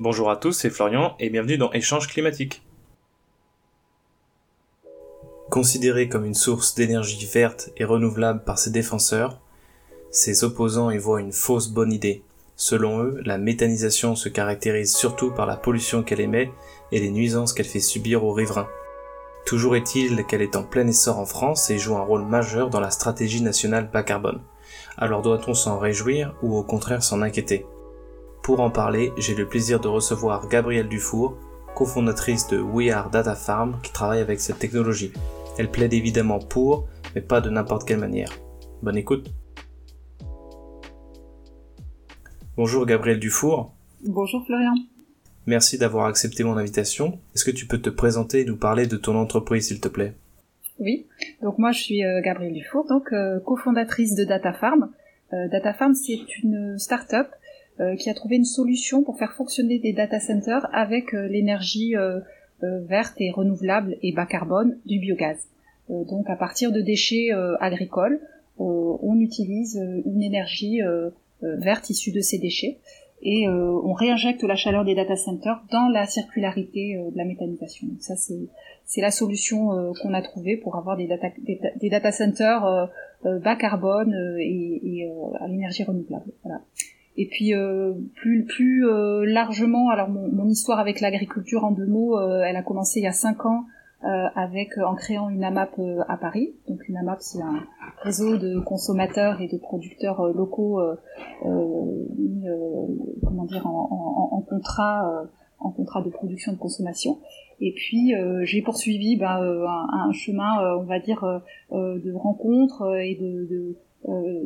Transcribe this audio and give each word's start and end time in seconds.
Bonjour 0.00 0.30
à 0.30 0.36
tous, 0.36 0.52
c'est 0.52 0.70
Florian 0.70 1.14
et 1.18 1.28
bienvenue 1.28 1.58
dans 1.58 1.72
Échange 1.72 2.08
climatique. 2.08 2.62
Considéré 5.50 6.08
comme 6.08 6.24
une 6.24 6.34
source 6.34 6.74
d'énergie 6.74 7.26
verte 7.26 7.70
et 7.76 7.84
renouvelable 7.84 8.42
par 8.44 8.58
ses 8.58 8.70
défenseurs, 8.70 9.40
ses 10.10 10.44
opposants 10.44 10.90
y 10.90 10.98
voient 10.98 11.20
une 11.20 11.32
fausse 11.32 11.68
bonne 11.68 11.92
idée. 11.92 12.22
Selon 12.56 13.02
eux, 13.02 13.20
la 13.24 13.38
méthanisation 13.38 14.16
se 14.16 14.28
caractérise 14.28 14.94
surtout 14.94 15.30
par 15.30 15.46
la 15.46 15.56
pollution 15.56 16.02
qu'elle 16.02 16.20
émet 16.20 16.50
et 16.90 17.00
les 17.00 17.10
nuisances 17.10 17.52
qu'elle 17.52 17.66
fait 17.66 17.80
subir 17.80 18.24
aux 18.24 18.32
riverains. 18.32 18.68
Toujours 19.44 19.76
est-il 19.76 20.24
qu'elle 20.26 20.42
est 20.42 20.56
en 20.56 20.62
plein 20.62 20.86
essor 20.86 21.18
en 21.18 21.26
France 21.26 21.68
et 21.70 21.78
joue 21.78 21.96
un 21.96 22.02
rôle 22.02 22.24
majeur 22.24 22.70
dans 22.70 22.80
la 22.80 22.90
stratégie 22.90 23.42
nationale 23.42 23.90
bas 23.92 24.04
carbone. 24.04 24.40
Alors 24.96 25.22
doit-on 25.22 25.54
s'en 25.54 25.78
réjouir 25.78 26.34
ou 26.42 26.56
au 26.56 26.62
contraire 26.62 27.02
s'en 27.02 27.20
inquiéter? 27.20 27.66
Pour 28.42 28.58
en 28.58 28.70
parler, 28.70 29.12
j'ai 29.18 29.36
le 29.36 29.46
plaisir 29.46 29.78
de 29.78 29.86
recevoir 29.86 30.48
Gabrielle 30.48 30.88
Dufour, 30.88 31.38
cofondatrice 31.76 32.48
de 32.48 32.58
We 32.58 32.90
Are 32.90 33.08
Data 33.08 33.36
Farm 33.36 33.78
qui 33.84 33.92
travaille 33.92 34.20
avec 34.20 34.40
cette 34.40 34.58
technologie. 34.58 35.12
Elle 35.58 35.70
plaide 35.70 35.92
évidemment 35.92 36.40
pour, 36.40 36.88
mais 37.14 37.20
pas 37.20 37.40
de 37.40 37.50
n'importe 37.50 37.86
quelle 37.86 38.00
manière. 38.00 38.32
Bonne 38.82 38.96
écoute. 38.96 39.32
Bonjour 42.56 42.84
Gabriel 42.84 43.20
Dufour. 43.20 43.72
Bonjour 44.04 44.44
Florian. 44.44 44.74
Merci 45.46 45.78
d'avoir 45.78 46.06
accepté 46.06 46.42
mon 46.42 46.56
invitation. 46.56 47.20
Est-ce 47.36 47.44
que 47.44 47.52
tu 47.52 47.66
peux 47.66 47.78
te 47.78 47.90
présenter 47.90 48.40
et 48.40 48.44
nous 48.44 48.56
parler 48.56 48.88
de 48.88 48.96
ton 48.96 49.14
entreprise 49.16 49.68
s'il 49.68 49.80
te 49.80 49.86
plaît? 49.86 50.14
Oui, 50.80 51.06
donc 51.42 51.58
moi 51.58 51.70
je 51.70 51.80
suis 51.80 52.04
euh, 52.04 52.20
Gabrielle 52.20 52.54
Dufour, 52.54 52.88
donc 52.88 53.12
euh, 53.12 53.38
cofondatrice 53.38 54.16
de 54.16 54.24
Data 54.24 54.52
Farm. 54.52 54.90
Euh, 55.32 55.46
Data 55.46 55.72
Farm 55.72 55.94
c'est 55.94 56.18
une 56.42 56.76
start-up 56.76 57.28
qui 57.98 58.10
a 58.10 58.14
trouvé 58.14 58.36
une 58.36 58.44
solution 58.44 59.02
pour 59.02 59.18
faire 59.18 59.32
fonctionner 59.32 59.78
des 59.78 59.92
data 59.92 60.20
centers 60.20 60.68
avec 60.72 61.12
l'énergie 61.12 61.94
euh, 62.64 62.78
verte 62.86 63.14
et 63.18 63.32
renouvelable 63.32 63.96
et 64.02 64.12
bas 64.12 64.26
carbone 64.26 64.78
du 64.86 65.00
biogaz. 65.00 65.48
Euh, 65.90 66.04
donc 66.04 66.30
à 66.30 66.36
partir 66.36 66.70
de 66.70 66.80
déchets 66.80 67.32
euh, 67.32 67.56
agricoles, 67.58 68.20
on 68.58 69.18
utilise 69.18 69.82
une 70.04 70.22
énergie 70.22 70.80
verte 71.40 71.90
issue 71.90 72.12
de 72.12 72.20
ces 72.20 72.38
déchets 72.38 72.78
et 73.22 73.48
on 73.48 73.92
réinjecte 73.92 74.44
la 74.44 74.54
chaleur 74.54 74.84
des 74.84 74.94
data 74.94 75.16
centers 75.16 75.64
dans 75.72 75.88
la 75.88 76.06
circularité 76.06 76.94
de 76.94 77.16
la 77.16 77.24
méthanisation. 77.24 77.88
Donc 77.88 78.02
ça 78.02 78.14
c'est 78.14 79.00
la 79.00 79.10
solution 79.10 79.92
qu'on 80.00 80.14
a 80.14 80.22
trouvée 80.22 80.56
pour 80.56 80.76
avoir 80.76 80.96
des 80.96 81.08
data, 81.08 81.28
des, 81.38 81.88
data 81.90 82.12
centers 82.12 82.88
bas 83.24 83.56
carbone 83.56 84.14
et, 84.38 84.80
et 84.84 85.10
à 85.40 85.48
l'énergie 85.48 85.82
renouvelable. 85.82 86.30
Voilà. 86.44 86.60
Et 87.16 87.26
puis 87.26 87.54
euh, 87.54 87.92
plus 88.14 88.44
plus 88.44 88.86
euh, 88.86 89.24
largement, 89.26 89.90
alors 89.90 90.08
mon, 90.08 90.28
mon 90.28 90.48
histoire 90.48 90.78
avec 90.78 91.00
l'agriculture 91.00 91.64
en 91.64 91.70
deux 91.70 91.86
mots, 91.86 92.18
euh, 92.18 92.42
elle 92.42 92.56
a 92.56 92.62
commencé 92.62 93.00
il 93.00 93.04
y 93.04 93.08
a 93.08 93.12
cinq 93.12 93.44
ans 93.46 93.64
avec 94.34 94.78
en 94.78 94.96
créant 94.96 95.28
une 95.28 95.44
AMAP 95.44 95.80
à 96.08 96.16
Paris. 96.16 96.56
Donc 96.66 96.88
une 96.88 96.96
AMAP 96.96 97.18
c'est 97.20 97.40
un 97.40 97.62
réseau 98.02 98.36
de 98.36 98.58
consommateurs 98.58 99.40
et 99.40 99.46
de 99.46 99.56
producteurs 99.56 100.26
locaux 100.32 100.80
mis, 102.18 102.44
comment 103.22 103.44
dire 103.44 103.64
en, 103.64 103.88
en, 103.92 104.36
en 104.36 104.40
contrat 104.40 105.22
en 105.60 105.70
contrat 105.70 106.02
de 106.02 106.10
production 106.10 106.52
de 106.52 106.58
consommation. 106.58 107.20
Et 107.60 107.74
puis 107.76 108.12
j'ai 108.42 108.62
poursuivi 108.62 109.16
ben, 109.16 109.40
un, 109.40 110.08
un, 110.08 110.12
chemin, 110.12 110.76
on 110.80 110.82
va 110.82 110.98
dire, 110.98 111.22
de 111.70 112.12
rencontres 112.12 112.96
et 112.96 113.14
de, 113.14 113.46
de 113.48 113.76
euh, 114.08 114.42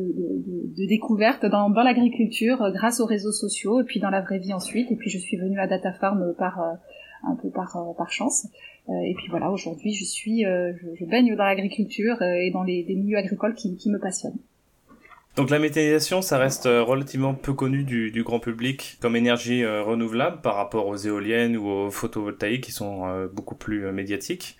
de, 0.00 0.86
découverte 0.86 1.46
dans, 1.46 1.68
l'agriculture 1.68 2.62
euh, 2.62 2.70
grâce 2.70 3.00
aux 3.00 3.06
réseaux 3.06 3.32
sociaux 3.32 3.80
et 3.80 3.84
puis 3.84 4.00
dans 4.00 4.10
la 4.10 4.20
vraie 4.20 4.38
vie 4.38 4.52
ensuite. 4.52 4.90
Et 4.90 4.96
puis 4.96 5.10
je 5.10 5.18
suis 5.18 5.36
venue 5.36 5.58
à 5.58 5.66
Data 5.66 5.92
Farm 5.92 6.34
par 6.38 6.60
euh, 6.60 6.74
un 7.30 7.36
peu 7.36 7.50
par, 7.50 7.76
par 7.98 8.10
chance. 8.10 8.46
et 8.88 9.14
puis 9.14 9.28
voilà, 9.28 9.50
aujourd'hui 9.50 9.92
je 9.92 10.04
suis, 10.04 10.42
je, 10.42 11.04
baigne 11.04 11.36
dans 11.36 11.44
l'agriculture 11.44 12.22
et 12.22 12.50
dans 12.50 12.62
les, 12.62 12.82
milieux 12.88 13.18
agricoles 13.18 13.52
qui, 13.52 13.90
me 13.90 13.98
passionnent. 13.98 14.38
Donc 15.36 15.50
la 15.50 15.58
méthanisation, 15.58 16.22
ça 16.22 16.38
reste 16.38 16.64
relativement 16.64 17.34
peu 17.34 17.52
connu 17.52 17.84
du 17.84 18.22
grand 18.24 18.40
public 18.40 18.96
comme 19.02 19.16
énergie 19.16 19.66
renouvelable 19.66 20.40
par 20.40 20.54
rapport 20.54 20.86
aux 20.86 20.96
éoliennes 20.96 21.58
ou 21.58 21.68
aux 21.68 21.90
photovoltaïques 21.90 22.64
qui 22.64 22.72
sont 22.72 23.28
beaucoup 23.34 23.54
plus 23.54 23.92
médiatiques. 23.92 24.56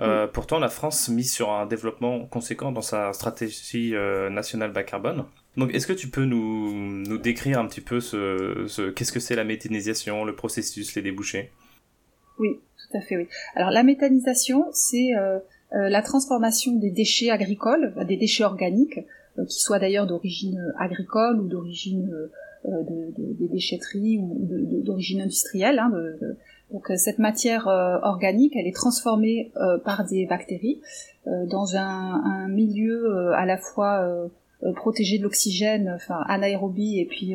Euh, 0.00 0.28
pourtant, 0.28 0.58
la 0.58 0.68
France 0.68 1.08
mise 1.08 1.32
sur 1.32 1.50
un 1.50 1.66
développement 1.66 2.24
conséquent 2.26 2.70
dans 2.70 2.82
sa 2.82 3.12
stratégie 3.12 3.94
euh, 3.94 4.30
nationale 4.30 4.72
bas 4.72 4.84
carbone. 4.84 5.24
Donc, 5.56 5.74
est-ce 5.74 5.88
que 5.88 5.92
tu 5.92 6.08
peux 6.08 6.24
nous, 6.24 7.18
décrire 7.18 7.58
un 7.58 7.66
petit 7.66 7.80
peu 7.80 8.00
ce, 8.00 8.66
ce 8.68 8.90
qu'est-ce 8.90 9.10
que 9.10 9.18
c'est 9.18 9.34
la 9.34 9.44
méthanisation, 9.44 10.24
le 10.24 10.36
processus, 10.36 10.94
les 10.94 11.02
débouchés? 11.02 11.50
Oui, 12.38 12.50
tout 12.54 12.96
à 12.96 13.00
fait, 13.00 13.16
oui. 13.16 13.26
Alors, 13.56 13.70
la 13.70 13.82
méthanisation, 13.82 14.66
c'est 14.72 15.16
euh, 15.16 15.40
la 15.72 16.02
transformation 16.02 16.76
des 16.76 16.90
déchets 16.90 17.30
agricoles, 17.30 17.92
des 18.06 18.16
déchets 18.16 18.44
organiques, 18.44 19.00
qui 19.48 19.60
soient 19.60 19.78
d'ailleurs 19.78 20.06
d'origine 20.06 20.72
agricole 20.78 21.40
ou 21.40 21.46
d'origine 21.46 22.06
de, 22.06 22.30
de, 22.66 23.36
des 23.38 23.48
déchetteries 23.48 24.18
ou 24.18 24.36
d'origine 24.84 25.20
industrielle, 25.22 25.78
hein, 25.78 25.92
donc 26.72 26.90
euh, 26.90 26.96
cette 26.96 27.18
matière 27.18 27.68
euh, 27.68 27.98
organique, 28.02 28.54
elle 28.56 28.66
est 28.66 28.74
transformée 28.74 29.50
euh, 29.56 29.78
par 29.78 30.04
des 30.04 30.26
bactéries 30.26 30.80
dans 31.26 31.76
un, 31.76 32.48
milieu 32.48 33.34
à 33.34 33.44
la 33.44 33.58
fois 33.58 34.30
protégé 34.76 35.18
de 35.18 35.24
l'oxygène, 35.24 35.92
enfin 35.94 36.24
anaérobie 36.26 36.98
et 37.00 37.04
puis 37.04 37.34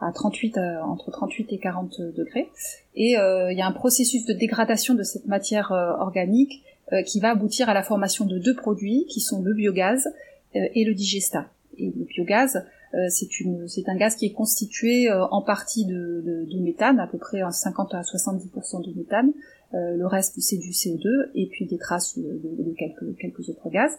à 0.00 0.10
38 0.10 0.56
entre 0.56 1.10
38 1.10 1.52
et 1.52 1.58
40 1.58 2.00
degrés. 2.16 2.48
Et 2.94 3.10
il 3.10 3.54
y 3.58 3.60
a 3.60 3.66
un 3.66 3.72
processus 3.72 4.24
de 4.24 4.32
dégradation 4.32 4.94
de 4.94 5.02
cette 5.02 5.26
matière 5.26 5.70
organique 6.00 6.64
qui 7.04 7.20
va 7.20 7.32
aboutir 7.32 7.68
à 7.68 7.74
la 7.74 7.82
formation 7.82 8.24
de 8.24 8.38
deux 8.38 8.56
produits 8.56 9.04
qui 9.10 9.20
sont 9.20 9.42
le 9.42 9.52
biogaz 9.52 10.08
et 10.54 10.86
le 10.86 10.94
digestat. 10.94 11.44
Et 11.76 11.92
le 11.94 12.04
biogaz, 12.04 12.64
c'est 13.08 13.88
un 13.88 13.96
gaz 13.96 14.16
qui 14.16 14.26
est 14.26 14.32
constitué 14.32 15.10
euh, 15.10 15.26
en 15.26 15.42
partie 15.42 15.84
de, 15.84 16.46
méthane, 16.60 16.98
à 16.98 17.06
peu 17.06 17.18
près 17.18 17.40
50 17.50 17.94
à 17.94 18.00
70% 18.00 18.84
de 18.84 18.96
méthane. 18.96 19.32
Euh, 19.74 19.96
le 19.96 20.06
reste 20.06 20.40
c'est 20.40 20.58
du 20.58 20.70
CO2 20.70 21.30
et 21.34 21.48
puis 21.48 21.66
des 21.66 21.78
traces 21.78 22.18
de, 22.18 22.74
quelques, 22.78 23.48
autres 23.48 23.68
gaz. 23.70 23.92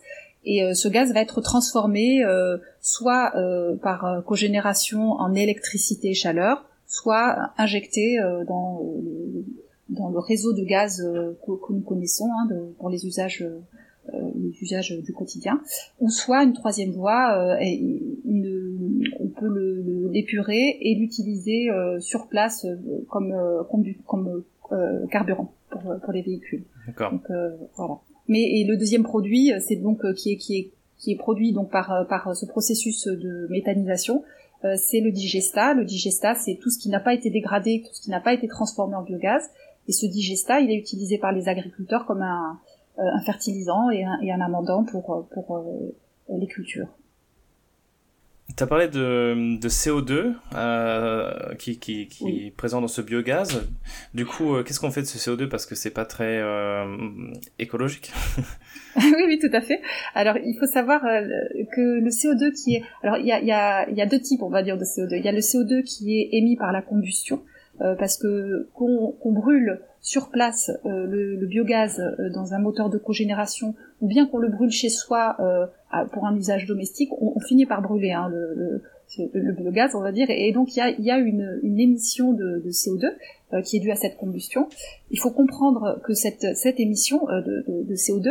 Et 0.45 0.73
ce 0.73 0.87
gaz 0.87 1.11
va 1.13 1.21
être 1.21 1.41
transformé 1.41 2.23
soit 2.79 3.33
par 3.81 4.23
cogénération 4.25 5.11
en 5.11 5.33
électricité 5.33 6.11
et 6.11 6.13
chaleur, 6.13 6.63
soit 6.85 7.51
injecté 7.57 8.17
dans, 8.47 8.93
le 9.89 10.19
réseau 10.19 10.53
de 10.53 10.63
gaz 10.63 11.03
que, 11.45 11.73
nous 11.73 11.81
connaissons 11.81 12.29
hein, 12.31 12.47
pour 12.77 12.89
les 12.89 13.05
usages 13.05 13.43
du 15.03 15.11
quotidien, 15.11 15.59
ou 15.99 16.09
soit 16.09 16.43
une 16.43 16.53
troisième 16.53 16.91
voie, 16.91 17.57
peut 19.39 19.83
l'épurer 20.11 20.77
et 20.81 20.95
l'utiliser 20.95 21.69
euh, 21.69 21.99
sur 21.99 22.27
place 22.27 22.65
euh, 22.65 22.75
comme 23.09 23.31
euh, 23.31 23.63
comme, 24.05 24.43
carburant 25.09 25.53
pour, 25.69 26.11
les 26.11 26.21
véhicules. 26.21 26.65
D'accord. 26.87 27.13
voilà. 27.77 27.99
Mais 28.27 28.41
et 28.41 28.65
le 28.65 28.75
deuxième 28.75 29.03
produit, 29.03 29.53
c'est 29.59 29.77
donc 29.77 30.01
qui 30.15 30.33
est 30.33 30.37
qui 30.37 30.57
est 30.57 30.71
qui 30.97 31.11
est 31.13 31.15
produit 31.15 31.53
donc 31.53 31.71
par 31.71 32.05
par 32.09 32.35
ce 32.35 32.45
processus 32.45 33.07
de 33.07 33.47
méthanisation, 33.49 34.23
c'est 34.75 34.99
le 34.99 35.11
digesta. 35.11 35.73
Le 35.73 35.85
digesta, 35.85 36.35
c'est 36.35 36.55
tout 36.55 36.69
ce 36.69 36.79
qui 36.79 36.89
n'a 36.89 36.99
pas 36.99 37.13
été 37.13 37.29
dégradé, 37.29 37.81
tout 37.85 37.93
ce 37.93 38.01
qui 38.01 38.09
n'a 38.09 38.19
pas 38.19 38.33
été 38.33 38.47
transformé 38.47 38.95
en 38.95 39.03
biogaz. 39.03 39.43
Et 39.87 39.93
ce 39.93 40.05
digesta, 40.05 40.59
il 40.59 40.69
est 40.69 40.77
utilisé 40.77 41.17
par 41.17 41.31
les 41.31 41.47
agriculteurs 41.47 42.05
comme 42.05 42.21
un, 42.21 42.59
un 42.97 43.21
fertilisant 43.21 43.89
et 43.89 44.03
un, 44.03 44.19
et 44.21 44.33
un 44.33 44.41
amendant 44.41 44.83
pour 44.83 45.29
pour 45.31 45.63
les 46.27 46.47
cultures. 46.47 46.89
Tu 48.57 48.63
as 48.63 48.67
parlé 48.67 48.87
de, 48.87 49.59
de 49.59 49.69
CO2 49.69 50.33
euh, 50.55 51.53
qui, 51.59 51.77
qui, 51.77 52.07
qui 52.07 52.47
est 52.47 52.51
présent 52.51 52.81
dans 52.81 52.87
ce 52.87 53.01
biogaz. 53.01 53.61
Du 54.15 54.25
coup, 54.25 54.55
euh, 54.55 54.63
qu'est-ce 54.63 54.79
qu'on 54.79 54.89
fait 54.89 55.01
de 55.01 55.05
ce 55.05 55.19
CO2 55.19 55.47
parce 55.47 55.67
que 55.67 55.75
c'est 55.75 55.91
pas 55.91 56.05
très 56.05 56.39
euh, 56.41 56.97
écologique? 57.59 58.11
Oui, 58.97 59.23
oui, 59.27 59.39
tout 59.39 59.55
à 59.55 59.61
fait. 59.61 59.79
Alors, 60.15 60.37
il 60.43 60.57
faut 60.59 60.65
savoir 60.65 61.05
euh, 61.05 61.21
que 61.71 61.99
le 61.99 62.09
CO2 62.09 62.51
qui 62.51 62.75
est... 62.75 62.83
Alors, 63.03 63.17
il 63.17 63.27
y 63.27 63.31
a, 63.31 63.39
y, 63.41 63.51
a, 63.51 63.87
y 63.91 64.01
a 64.01 64.05
deux 64.07 64.19
types, 64.19 64.41
on 64.41 64.49
va 64.49 64.63
dire, 64.63 64.77
de 64.77 64.83
CO2. 64.83 65.17
Il 65.17 65.23
y 65.23 65.29
a 65.29 65.31
le 65.31 65.39
CO2 65.39 65.83
qui 65.83 66.19
est 66.19 66.29
émis 66.31 66.57
par 66.57 66.71
la 66.71 66.81
combustion, 66.81 67.43
euh, 67.81 67.93
parce 67.95 68.17
que 68.17 68.69
qu'on 68.73 69.31
brûle 69.33 69.81
sur 70.07 70.29
place 70.29 70.71
euh, 70.85 71.05
le, 71.05 71.45
biogaz 71.47 71.99
euh, 71.99 72.29
dans 72.29 72.53
un 72.53 72.59
moteur 72.59 72.89
de 72.89 72.97
cogénération, 72.97 73.75
ou 73.99 74.07
bien 74.07 74.25
qu'on 74.25 74.37
le 74.37 74.47
brûle 74.47 74.71
chez 74.71 74.87
soi 74.87 75.35
pour 76.13 76.25
un 76.25 76.35
usage 76.37 76.65
domestique, 76.65 77.09
on, 77.19 77.37
finit 77.41 77.65
par 77.65 77.81
brûler 77.81 78.11
hein, 78.11 78.29
le, 78.29 78.81
le, 79.33 79.51
biogaz, 79.51 79.95
on 79.95 80.01
va 80.01 80.13
dire, 80.13 80.27
et 80.29 80.53
donc 80.53 80.77
il 80.77 80.95
y 80.99 81.11
a, 81.11 81.17
une, 81.17 81.59
émission 81.63 82.31
de, 82.31 82.61
de 82.63 82.69
CO2 82.69 83.63
qui 83.63 83.77
est 83.77 83.79
due 83.79 83.91
à 83.91 83.95
cette 83.95 84.15
combustion. 84.17 84.69
Il 85.11 85.19
faut 85.19 85.31
comprendre 85.31 85.99
que 86.05 86.13
cette, 86.13 86.45
émission 86.79 87.25
de, 87.25 87.65
de, 87.67 87.95
CO2, 87.95 88.29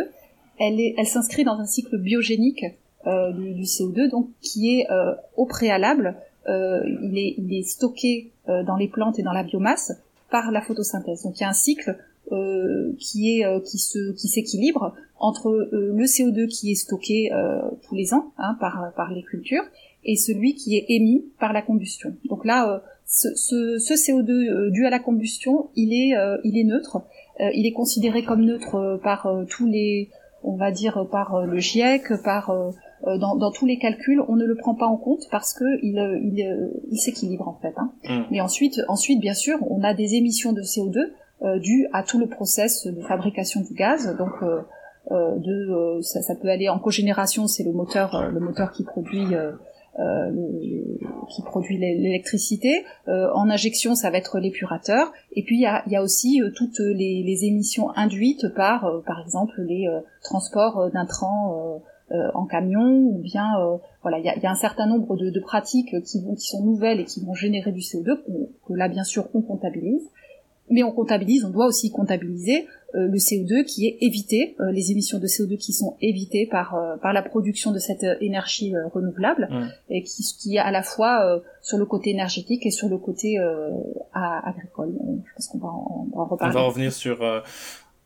elle, 0.58 1.06
s'inscrit 1.06 1.44
dans 1.44 1.58
un 1.58 1.66
cycle 1.66 1.98
biogénique 1.98 2.64
du, 3.04 3.54
du, 3.54 3.64
CO2, 3.64 4.08
donc 4.08 4.28
qui 4.40 4.78
est 4.78 4.86
au 5.36 5.46
préalable, 5.46 6.14
il 6.48 7.48
est 7.50 7.68
stocké 7.68 8.30
dans 8.46 8.76
les 8.76 8.88
plantes 8.88 9.18
et 9.18 9.22
dans 9.22 9.32
la 9.32 9.42
biomasse 9.42 9.92
par 10.30 10.50
la 10.50 10.60
photosynthèse. 10.60 11.22
Donc 11.22 11.38
il 11.38 11.42
y 11.42 11.44
a 11.44 11.48
un 11.48 11.52
cycle 11.52 11.96
qui 12.98 13.38
est 13.38 13.62
qui 13.64 13.78
se 13.78 14.12
qui 14.12 14.26
s'équilibre 14.26 14.94
entre 15.20 15.68
le 15.70 16.04
CO2 16.04 16.48
qui 16.48 16.72
est 16.72 16.74
stocké 16.74 17.30
tous 17.82 17.94
les 17.94 18.14
ans 18.14 18.32
hein, 18.36 18.56
par 18.58 18.92
par 18.96 19.12
les 19.12 19.22
cultures 19.22 19.62
et 20.04 20.16
celui 20.16 20.56
qui 20.56 20.76
est 20.76 20.86
émis 20.88 21.24
par 21.38 21.52
la 21.52 21.62
combustion. 21.62 22.16
Donc 22.28 22.44
là, 22.44 22.82
ce, 23.06 23.28
ce, 23.36 23.78
ce, 23.78 23.94
CO2 23.94 24.70
dû 24.70 24.86
à 24.86 24.90
la 24.90 24.98
combustion, 24.98 25.68
il 25.76 25.92
est 25.92 26.16
il 26.42 26.58
est 26.58 26.64
neutre. 26.64 27.02
il 27.38 27.64
est 27.64 27.72
considéré 27.72 28.24
comme 28.24 28.44
neutre 28.44 28.98
par 29.04 29.28
tous 29.48 29.66
les 29.66 30.10
on 30.46 30.56
va 30.56 30.70
dire 30.70 31.06
par 31.10 31.44
le 31.44 31.58
GIEC, 31.58 32.22
par 32.24 32.50
euh, 33.04 33.18
dans, 33.18 33.36
dans, 33.36 33.50
tous 33.50 33.66
les 33.66 33.78
calculs, 33.78 34.22
on 34.28 34.36
ne 34.36 34.44
le 34.44 34.56
prend 34.56 34.74
pas 34.74 34.86
en 34.86 34.96
compte 34.96 35.28
parce 35.30 35.52
que 35.52 35.64
il, 35.82 35.98
euh, 35.98 36.18
il, 36.22 36.42
euh, 36.42 36.68
il 36.90 36.98
s'équilibre 36.98 37.46
en 37.46 37.58
fait. 37.60 37.74
Hein. 37.76 37.92
Mm. 38.08 38.22
Mais 38.30 38.40
ensuite, 38.40 38.80
ensuite, 38.88 39.20
bien 39.20 39.34
sûr, 39.34 39.58
on 39.68 39.82
a 39.82 39.92
des 39.92 40.14
émissions 40.14 40.52
de 40.52 40.62
CO2 40.62 41.12
euh, 41.42 41.58
dues 41.58 41.86
à 41.92 42.02
tout 42.02 42.18
le 42.18 42.26
process 42.26 42.86
de 42.86 43.02
fabrication 43.02 43.60
du 43.60 43.74
gaz. 43.74 44.16
Donc, 44.16 44.30
euh, 44.42 44.62
de, 45.38 46.00
ça, 46.00 46.22
ça, 46.22 46.34
peut 46.34 46.48
aller 46.48 46.68
en 46.68 46.78
cogénération, 46.78 47.46
c'est 47.46 47.62
le 47.62 47.72
moteur, 47.72 48.30
le 48.32 48.40
moteur 48.40 48.72
qui 48.72 48.82
produit. 48.82 49.26
Euh, 49.98 50.30
qui 51.30 51.40
produit 51.40 51.78
l'électricité. 51.78 52.84
Euh, 53.08 53.30
en 53.32 53.48
injection, 53.48 53.94
ça 53.94 54.10
va 54.10 54.18
être 54.18 54.38
l'épurateur. 54.38 55.10
Et 55.32 55.42
puis 55.42 55.56
il 55.56 55.62
y 55.62 55.66
a, 55.66 55.82
y 55.88 55.96
a, 55.96 56.02
aussi 56.02 56.42
toutes 56.54 56.80
les, 56.80 57.22
les, 57.22 57.44
émissions 57.46 57.88
induites 57.96 58.46
par, 58.54 59.02
par 59.06 59.20
exemple, 59.20 59.54
les 59.62 59.86
transports 60.22 60.90
d'intrants 60.92 61.80
euh, 62.12 62.30
en 62.34 62.46
camion 62.46 62.86
ou 62.86 63.18
bien 63.20 63.58
euh, 63.60 63.78
voilà 64.02 64.20
il 64.20 64.24
y 64.24 64.28
a, 64.28 64.38
y 64.38 64.46
a, 64.46 64.50
un 64.52 64.54
certain 64.54 64.86
nombre 64.86 65.16
de, 65.16 65.28
de 65.28 65.40
pratiques 65.40 66.00
qui, 66.04 66.20
vont, 66.22 66.36
qui 66.36 66.46
sont 66.46 66.62
nouvelles 66.62 67.00
et 67.00 67.04
qui 67.04 67.20
vont 67.24 67.34
générer 67.34 67.72
du 67.72 67.80
CO2 67.80 68.22
que 68.64 68.74
là 68.74 68.86
bien 68.86 69.02
sûr 69.02 69.26
on 69.34 69.42
comptabilise 69.42 70.08
mais 70.70 70.82
on 70.82 70.92
comptabilise, 70.92 71.44
on 71.44 71.50
doit 71.50 71.66
aussi 71.66 71.90
comptabiliser 71.90 72.62
euh, 72.62 72.66
le 72.94 73.18
CO2 73.18 73.64
qui 73.64 73.86
est 73.86 73.98
évité, 74.00 74.56
les 74.72 74.90
émissions 74.90 75.18
de 75.18 75.26
CO2 75.26 75.56
qui 75.58 75.72
sont 75.72 75.96
évitées 76.00 76.46
par 76.46 76.74
par 77.02 77.12
la 77.12 77.22
production 77.22 77.72
de 77.72 77.78
cette 77.78 78.04
énergie 78.20 78.72
renouvelable 78.92 79.48
mmh. 79.50 79.92
et 79.92 80.02
qui, 80.02 80.22
qui 80.38 80.56
est 80.56 80.60
à 80.60 80.70
la 80.70 80.82
fois 80.82 81.42
sur 81.62 81.78
le 81.78 81.84
côté 81.84 82.10
énergétique 82.10 82.64
et 82.64 82.70
sur 82.70 82.88
le 82.88 82.96
côté 82.98 83.38
agricole. 84.14 84.94
Je 85.26 85.32
pense 85.34 85.48
qu'on 85.48 85.58
va, 85.58 85.68
en, 85.68 86.24
reparler. 86.24 86.54
On 86.54 86.58
va 86.58 86.66
revenir 86.66 86.92
sur 86.92 87.22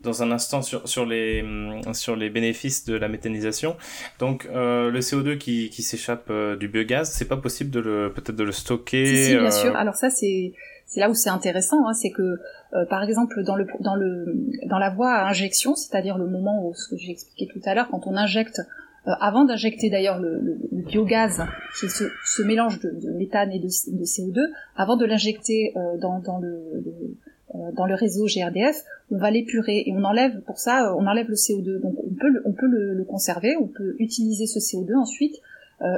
dans 0.02 0.22
un 0.22 0.30
instant 0.32 0.62
sur, 0.62 0.88
sur, 0.88 1.04
les, 1.04 1.42
hum, 1.42 1.94
sur 1.94 2.16
les 2.16 2.30
bénéfices 2.30 2.84
de 2.84 2.94
la 2.94 3.08
méthanisation. 3.08 3.76
Donc 4.18 4.46
euh, 4.46 4.90
le 4.90 5.00
CO2 5.00 5.38
qui, 5.38 5.70
qui 5.70 5.82
s'échappe 5.82 6.28
euh, 6.30 6.56
du 6.56 6.68
biogaz, 6.68 7.10
c'est 7.10 7.28
pas 7.28 7.36
possible 7.36 7.70
de 7.70 7.80
le 7.80 8.12
peut-être 8.12 8.36
de 8.36 8.44
le 8.44 8.52
stocker. 8.52 9.06
Si, 9.06 9.24
si 9.24 9.30
bien 9.34 9.44
euh, 9.44 9.50
sûr. 9.50 9.76
Alors 9.76 9.94
ça 9.94 10.10
c'est 10.10 10.52
c'est 10.90 11.00
là 11.00 11.08
où 11.08 11.14
c'est 11.14 11.30
intéressant, 11.30 11.88
hein, 11.88 11.94
c'est 11.94 12.10
que 12.10 12.40
euh, 12.74 12.84
par 12.90 13.02
exemple 13.02 13.42
dans 13.42 13.56
le 13.56 13.66
dans 13.80 13.94
le 13.94 14.26
dans 14.66 14.78
la 14.78 14.90
voie 14.90 15.12
à 15.12 15.28
injection, 15.28 15.74
c'est-à-dire 15.74 16.18
le 16.18 16.26
moment 16.26 16.66
où 16.66 16.74
ce 16.74 16.90
que 16.90 16.96
j'ai 16.98 17.12
expliqué 17.12 17.48
tout 17.50 17.60
à 17.64 17.74
l'heure, 17.74 17.88
quand 17.90 18.06
on 18.06 18.16
injecte 18.16 18.60
avant 19.06 19.46
d'injecter 19.46 19.88
d'ailleurs 19.88 20.18
le, 20.18 20.38
le, 20.40 20.58
le, 20.70 20.82
biogaz, 20.82 21.42
qui 21.78 21.88
ce, 21.88 22.42
mélange 22.42 22.80
de, 22.80 23.10
méthane 23.12 23.50
et 23.50 23.58
de, 23.58 23.64
de 23.64 24.04
CO2, 24.04 24.38
avant 24.76 24.98
de 24.98 25.06
l'injecter 25.06 25.72
dans, 25.98 26.18
dans 26.18 26.38
le, 26.38 26.82
le 26.84 27.16
euh, 27.56 27.72
dans 27.72 27.86
le 27.86 27.94
réseau 27.94 28.26
GRDF, 28.26 28.84
on 29.10 29.18
va 29.18 29.32
l'épurer 29.32 29.82
et 29.84 29.92
on 29.92 30.04
enlève 30.04 30.40
pour 30.42 30.60
ça, 30.60 30.86
euh, 30.86 30.94
on 30.96 31.06
enlève 31.08 31.28
le 31.28 31.34
CO2. 31.34 31.80
Donc 31.80 31.96
on 31.98 32.14
peut, 32.14 32.42
on 32.44 32.52
peut 32.52 32.68
le, 32.68 32.94
le 32.94 33.04
conserver, 33.04 33.56
on 33.56 33.66
peut 33.66 33.96
utiliser 33.98 34.46
ce 34.46 34.60
CO2 34.60 34.94
ensuite 34.96 35.34
euh, 35.34 35.40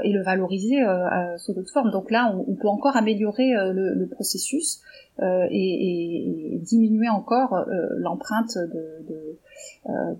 et 0.04 0.12
le 0.12 0.22
valoriser 0.22 0.82
euh, 0.82 1.36
sous 1.38 1.54
d'autres 1.54 1.72
formes. 1.72 1.90
Donc 1.90 2.10
là, 2.10 2.32
on, 2.34 2.44
on 2.52 2.54
peut 2.54 2.68
encore 2.68 2.96
améliorer 2.96 3.50
le, 3.72 3.94
le, 3.94 4.06
processus 4.06 4.80
et, 5.20 6.54
et, 6.54 6.58
diminuer 6.58 7.08
encore 7.08 7.64
l'empreinte 7.96 8.56
de, 8.56 9.04
de, 9.08 9.38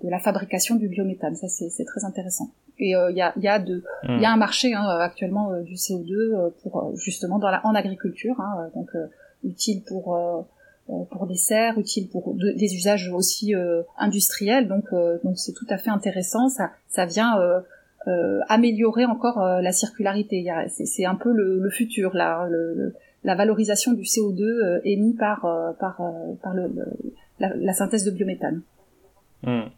de, 0.03 0.11
la 0.11 0.19
fabrication 0.19 0.75
du 0.77 0.89
biométhane. 0.89 1.37
Ça, 1.37 1.49
c'est 1.49 1.85
très 1.85 2.05
intéressant. 2.05 2.51
Et 2.79 2.91
il 2.91 3.17
y, 3.17 3.23
a, 3.23 3.33
y, 3.37 3.49
a 3.49 3.59
de, 3.59 3.85
il 4.09 4.21
y 4.21 4.25
a 4.25 4.33
un 4.33 4.37
marché 4.37 4.75
hein, 4.75 4.85
actuellement 5.01 5.61
du 5.61 5.75
CO2 5.75 6.53
pour 6.63 6.93
justement 6.97 7.39
dans 7.39 7.51
la, 7.51 7.65
en 7.65 7.75
agriculture, 7.75 8.41
hein, 8.41 8.71
donc 8.75 8.89
utile 9.45 9.83
pour 9.83 10.17
euh, 10.91 11.05
pour 11.13 11.29
des 11.29 11.37
serres, 11.37 11.79
utile 11.79 12.09
pour 12.09 12.35
des 12.35 12.75
usages 12.75 13.09
aussi 13.09 13.55
euh, 13.55 13.83
industriels. 13.99 14.67
Donc, 14.67 14.87
euh, 14.93 15.19
donc 15.23 15.39
c'est 15.39 15.53
tout 15.53 15.67
à 15.69 15.79
fait 15.79 15.91
intéressant. 15.91 16.49
Ça, 16.49 16.71
ça 16.89 17.07
vient 17.07 17.39
améliorer 18.49 19.05
encore 19.05 19.39
la 19.39 19.73
circularité. 19.73 20.45
C'est 20.69 21.05
un 21.05 21.15
peu 21.15 21.33
le, 21.33 21.59
le 21.59 21.71
futur 21.71 22.15
là, 22.15 22.47
le, 22.51 22.95
la 23.25 23.35
valorisation 23.35 23.93
du 23.93 24.03
CO2 24.03 24.81
émis 24.85 25.15
par 25.15 25.47
par 25.79 26.01
la, 27.41 27.55
la, 27.57 27.73
synthèse 27.73 28.05
de 28.05 28.11
biométhane. 28.11 28.63
Hmm. 29.43 29.69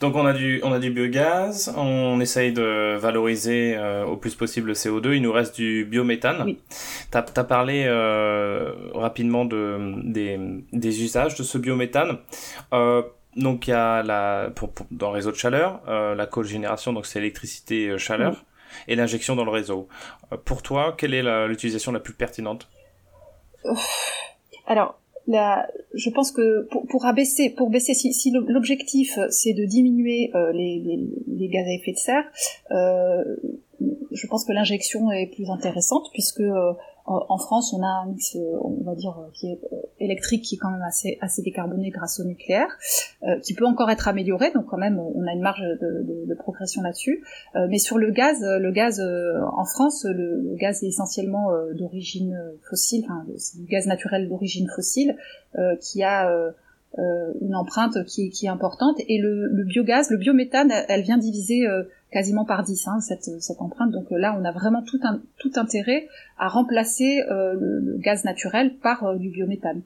Donc 0.00 0.14
on 0.14 0.24
a 0.24 0.32
du 0.32 0.60
on 0.62 0.72
a 0.72 0.78
du 0.78 0.90
biogaz, 0.90 1.74
on 1.76 2.20
essaye 2.20 2.52
de 2.52 2.96
valoriser 2.96 3.74
euh, 3.76 4.04
au 4.04 4.16
plus 4.16 4.36
possible 4.36 4.68
le 4.68 4.74
CO2. 4.74 5.16
Il 5.16 5.22
nous 5.22 5.32
reste 5.32 5.56
du 5.56 5.84
biométhane. 5.84 6.42
Oui. 6.44 6.58
T'as 7.10 7.24
as 7.34 7.44
parlé 7.44 7.84
euh, 7.86 8.72
rapidement 8.94 9.44
de 9.44 9.94
des, 10.04 10.38
des 10.72 11.02
usages 11.02 11.34
de 11.34 11.42
ce 11.42 11.58
biométhane. 11.58 12.18
Euh, 12.72 13.02
donc 13.38 13.66
il 13.66 13.70
y 13.70 13.74
a 13.74 14.02
la 14.02 14.50
pour, 14.54 14.70
dans 14.90 15.08
le 15.08 15.14
réseau 15.14 15.30
de 15.30 15.36
chaleur, 15.36 15.80
euh, 15.88 16.14
la 16.14 16.26
cogénération 16.26 16.92
donc 16.92 17.06
c'est 17.06 17.18
électricité 17.18 17.88
euh, 17.88 17.98
chaleur 17.98 18.44
et 18.86 18.96
l'injection 18.96 19.34
dans 19.34 19.44
le 19.44 19.50
réseau. 19.50 19.88
pour 20.44 20.62
toi, 20.62 20.94
quelle 20.96 21.14
est 21.14 21.48
l'utilisation 21.48 21.90
la, 21.90 22.00
plus 22.00 22.12
pertinente? 22.12 22.68
Alors 24.66 24.98
je 25.94 26.10
pense 26.10 26.32
que 26.32 26.62
pour, 26.70 26.86
pour 26.86 27.06
abaisser, 27.06 27.50
pour 27.50 27.70
baisser, 27.70 27.94
si, 27.94 28.12
si 28.12 28.30
l'objectif 28.30 29.18
c'est 29.30 29.52
de 29.52 29.64
diminuer 29.64 30.30
euh, 30.34 30.52
les, 30.52 30.80
les, 30.84 31.00
les, 31.26 31.48
gaz 31.48 31.66
à 31.66 31.72
effet 31.72 31.92
de 31.92 31.96
serre, 31.96 32.24
euh, 32.70 33.36
je 34.10 34.26
pense 34.26 34.44
que 34.44 34.52
l'injection 34.52 35.10
est 35.10 35.26
plus 35.26 35.50
intéressante 35.50 36.08
puisque 36.12 36.40
euh, 36.40 36.72
en 37.08 37.38
France, 37.38 37.72
on 37.72 37.82
a 37.82 37.86
un 37.86 38.06
mix, 38.06 38.36
euh, 38.36 38.40
on 38.62 38.84
va 38.84 38.94
dire, 38.94 39.16
euh, 39.18 39.30
qui 39.32 39.50
est 39.50 39.60
euh, 39.72 39.76
électrique, 39.98 40.44
qui 40.44 40.56
est 40.56 40.58
quand 40.58 40.70
même 40.70 40.82
assez, 40.82 41.16
assez 41.20 41.42
décarboné 41.42 41.90
grâce 41.90 42.20
au 42.20 42.24
nucléaire, 42.24 42.68
qui 43.42 43.54
peut 43.54 43.66
encore 43.66 43.90
être 43.90 44.06
amélioré. 44.06 44.52
Donc 44.52 44.66
quand 44.66 44.76
même, 44.76 44.98
on 44.98 45.26
a 45.26 45.32
une 45.32 45.40
marge 45.40 45.60
de, 45.60 46.02
de, 46.02 46.26
de 46.26 46.34
progression 46.34 46.82
là-dessus. 46.82 47.24
mais 47.68 47.78
sur 47.78 47.98
le 47.98 48.10
gaz, 48.10 48.38
le 48.40 48.70
gaz 48.70 49.00
en 49.00 49.64
France, 49.64 50.04
le, 50.08 50.54
gaz 50.54 50.84
est 50.84 50.88
essentiellement 50.88 51.48
d'origine 51.74 52.38
fossile, 52.62 53.04
enfin 53.04 53.26
c'est 53.36 53.58
du 53.58 53.66
gaz 53.66 53.86
naturel 53.86 54.28
d'origine 54.28 54.68
fossile, 54.68 55.16
qui 55.80 56.04
a 56.04 56.30
une 56.96 57.56
empreinte 57.56 58.04
qui 58.04 58.30
qui 58.30 58.46
est 58.46 58.50
importante. 58.50 58.98
Et 59.08 59.18
le, 59.18 59.48
le 59.48 59.64
biogaz, 59.64 60.10
le 60.10 60.16
biométhane, 60.16 60.72
elle 60.88 61.02
vient 61.02 61.18
diviser 61.18 61.66
quasiment 62.10 62.44
par 62.44 62.62
10 62.62 62.88
hein, 62.88 63.00
cette, 63.00 63.24
cette 63.40 63.60
empreinte. 63.60 63.90
Donc 63.90 64.10
euh, 64.12 64.18
là, 64.18 64.36
on 64.38 64.44
a 64.44 64.52
vraiment 64.52 64.82
tout, 64.82 65.00
un, 65.02 65.20
tout 65.38 65.52
intérêt 65.56 66.08
à 66.38 66.48
remplacer 66.48 67.22
euh, 67.30 67.54
le, 67.54 67.98
gaz 67.98 68.24
naturel 68.24 68.74
par 68.74 69.04
euh, 69.04 69.16
du 69.16 69.30
biométhane. 69.30 69.82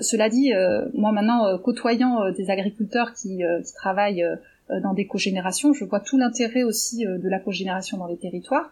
cela 0.00 0.28
dit, 0.28 0.52
moi 0.94 1.12
maintenant, 1.12 1.58
côtoyant 1.58 2.32
des 2.32 2.50
agriculteurs 2.50 3.12
qui, 3.14 3.42
qui 3.64 3.72
travaillent 3.74 4.26
dans 4.82 4.94
des 4.94 5.06
cogénérations, 5.06 5.72
je 5.72 5.84
vois 5.84 6.00
tout 6.00 6.18
l'intérêt 6.18 6.64
aussi 6.64 7.04
de 7.04 7.28
la 7.28 7.38
cogénération 7.38 7.96
dans 7.96 8.08
les 8.08 8.16
territoires, 8.16 8.68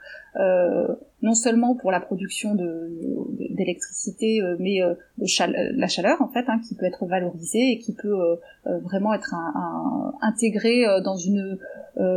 non 1.22 1.34
seulement 1.34 1.76
pour 1.76 1.92
la 1.92 2.00
production 2.00 2.56
d'électricité, 2.56 4.40
mais 4.58 4.80
de 5.18 5.78
la 5.78 5.86
chaleur 5.86 6.20
en 6.20 6.26
fait, 6.26 6.46
hein, 6.48 6.58
qui 6.66 6.74
peut 6.74 6.86
être 6.86 7.06
valorisée 7.06 7.70
et 7.70 7.78
qui 7.78 7.92
peut 7.92 8.40
vraiment 8.64 9.14
être 9.14 9.34
un, 9.34 9.52
un, 9.54 10.14
intégré 10.20 10.84
dans 11.04 11.16
une 11.16 11.44
euh, 11.44 11.58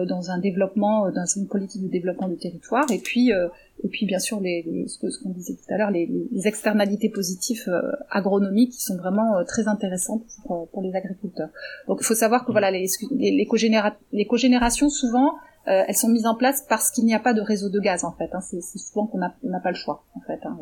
dans 0.05 0.31
un 0.31 0.39
développement, 0.39 1.05
euh, 1.05 1.11
dans 1.11 1.25
une 1.25 1.47
politique 1.47 1.83
de 1.83 1.87
développement 1.87 2.27
du 2.27 2.37
territoire, 2.37 2.85
et 2.91 2.99
puis 2.99 3.31
euh, 3.33 3.47
et 3.83 3.87
puis 3.89 4.05
bien 4.05 4.19
sûr 4.19 4.39
les, 4.39 4.63
les 4.63 4.87
ce 4.87 5.23
qu'on 5.23 5.29
disait 5.29 5.53
tout 5.53 5.73
à 5.73 5.77
l'heure, 5.77 5.91
les, 5.91 6.09
les, 6.31 6.47
externalités 6.47 7.09
positives 7.09 7.69
agronomiques 8.09 8.71
qui 8.71 8.81
sont 8.81 8.97
vraiment 8.97 9.43
très 9.45 9.67
intéressantes 9.67 10.23
pour, 10.45 10.67
pour 10.69 10.81
les 10.81 10.95
agriculteurs. 10.95 11.49
Donc 11.87 11.99
il 12.01 12.05
faut 12.05 12.15
savoir 12.15 12.45
que 12.45 12.51
voilà 12.51 12.71
les, 12.71 12.87
les, 13.11 13.45
cogénéra 13.45 13.95
les 14.11 14.25
cogénérations 14.25 14.89
souvent 14.89 15.33
elles 15.65 15.97
sont 15.97 16.07
mises 16.07 16.25
en 16.25 16.35
place 16.35 16.65
parce 16.67 16.91
qu'il 16.91 17.03
n'y 17.03 17.13
a 17.13 17.19
pas 17.19 17.33
de 17.33 17.41
réseau 17.41 17.69
de 17.69 17.79
gaz 17.81 18.05
en 18.05 18.13
fait. 18.13 18.29
Hein. 18.33 18.39
C'est 18.39 18.61
souvent 18.61 19.05
qu'on 19.05 19.19
n'a 19.19 19.59
pas 19.59 19.69
le 19.69 19.75
choix 19.75 20.05
en 20.15 20.21
fait. 20.21 20.39
Hein 20.43 20.57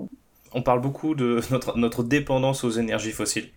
on 0.56 0.62
parle 0.62 0.82
beaucoup 0.82 1.14
de 1.14 1.42
notre, 1.52 1.78
notre 1.78 2.04
dépendance 2.04 2.64
aux 2.64 2.72
énergies 2.72 3.12
fossiles. 3.12 3.50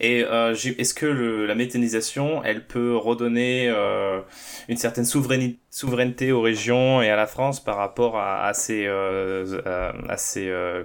Et 0.00 0.24
euh, 0.24 0.54
est-ce 0.54 0.92
que 0.92 1.06
la 1.06 1.54
méthanisation, 1.54 2.42
elle 2.44 2.66
peut 2.66 2.96
redonner 2.96 3.68
euh, 3.68 4.20
une 4.68 4.76
certaine 4.76 5.04
souveraineté, 5.04 6.32
aux 6.32 6.42
régions 6.42 7.00
et 7.00 7.08
à 7.08 7.16
la 7.16 7.26
France 7.26 7.60
par 7.60 7.76
rapport 7.76 8.18
à, 8.18 8.48
à 8.48 8.52
euh, 8.70 9.60
à, 9.64 10.16
euh, 10.36 10.82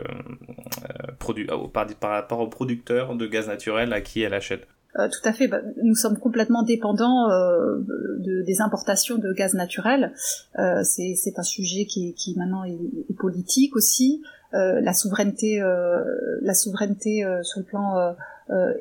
produits, 1.19 1.47
par, 1.73 1.87
par 1.99 2.11
rapport 2.11 2.39
aux 2.39 2.47
producteurs 2.47 3.15
de 3.15 3.25
gaz 3.25 3.47
naturel 3.47 3.91
à 3.91 4.01
qui 4.01 4.21
elle 4.21 4.33
achète? 4.33 4.67
Tout 4.95 5.27
à 5.27 5.33
fait. 5.33 5.49
Bah, 5.49 5.59
nous 5.83 5.95
sommes 5.95 6.17
complètement 6.17 6.63
dépendants 6.63 7.27
de, 7.27 8.43
des 8.45 8.61
importations 8.61 9.17
de 9.17 9.33
gaz 9.33 9.53
naturel. 9.53 10.13
Euh, 10.57 10.83
c'est 10.83 11.37
un 11.37 11.43
sujet 11.43 11.85
qui, 11.85 12.13
qui 12.13 12.33
maintenant 12.37 12.63
est 12.63 13.13
politique 13.17 13.75
aussi. 13.75 14.21
La 14.55 14.93
souveraineté, 14.93 15.61
la 16.41 16.53
souveraineté 16.53 17.25
sur 17.43 17.59
le 17.59 17.65
plan 17.65 18.15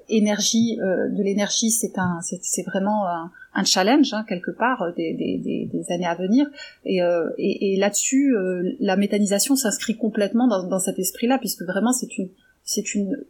énergie 0.09 0.76
de 0.76 1.23
l'énergie, 1.23 1.71
c'est 1.71 1.99
un, 1.99 2.21
c'est 2.23 2.62
vraiment 2.62 3.09
un, 3.09 3.31
un 3.54 3.64
challenge 3.64 4.12
hein, 4.12 4.25
quelque 4.28 4.50
part 4.50 4.93
des, 4.97 5.14
des, 5.14 5.69
des, 5.73 5.93
années 5.93 6.07
à 6.07 6.14
venir. 6.14 6.47
Et, 6.85 7.00
et, 7.38 7.73
et 7.73 7.76
là-dessus, 7.76 8.35
la 8.81 8.97
méthanisation 8.97 9.57
s'inscrit 9.57 9.97
complètement 9.97 10.47
dans, 10.47 10.62
dans 10.62 10.78
cet 10.78 10.99
esprit-là, 10.99 11.38
puisque 11.38 11.62
vraiment 11.62 11.93
c'est 11.93 12.19
une 12.19 12.28
c'est 12.64 12.95
une 12.95 13.25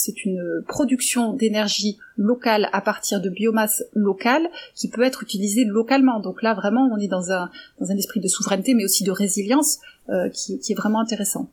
c'est 0.00 0.24
une 0.24 0.62
production 0.66 1.34
d'énergie 1.34 1.98
locale 2.16 2.68
à 2.72 2.80
partir 2.80 3.20
de 3.20 3.28
biomasse 3.28 3.84
locale 3.92 4.48
qui 4.74 4.88
peut 4.88 5.02
être 5.02 5.22
utilisée 5.22 5.64
localement. 5.64 6.20
Donc 6.20 6.42
là, 6.42 6.54
vraiment, 6.54 6.88
on 6.92 6.98
est 6.98 7.08
dans 7.08 7.32
un, 7.32 7.50
dans 7.80 7.90
un 7.90 7.96
esprit 7.96 8.20
de 8.20 8.28
souveraineté, 8.28 8.74
mais 8.74 8.84
aussi 8.84 9.04
de 9.04 9.10
résilience 9.10 9.78
euh, 10.08 10.28
qui, 10.30 10.58
qui, 10.58 10.72
est 10.72 10.74
vraiment 10.74 11.00
intéressant. 11.00 11.50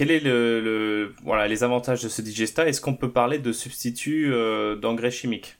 Quel 0.00 0.12
est 0.12 0.20
le, 0.20 1.12
voilà 1.26 1.46
les 1.46 1.62
avantages 1.62 2.02
de 2.02 2.08
ce 2.08 2.22
digesta 2.22 2.66
Est-ce 2.66 2.80
qu'on 2.80 2.94
peut 2.94 3.12
parler 3.12 3.38
de 3.38 3.52
substitut 3.52 4.32
euh, 4.32 4.74
d'engrais 4.74 5.10
chimiques? 5.10 5.58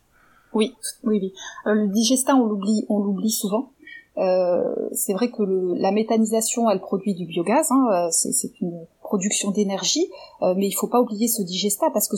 Oui, 0.55 0.75
oui, 1.05 1.19
oui. 1.21 1.35
Euh, 1.67 1.75
le 1.75 1.89
digesta, 1.89 2.35
on 2.35 2.47
l'oublie, 2.47 2.87
on 2.89 3.01
l'oublie 3.01 3.33
souvent. 3.33 3.73
Euh, 4.17 4.63
c'est 4.93 5.13
vrai 5.13 5.31
que 5.31 5.43
la 5.79 5.93
méthanisation, 5.93 6.71
elle 6.71 6.81
produit 6.81 7.15
du 7.15 7.27
biogaz. 7.27 7.71
Hein, 7.71 8.09
c'est 8.13 8.59
une 8.63 8.87
production 9.03 9.51
d'énergie, 9.51 10.09
mais 10.41 10.67
il 10.67 10.73
faut 10.73 10.89
pas 10.89 11.03
oublier 11.03 11.29
ce 11.29 11.43
digesta 11.43 11.91
parce 11.93 12.09
que 12.09 12.17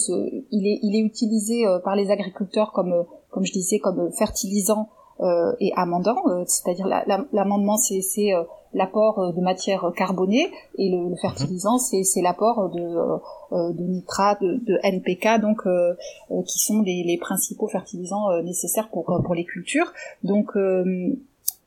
il 0.52 0.68
est, 0.68 0.78
il 0.80 0.94
est 0.94 1.04
utilisé 1.04 1.64
par 1.82 1.96
les 1.96 2.12
agriculteurs 2.12 2.70
comme, 2.70 3.04
comme 3.30 3.44
je 3.44 3.52
disais, 3.52 3.80
comme 3.80 4.12
fertilisant 4.12 4.90
et 5.60 5.72
amendant, 5.76 6.16
c'est-à-dire 6.46 6.86
l'amendement 7.32 7.76
c'est 7.76 8.32
l'apport 8.74 9.32
de 9.34 9.40
matière 9.40 9.92
carbonée 9.96 10.50
et 10.78 10.88
le, 10.90 11.10
le 11.10 11.16
fertilisant 11.16 11.74
mhm. 11.74 12.04
c'est 12.04 12.22
l'apport 12.22 12.70
de, 12.70 13.72
de 13.72 13.82
nitrate, 13.82 14.40
de, 14.40 14.54
de, 14.64 14.78
NPK, 14.82 15.40
donc 15.40 15.62
qui 16.46 16.58
sont 16.58 16.82
les, 16.82 17.04
les 17.04 17.18
principaux 17.18 17.68
fertilisants 17.68 18.42
nécessaires 18.42 18.88
pour, 18.88 19.04
pour 19.24 19.34
les 19.34 19.44
cultures. 19.44 19.92
Donc 20.24 20.56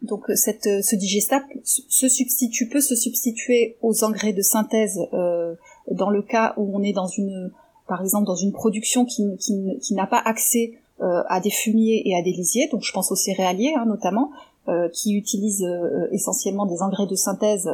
donc 0.06 0.30
euh, 0.30 0.36
cette, 0.36 0.68
euh, 0.68 0.82
ce 0.82 0.96
digesta 0.96 1.42
se 1.64 2.08
substitue, 2.08 2.68
peut 2.70 2.82
se 2.82 2.96
substituer 2.96 3.78
aux 3.82 4.04
engrais 4.04 4.34
de 4.34 4.42
synthèse 4.42 5.00
euh, 5.14 5.56
dans 5.92 6.10
le 6.10 6.22
cas 6.22 6.54
où 6.58 6.78
on 6.78 6.84
est 6.84 6.94
dans 6.94 7.08
une, 7.08 7.52
par 7.88 8.02
exemple, 8.02 8.26
dans 8.26 8.36
une 8.36 8.52
production 8.52 9.06
qui, 9.06 9.38
qui, 9.38 9.78
qui 9.82 9.94
n'a 9.94 10.08
pas 10.08 10.22
accès 10.24 10.74
euh, 10.74 10.80
à 11.02 11.40
des 11.40 11.50
fumiers 11.50 12.02
et 12.06 12.16
à 12.16 12.22
des 12.22 12.32
lisiers. 12.32 12.68
Donc 12.72 12.82
je 12.84 12.92
pense 12.92 13.12
aux 13.12 13.16
céréaliers 13.16 13.74
hein, 13.78 13.86
notamment, 13.86 14.32
euh, 14.68 14.90
qui 14.90 15.14
utilisent 15.14 15.64
euh, 15.64 16.08
essentiellement 16.12 16.66
des 16.66 16.82
engrais 16.82 17.06
de 17.06 17.16
synthèse 17.16 17.70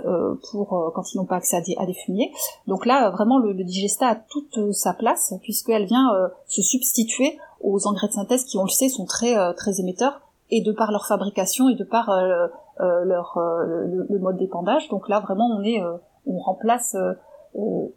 pour 0.49 0.91
quand 0.93 1.13
ils 1.13 1.17
n'ont 1.17 1.25
pas 1.25 1.37
accès 1.37 1.57
à 1.57 1.61
des, 1.61 1.75
à 1.77 1.85
des, 1.85 1.93
fumiers. 1.93 2.31
Donc 2.67 2.85
là, 2.85 3.09
vraiment, 3.11 3.37
le, 3.37 3.53
le 3.53 3.63
digesta 3.63 4.07
a 4.07 4.15
toute 4.15 4.73
sa 4.73 4.93
place 4.93 5.33
puisqu'elle 5.41 5.85
vient 5.85 6.09
se 6.47 6.61
substituer 6.61 7.37
aux 7.61 7.87
engrais 7.87 8.07
de 8.07 8.13
synthèse 8.13 8.43
qui, 8.43 8.57
on 8.57 8.63
le 8.63 8.69
sait, 8.69 8.89
sont 8.89 9.05
très 9.05 9.35
très 9.53 9.79
émetteurs 9.79 10.21
et 10.51 10.61
de 10.61 10.71
par 10.71 10.91
leur 10.91 11.07
fabrication 11.07 11.69
et 11.69 11.75
de 11.75 11.83
par 11.83 12.09
euh, 12.09 12.47
euh, 12.81 13.05
leur 13.05 13.37
euh, 13.37 14.05
le, 14.09 14.19
mode 14.19 14.37
d'épandage. 14.37 14.89
Donc 14.89 15.09
là 15.09 15.19
vraiment 15.21 15.47
on 15.57 15.63
est 15.63 15.81
on 16.27 16.37
remplace 16.37 16.95
on 17.55 17.91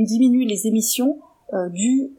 diminue 0.00 0.44
les 0.44 0.66
émissions 0.66 1.18
dues 1.70 2.10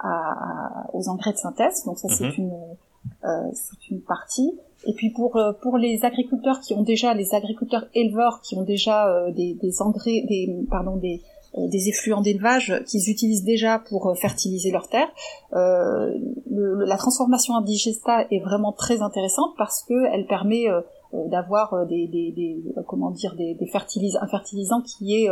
à, 0.00 0.86
aux 0.92 1.08
engrais 1.08 1.32
de 1.32 1.38
synthèse. 1.38 1.84
Donc 1.84 1.98
ça 1.98 2.08
c'est 2.08 2.26
mhm. 2.26 2.34
une 2.38 3.52
c'est 3.52 3.90
une 3.90 4.00
partie. 4.00 4.58
Et 4.86 4.94
puis 4.94 5.10
pour 5.10 5.40
pour 5.62 5.78
les 5.78 6.04
agriculteurs 6.04 6.60
qui 6.60 6.74
ont 6.74 6.82
déjà 6.82 7.14
les 7.14 7.34
agriculteurs 7.34 7.86
éleveurs 7.94 8.40
qui 8.42 8.56
ont 8.56 8.64
déjà 8.64 9.30
des, 9.30 9.54
des 9.54 9.82
engrais 9.82 10.24
des 10.28 10.66
pardon 10.70 10.96
des 10.96 11.22
euh, 11.56 11.68
des 11.68 11.88
effluents 11.88 12.20
d'élevage 12.20 12.82
qu'ils 12.84 13.08
utilisent 13.08 13.44
déjà 13.44 13.78
pour 13.78 14.08
euh, 14.08 14.14
fertiliser 14.14 14.72
leurs 14.72 14.88
terres. 14.88 15.10
Euh, 15.52 16.12
le, 16.50 16.84
la 16.84 16.96
transformation 16.96 17.54
en 17.54 17.60
digesta 17.60 18.26
est 18.32 18.40
vraiment 18.40 18.72
très 18.72 19.02
intéressante 19.02 19.54
parce 19.56 19.84
que 19.84 19.94
elle 20.12 20.26
permet 20.26 20.68
euh, 20.68 20.80
d'avoir 21.28 21.86
des, 21.86 22.08
des, 22.08 22.32
des, 22.32 22.60
comment 22.88 23.12
dire 23.12 23.36
des, 23.36 23.54
des 23.54 23.66
fertilis 23.66 24.16
un 24.20 24.26
fertilisant 24.26 24.80
qui 24.80 25.14
est 25.14 25.28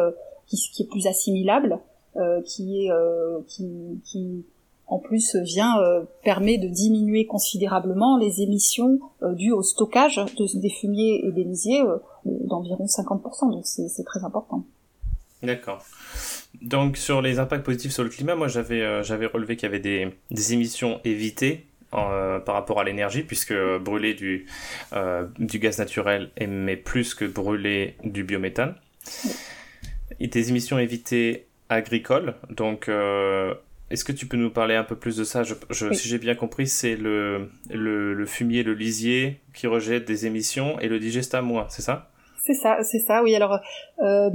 qui, 0.46 0.56
qui, 0.72 0.84
est 0.84 0.86
plus 0.86 1.08
assimilable, 1.08 1.80
qui 2.44 2.86
est 2.86 2.90
qui, 3.46 4.00
qui 4.04 4.44
en 4.86 4.98
plus 4.98 5.36
vient 5.36 5.74
permet 6.22 6.58
de 6.58 6.68
diminuer 6.68 7.26
considérablement 7.26 8.18
les 8.18 8.42
émissions 8.42 9.00
dues 9.22 9.52
au 9.52 9.62
stockage 9.62 10.16
de, 10.16 10.60
des 10.60 10.70
fumiers 10.70 11.24
et 11.24 11.32
des 11.32 11.44
lisiers 11.44 11.82
d'environ 12.24 12.84
50%. 12.84 13.50
Donc 13.50 13.66
c'est 13.66 14.04
très 14.04 14.24
important. 14.24 14.64
D'accord. 15.42 15.84
Donc 16.60 16.96
sur 16.96 17.22
les 17.22 17.38
impacts 17.38 17.64
positifs 17.64 17.92
sur 17.92 18.04
le 18.04 18.10
climat, 18.10 18.36
moi 18.36 18.48
j'avais 18.48 18.80
euh, 18.82 19.02
j'avais 19.02 19.26
relevé 19.26 19.56
qu'il 19.56 19.66
y 19.66 19.70
avait 19.70 19.80
des, 19.80 20.14
des 20.30 20.52
émissions 20.52 21.00
évitées 21.04 21.66
euh, 21.94 22.38
par 22.38 22.54
rapport 22.54 22.80
à 22.80 22.84
l'énergie, 22.84 23.22
puisque 23.22 23.54
brûler 23.80 24.14
du, 24.14 24.46
euh, 24.92 25.26
du 25.38 25.58
gaz 25.58 25.78
naturel 25.78 26.30
émet 26.36 26.76
plus 26.76 27.14
que 27.14 27.24
brûler 27.24 27.96
du 28.04 28.24
biométhane. 28.24 28.74
Et 30.20 30.28
des 30.28 30.50
émissions 30.50 30.78
évitées 30.78 31.46
agricoles, 31.72 32.34
donc 32.50 32.88
est-ce 33.92 34.06
que 34.06 34.12
tu 34.12 34.24
peux 34.24 34.38
nous 34.38 34.50
parler 34.50 34.74
un 34.74 34.84
peu 34.84 34.96
plus 34.96 35.18
de 35.18 35.24
ça? 35.24 35.42
Je, 35.42 35.54
Si 35.92 36.08
j'ai 36.08 36.16
bien 36.16 36.34
compris, 36.34 36.66
c'est 36.66 36.96
le, 36.96 37.50
le, 37.70 38.14
le, 38.14 38.26
fumier, 38.26 38.62
le 38.62 38.72
lisier 38.72 39.40
qui 39.52 39.66
rejette 39.66 40.06
des 40.06 40.24
émissions 40.24 40.80
et 40.80 40.88
le 40.88 40.98
digesta 40.98 41.42
moins, 41.42 41.66
c'est 41.68 41.82
ça? 41.82 42.08
C'est 42.42 42.54
ça, 42.54 42.78
c'est 42.82 42.98
ça. 42.98 43.22
Oui, 43.22 43.36
alors, 43.36 43.58
euh, 44.02 44.30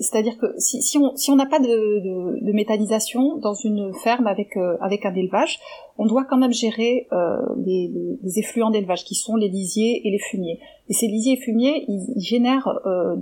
c'est-à-dire 0.00 0.36
que 0.36 0.46
si, 0.58 0.82
si 0.82 0.98
on 0.98 1.16
si 1.16 1.30
on 1.30 1.36
n'a 1.36 1.46
pas 1.46 1.60
de, 1.60 1.66
de, 1.66 2.44
de, 2.44 2.52
méthanisation 2.52 3.38
dans 3.38 3.54
une 3.54 3.94
ferme 3.94 4.26
avec 4.26 4.56
euh, 4.56 4.76
avec 4.82 5.06
un 5.06 5.14
élevage, 5.14 5.60
on 5.96 6.04
doit 6.04 6.24
quand 6.28 6.36
même 6.36 6.52
gérer 6.52 7.06
euh, 7.12 7.38
les, 7.64 7.90
les, 8.22 8.38
effluents 8.38 8.70
d'élevage 8.70 9.04
qui 9.04 9.14
sont 9.14 9.36
les 9.36 9.48
lisiers 9.48 10.06
et 10.06 10.10
les 10.10 10.18
fumiers. 10.18 10.60
Et 10.90 10.92
ces 10.92 11.06
lisiers 11.06 11.34
et 11.34 11.40
fumiers, 11.40 11.84
ils, 11.88 12.20
génèrent 12.20 12.68
euh, 12.84 13.16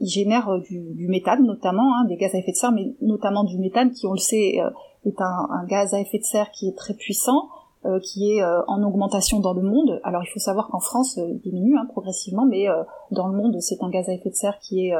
ils 0.00 0.08
génèrent 0.08 0.58
du, 0.60 0.94
du 0.94 1.08
méthane 1.08 1.44
notamment, 1.44 1.96
hein, 1.96 2.04
des 2.08 2.16
gaz 2.16 2.34
à 2.34 2.38
effet 2.38 2.52
de 2.52 2.56
serre, 2.56 2.72
mais 2.72 2.94
notamment 3.00 3.44
du 3.44 3.58
méthane 3.58 3.90
qui, 3.90 4.06
on 4.06 4.12
le 4.12 4.18
sait, 4.18 4.60
euh, 4.60 4.70
est 5.04 5.20
un, 5.20 5.48
un, 5.50 5.64
gaz 5.66 5.94
à 5.94 6.00
effet 6.00 6.18
de 6.18 6.24
serre 6.24 6.50
qui 6.50 6.68
est 6.68 6.76
très 6.76 6.94
puissant, 6.94 7.48
euh, 7.86 7.98
qui 7.98 8.30
est 8.30 8.42
euh, 8.42 8.60
en 8.66 8.82
augmentation 8.82 9.40
dans 9.40 9.54
le 9.54 9.62
monde. 9.62 10.02
Alors 10.04 10.22
il 10.22 10.26
faut 10.26 10.38
savoir 10.38 10.68
qu'en 10.68 10.80
France 10.80 11.16
euh, 11.16 11.30
il 11.30 11.40
diminue 11.40 11.78
hein, 11.78 11.86
progressivement, 11.90 12.44
mais 12.44 12.66
dans 13.10 13.26
le 13.26 13.34
monde 13.34 13.58
c'est 13.60 13.82
un 13.82 13.88
gaz 13.88 14.06
à 14.10 14.12
effet 14.12 14.28
de 14.28 14.34
serre 14.34 14.58
qui 14.58 14.86
est 14.86 14.94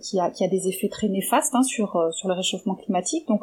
qui 0.00 0.18
a 0.18 0.30
qui 0.30 0.42
a 0.42 0.48
des 0.48 0.68
effets 0.68 0.88
très 0.88 1.08
néfastes 1.08 1.54
hein, 1.54 1.62
sur 1.62 2.08
sur 2.12 2.28
le 2.28 2.34
réchauffement 2.34 2.76
climatique. 2.76 3.28
Donc 3.28 3.42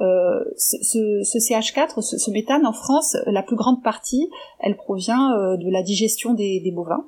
ce, 0.00 0.76
ce, 0.82 1.38
CH4, 1.38 2.00
ce, 2.00 2.30
méthane 2.32 2.66
en 2.66 2.72
France, 2.72 3.16
la 3.26 3.44
plus 3.44 3.54
grande 3.54 3.80
partie, 3.84 4.28
elle 4.58 4.76
provient 4.76 5.56
de 5.56 5.70
la 5.70 5.82
digestion 5.84 6.34
des, 6.34 6.58
des 6.58 6.72
bovins. 6.72 7.04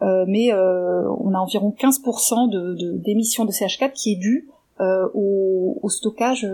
Mais 0.00 0.52
on 0.52 1.34
a 1.34 1.38
environ 1.38 1.74
15% 1.78 2.50
de, 2.50 2.96
d'émissions 2.98 3.44
de, 3.44 3.52
CH4 3.52 3.92
qui 3.92 4.12
est 4.12 4.16
due 4.16 4.48
au, 4.80 5.78
au, 5.82 5.88
stockage 5.88 6.44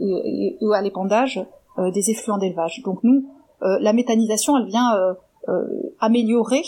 et, 0.00 0.56
et, 0.60 0.74
à 0.74 0.82
l'épandage 0.82 1.44
euh, 1.78 1.90
des 1.90 2.10
effluents 2.10 2.36
d'élevage. 2.36 2.82
Donc 2.84 3.02
nous, 3.02 3.24
euh, 3.62 3.78
la 3.80 3.94
méthanisation, 3.94 4.58
elle 4.58 4.66
vient 4.66 4.92
euh, 5.48 5.64
améliorer, 6.00 6.62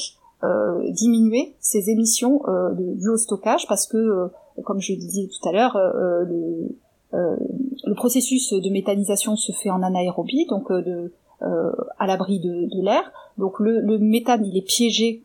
diminuer 0.90 1.54
ces 1.58 1.88
émissions 1.88 2.42
de, 2.46 2.94
dues 2.98 3.08
au 3.08 3.16
stockage 3.16 3.66
parce 3.66 3.86
que, 3.86 4.28
comme 4.62 4.78
je 4.78 4.92
disais 4.92 5.26
tout 5.26 5.48
à 5.48 5.52
l'heure, 5.52 5.74
le, 5.74 6.68
le 7.12 7.94
processus 7.94 8.52
de 8.52 8.68
méthanisation 8.68 9.36
se 9.36 9.52
fait 9.52 9.70
en 9.70 9.82
anaérobie, 9.82 10.44
donc 10.50 10.70
de, 10.70 11.14
à 11.40 12.06
l'abri 12.06 12.40
de, 12.40 12.66
de 12.76 12.84
l'air. 12.84 13.10
Donc 13.38 13.58
le, 13.58 13.80
le, 13.80 13.98
méthane, 13.98 14.44
il 14.44 14.58
est 14.58 14.66
piégé 14.66 15.22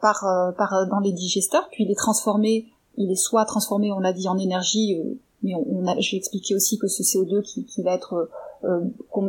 par, 0.00 0.24
par 0.56 0.86
dans 0.88 1.00
les 1.00 1.12
digesteurs, 1.12 1.68
puis 1.70 1.84
il 1.84 1.90
est 1.90 1.96
transformé, 1.96 2.66
il 2.96 3.10
est 3.10 3.16
soit 3.16 3.44
transformé, 3.44 3.92
on 3.92 3.98
l'a 3.98 4.12
dit, 4.12 4.28
en 4.28 4.38
énergie, 4.38 4.98
mais 5.42 5.54
on, 5.54 5.84
j'ai 5.98 6.16
expliqué 6.16 6.54
aussi 6.54 6.78
que 6.78 6.88
ce 6.88 7.02
CO2 7.02 7.42
qui, 7.42 7.82
va 7.82 7.92
être 7.92 8.28
euh, 8.64 8.80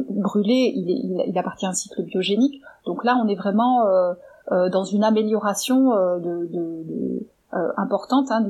brûlé, 0.09 0.73
il, 0.75 1.37
appartient 1.37 1.65
à 1.65 1.69
un 1.69 1.73
cycle 1.73 2.03
biogénique. 2.03 2.61
Donc 2.85 3.03
là, 3.03 3.19
on 3.23 3.27
est 3.27 3.35
vraiment 3.35 3.85
euh, 3.85 4.13
euh, 4.51 4.69
dans 4.69 4.83
une 4.83 5.03
amélioration 5.03 5.89
de, 6.19 6.45
de, 6.45 6.83
de 6.83 7.27
importante 7.77 8.29
hein, 8.29 8.45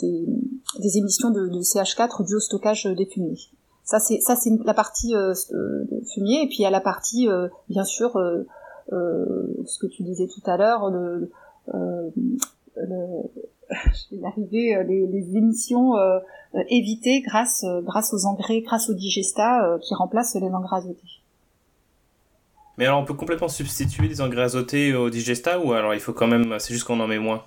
des, 0.00 0.98
émissions 0.98 1.30
de, 1.30 1.46
de, 1.48 1.60
CH4 1.60 2.24
dues 2.26 2.36
au 2.36 2.40
stockage 2.40 2.84
des 2.84 3.06
fumiers. 3.06 3.38
Ça 3.84 3.98
c'est 3.98 4.20
ça 4.20 4.36
c'est 4.36 4.50
la 4.64 4.74
partie 4.74 5.14
euh, 5.14 5.34
fumier 6.14 6.42
et 6.42 6.46
puis 6.46 6.58
il 6.60 6.62
y 6.62 6.66
a 6.66 6.70
la 6.70 6.80
partie 6.80 7.28
bien 7.68 7.84
sûr 7.84 8.16
ce 8.90 9.78
que 9.78 9.86
tu 9.86 10.02
disais 10.02 10.26
tout 10.26 10.50
à 10.50 10.56
l'heure 10.56 10.90
le, 10.90 11.30
je 13.70 14.16
vais 14.16 14.26
arriver 14.26 14.84
les, 14.86 15.06
les 15.06 15.36
émissions 15.36 15.94
euh, 16.56 16.62
éviter 16.68 17.20
grâce, 17.20 17.62
euh, 17.62 17.80
grâce 17.80 18.12
aux 18.12 18.26
engrais, 18.26 18.60
grâce 18.60 18.90
au 18.90 18.94
digesta 18.94 19.64
euh, 19.64 19.78
qui 19.78 19.94
remplacent 19.94 20.34
les 20.34 20.48
engrais 20.48 20.78
azotés. 20.78 21.22
Mais 22.76 22.86
alors 22.86 23.00
on 23.00 23.04
peut 23.04 23.14
complètement 23.14 23.48
substituer 23.48 24.08
des 24.08 24.20
engrais 24.20 24.42
azotés 24.42 24.94
au 24.94 25.10
digesta 25.10 25.60
ou 25.60 25.72
alors 25.72 25.94
il 25.94 26.00
faut 26.00 26.12
quand 26.12 26.26
même, 26.26 26.56
c'est 26.58 26.72
juste 26.72 26.86
qu'on 26.86 26.98
en 26.98 27.06
met 27.06 27.20
moins? 27.20 27.44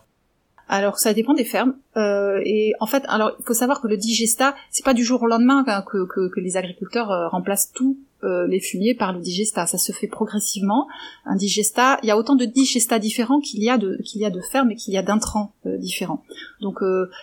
Alors 0.69 0.99
ça 0.99 1.13
dépend 1.13 1.33
des 1.33 1.43
fermes 1.43 1.75
euh, 1.97 2.39
et 2.45 2.73
en 2.79 2.85
fait 2.85 3.03
alors 3.07 3.35
il 3.37 3.43
faut 3.45 3.53
savoir 3.53 3.81
que 3.81 3.87
le 3.87 3.97
digesta 3.97 4.55
c'est 4.71 4.85
pas 4.85 4.93
du 4.93 5.03
jour 5.03 5.21
au 5.21 5.27
lendemain 5.27 5.65
hein, 5.67 5.83
que, 5.85 6.05
que, 6.05 6.29
que, 6.29 6.39
les 6.39 6.55
agriculteurs 6.55 7.11
euh, 7.11 7.27
remplacent 7.27 7.73
tous 7.73 7.97
euh, 8.23 8.47
les 8.47 8.59
fumiers 8.59 8.93
par 8.93 9.13
le 9.13 9.19
digesta. 9.19 9.65
Ça 9.65 9.77
se 9.77 9.91
fait 9.91 10.07
progressivement. 10.07 10.87
Un 11.25 11.35
digesta 11.35 11.99
il 12.03 12.07
y 12.07 12.11
a 12.11 12.17
autant 12.17 12.35
de 12.35 12.45
digesta 12.45 12.99
différents 12.99 13.39
qu'il 13.39 13.63
y 13.63 13.69
a 13.69 13.77
de 13.77 13.97
qu'il 14.03 14.21
y 14.21 14.25
a 14.25 14.29
de 14.29 14.41
fermes 14.41 14.71
et 14.71 14.75
qu'il 14.75 14.93
y 14.93 14.97
a 14.97 15.03
d'intrants 15.03 15.53
différents. 15.65 16.23
Donc 16.61 16.81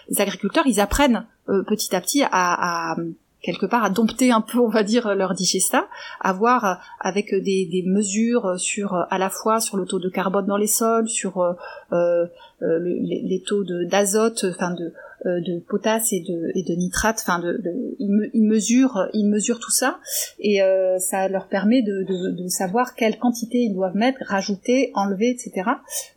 les 0.08 0.20
agriculteurs 0.20 0.66
ils 0.66 0.80
apprennent 0.80 1.26
petit 1.46 1.94
à 1.94 2.00
petit 2.00 2.22
à, 2.30 2.96
quelque 3.42 3.66
part 3.66 3.84
à 3.84 3.90
dompter 3.90 4.30
un 4.32 4.40
peu, 4.40 4.58
on 4.60 4.68
va 4.68 4.82
dire, 4.82 5.14
leur 5.14 5.34
digesta, 5.34 5.88
à 6.20 6.32
voir 6.32 6.80
avec 7.00 7.34
des, 7.34 7.84
mesures 7.86 8.58
sur 8.58 8.94
à 8.94 9.18
la 9.18 9.30
fois 9.30 9.60
sur 9.60 9.76
le 9.76 9.86
taux 9.86 9.98
de 9.98 10.08
carbone 10.08 10.46
dans 10.46 10.56
les 10.56 10.66
sols, 10.66 11.08
sur 11.08 11.40
euh, 11.40 11.54
euh 11.92 12.26
les, 12.60 13.22
les, 13.22 13.42
taux 13.42 13.64
d'azote, 13.64 14.44
enfin 14.48 14.72
de 14.72 14.84
euh, 14.84 14.92
de 15.24 15.60
potasse 15.60 16.12
et 16.12 16.20
de, 16.20 16.50
et 16.54 16.62
de 16.62 16.74
nitrate. 16.74 17.18
Enfin, 17.20 17.38
de, 17.38 17.52
de 17.52 17.96
ils, 17.98 18.46
mesurent, 18.46 19.08
ils 19.12 19.28
mesurent 19.28 19.60
tout 19.60 19.70
ça 19.70 19.98
et 20.38 20.62
euh, 20.62 20.98
ça 20.98 21.28
leur 21.28 21.48
permet 21.48 21.82
de, 21.82 22.04
de, 22.32 22.48
savoir 22.48 22.94
quelle 22.94 23.18
quantité 23.18 23.58
ils 23.58 23.74
doivent 23.74 23.94
mettre, 23.94 24.18
rajouter, 24.26 24.90
enlever, 24.94 25.30
etc. 25.30 25.70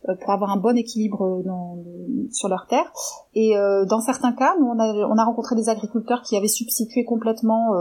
Euh, 0.08 0.14
pour 0.20 0.30
avoir 0.30 0.50
un 0.50 0.56
bon 0.56 0.76
équilibre 0.76 1.42
dans, 1.44 1.78
sur 2.32 2.48
leur 2.48 2.66
terre. 2.66 2.92
Et 3.34 3.54
dans 3.88 4.00
certains 4.00 4.32
cas, 4.32 4.54
nous, 4.60 4.66
on 4.66 4.78
a, 4.78 5.08
on 5.08 5.18
a 5.18 5.24
rencontré 5.24 5.56
des 5.56 5.68
agriculteurs 5.68 6.22
qui 6.22 6.36
avaient 6.36 6.46
substitué 6.46 7.04
complètement 7.04 7.74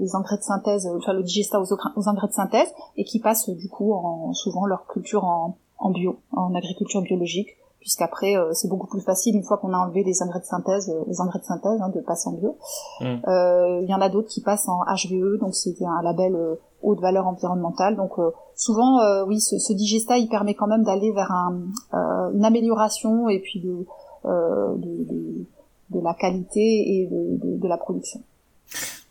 les 0.00 0.14
engrais 0.16 0.38
de 0.38 0.42
synthèse, 0.42 0.88
enfin 0.96 1.12
le 1.12 1.22
digesta 1.22 1.60
aux, 1.60 1.66
aux, 1.72 2.08
engrais 2.08 2.26
de 2.26 2.32
synthèse, 2.32 2.68
et 2.96 3.04
qui 3.04 3.20
passent 3.20 3.48
du 3.48 3.68
coup 3.68 3.92
en, 3.92 4.32
souvent 4.32 4.66
leur 4.66 4.86
culture 4.86 5.24
en, 5.24 5.56
en 5.78 5.90
bio, 5.90 6.18
en 6.32 6.54
agriculture 6.54 7.02
biologique 7.02 7.56
puisqu'après 7.80 8.36
euh, 8.36 8.52
c'est 8.52 8.68
beaucoup 8.68 8.86
plus 8.86 9.00
facile 9.00 9.34
une 9.34 9.42
fois 9.42 9.56
qu'on 9.58 9.72
a 9.72 9.78
enlevé 9.78 10.04
les 10.04 10.22
engrais 10.22 10.40
de 10.40 10.44
synthèse, 10.44 10.90
euh, 10.90 11.02
les 11.08 11.20
engrais 11.20 11.38
de 11.38 11.44
synthèse, 11.44 11.80
hein, 11.80 11.90
de 11.94 12.00
passer 12.00 12.28
en 12.28 12.32
bio. 12.32 12.58
Mm. 13.00 13.04
Euh, 13.26 13.80
il 13.82 13.88
y 13.88 13.94
en 13.94 14.00
a 14.00 14.08
d'autres 14.08 14.28
qui 14.28 14.42
passent 14.42 14.68
en 14.68 14.80
HVE, 14.84 15.38
donc 15.38 15.54
c'est 15.54 15.74
un 15.82 16.02
label 16.02 16.36
haute 16.82 17.00
valeur 17.00 17.26
environnementale. 17.26 17.96
Donc 17.96 18.12
souvent, 18.54 19.24
oui, 19.26 19.40
ce, 19.40 19.58
ce, 19.58 19.72
digesta, 19.72 20.18
il 20.18 20.28
permet 20.28 20.54
quand 20.54 20.66
même 20.66 20.82
d'aller 20.82 21.12
vers 21.12 21.30
un, 21.32 21.60
une 22.34 22.44
amélioration 22.44 23.28
et 23.28 23.38
puis 23.38 23.60
de, 23.60 23.86
de, 24.24 25.04
de, 25.04 25.46
de, 25.90 26.00
la 26.00 26.14
qualité 26.14 26.60
et 26.60 27.06
de, 27.10 27.58
de 27.58 27.68
la 27.68 27.76
production. 27.76 28.20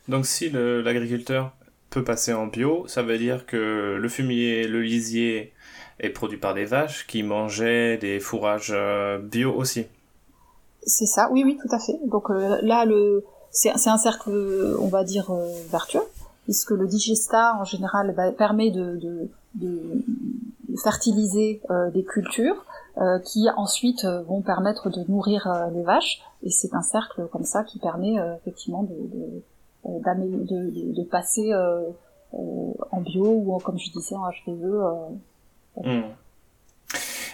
Donc 0.08 0.26
si 0.26 0.50
l'agriculteur 0.50 1.52
peut 1.90 2.04
passer 2.04 2.32
en 2.32 2.46
bio, 2.46 2.86
ça 2.86 3.02
veut 3.02 3.18
dire 3.18 3.46
que 3.46 3.98
le 4.00 4.08
fumier, 4.08 4.66
le 4.66 4.80
lisier 4.80 5.52
est 5.98 6.10
produit 6.10 6.38
par 6.38 6.54
des 6.54 6.64
vaches 6.64 7.06
qui 7.06 7.22
mangeaient 7.22 7.98
des 7.98 8.20
fourrages 8.20 8.72
euh, 8.74 9.18
bio 9.18 9.52
aussi. 9.52 9.86
C'est 10.86 11.06
ça, 11.06 11.28
oui, 11.30 11.42
oui, 11.44 11.58
tout 11.60 11.74
à 11.74 11.78
fait. 11.78 11.98
Donc 12.06 12.30
euh, 12.30 12.58
là, 12.62 12.84
le, 12.84 13.24
c'est, 13.50 13.70
un 13.70 13.98
cercle, 13.98 14.30
on 14.80 14.88
va 14.88 15.04
dire, 15.04 15.30
euh, 15.30 15.46
vertueux, 15.70 16.00
puisque 16.44 16.70
le 16.70 16.86
digesta, 16.86 17.56
en 17.60 17.64
général, 17.64 18.14
bah, 18.16 18.32
permet 18.32 18.70
de, 18.70 19.28
fertiliser 20.82 21.60
des 21.92 22.04
cultures 22.04 22.64
qui 23.24 23.48
ensuite 23.56 24.06
vont 24.28 24.40
permettre 24.40 24.88
de 24.88 25.04
nourrir 25.10 25.52
les 25.74 25.82
vaches. 25.82 26.22
Et 26.44 26.50
c'est 26.50 26.72
un 26.74 26.82
cercle 26.82 27.26
comme 27.32 27.44
ça 27.44 27.64
qui 27.64 27.80
permet 27.80 28.14
effectivement 28.40 28.84
de, 28.84 29.42
de, 29.84 31.02
passer 31.04 31.52
en 32.32 33.00
bio 33.00 33.26
ou, 33.26 33.58
comme 33.58 33.78
je 33.78 33.90
disais, 33.90 34.14
en 34.14 34.28
HVE 34.46 35.18
Hmm. 35.76 36.02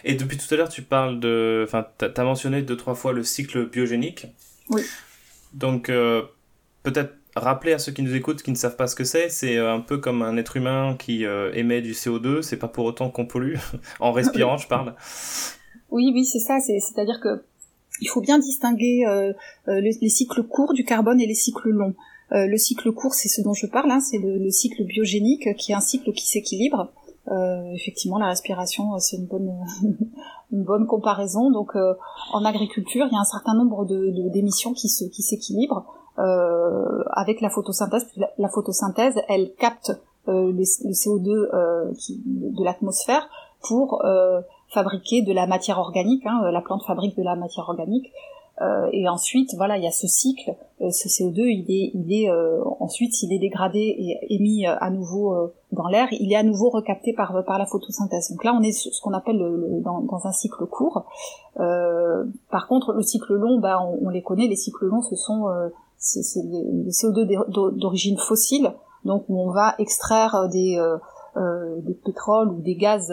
Et 0.05 0.15
depuis 0.15 0.37
tout 0.37 0.53
à 0.53 0.57
l'heure, 0.57 0.69
tu 0.69 0.83
parles 0.83 1.19
de. 1.21 1.65
Enfin, 1.67 1.87
tu 1.99 2.05
as 2.05 2.25
mentionné 2.25 2.63
deux, 2.63 2.77
trois 2.77 2.95
fois 2.95 3.13
le 3.13 3.25
cycle 3.25 3.69
biogénique. 3.69 4.27
Oui. 4.71 4.83
Donc, 5.53 5.89
euh, 5.89 6.23
peut-être 6.83 7.15
rappeler 7.35 7.73
à 7.73 7.79
ceux 7.79 7.93
qui 7.93 8.03
nous 8.03 8.15
écoutent, 8.15 8.43
qui 8.43 8.51
ne 8.51 8.57
savent 8.57 8.77
pas 8.77 8.87
ce 8.87 8.95
que 8.95 9.05
c'est, 9.05 9.29
c'est 9.29 9.57
euh, 9.57 9.75
un 9.75 9.81
peu 9.81 9.99
comme 9.99 10.23
un 10.23 10.37
être 10.37 10.57
humain 10.57 10.97
qui 10.99 11.27
euh, 11.27 11.53
émet 11.55 11.83
du 11.83 11.93
CO2, 11.93 12.43
c'est 12.43 12.57
pas 12.57 12.69
pour 12.69 12.85
autant 12.85 13.11
qu'on 13.11 13.27
pollue, 13.27 13.57
en 14.01 14.13
respirant, 14.13 14.57
je 14.57 14.69
parle. 14.69 14.95
Oui, 15.91 16.11
oui, 16.15 16.25
c'est 16.25 16.39
ça, 16.39 16.59
c'est-à-dire 16.61 17.21
que 17.21 17.43
il 18.01 18.09
faut 18.09 18.21
bien 18.21 18.39
distinguer 18.39 19.07
les, 19.67 20.09
cycles 20.11 20.43
courts 20.43 20.75
du 20.75 20.85
carbone 20.85 21.19
et 21.19 21.27
les 21.27 21.35
cycles 21.35 21.71
longs. 21.71 21.95
Le 22.31 22.57
cycle 22.57 22.93
court, 22.93 23.15
c'est 23.15 23.29
ce 23.29 23.41
dont 23.41 23.55
je 23.55 23.67
parle, 23.67 23.91
hein, 23.91 24.01
c'est 24.01 24.19
le, 24.19 24.39
le, 24.39 24.51
cycle 24.51 24.85
biogénique, 24.85 25.55
qui 25.57 25.73
est 25.73 25.75
un 25.75 25.81
cycle 25.81 26.13
qui 26.13 26.27
s'équilibre. 26.27 26.93
Euh, 27.31 27.73
effectivement, 27.73 28.19
la 28.19 28.27
respiration, 28.27 28.95
euh, 28.95 28.99
c'est 28.99 29.17
une 29.17 29.27
bonne, 29.27 29.53
une 30.53 30.63
bonne 30.63 30.87
comparaison. 30.87 31.51
Donc, 31.51 31.75
euh, 31.75 31.95
en 32.33 32.45
agriculture, 32.45 33.07
il 33.11 33.15
y 33.15 33.17
a 33.17 33.21
un 33.21 33.25
certain 33.25 33.55
nombre 33.55 33.85
de, 33.85 34.29
d'émissions 34.29 34.73
qui 34.73 34.89
se, 34.89 35.05
qui 35.05 35.23
s'équilibrent 35.23 35.85
euh, 36.19 37.03
avec 37.11 37.41
la 37.41 37.51
photosynthèse. 37.51 38.07
La, 38.39 38.49
photosynthèse, 38.49 39.17
elle 39.29 39.55
capte 39.55 39.93
le, 40.29 40.63
CO2 40.63 41.95
qui, 41.97 42.23
de 42.27 42.65
l'atmosphère 42.65 43.29
pour 43.63 44.03
fabriquer 44.69 45.23
de 45.23 45.33
la 45.33 45.47
matière 45.47 45.79
organique. 45.79 46.25
Hein, 46.27 46.51
la 46.51 46.61
plante 46.61 46.83
fabrique 46.85 47.17
de 47.17 47.23
la 47.23 47.37
matière 47.37 47.69
organique. 47.69 48.13
Euh, 48.63 48.89
et 48.93 49.07
ensuite, 49.09 49.55
voilà, 49.55 49.77
il 49.77 49.85
y 49.85 49.87
a 49.87 49.93
ce 49.93 50.07
cycle. 50.07 50.57
Euh, 50.81 50.91
ce 50.91 51.09
CO2, 51.09 51.41
il 51.41 51.71
est, 51.71 51.91
il 51.95 52.13
est 52.13 52.31
euh, 52.31 52.63
ensuite, 52.81 53.13
s'il 53.13 53.33
est 53.33 53.39
dégradé 53.39 53.79
et 53.79 54.35
émis 54.35 54.67
à 54.67 54.91
nouveau 54.91 55.53
dans 55.73 55.89
l'air, 55.89 56.09
il 56.13 56.33
est 56.33 56.37
à 56.37 56.43
nouveau 56.43 56.71
recapté 56.71 57.13
par 57.13 57.45
par 57.45 57.59
la 57.59 57.67
photosynthèse. 57.67 58.31
Donc 58.31 58.45
là, 58.45 58.57
on 58.59 58.63
est 58.63 58.73
ce 58.73 59.01
qu'on 59.03 59.13
appelle 59.13 59.39
le, 59.39 59.81
dans, 59.83 60.01
dans, 60.01 60.27
un 60.27 60.33
cycle 60.33 60.65
court. 60.67 61.05
par 61.57 62.69
contre, 62.69 62.93
le 62.93 63.03
cycle 63.03 63.35
long, 63.35 63.59
bah, 63.59 63.81
on, 64.03 64.09
les 64.09 64.23
connaît. 64.23 64.47
Les 64.47 64.57
cycles 64.57 64.87
longs, 64.87 65.03
ce 65.03 65.17
sont 65.17 65.47
c'est 65.99 66.43
les, 66.45 66.91
CO2 66.91 67.51
d'origine 67.77 68.17
fossile, 68.17 68.73
donc 69.05 69.25
on 69.29 69.51
va 69.51 69.75
extraire 69.79 70.49
des 70.51 70.81
des 71.37 71.95
pétroles 71.95 72.49
ou 72.49 72.63
des 72.63 72.77
gaz 72.77 73.13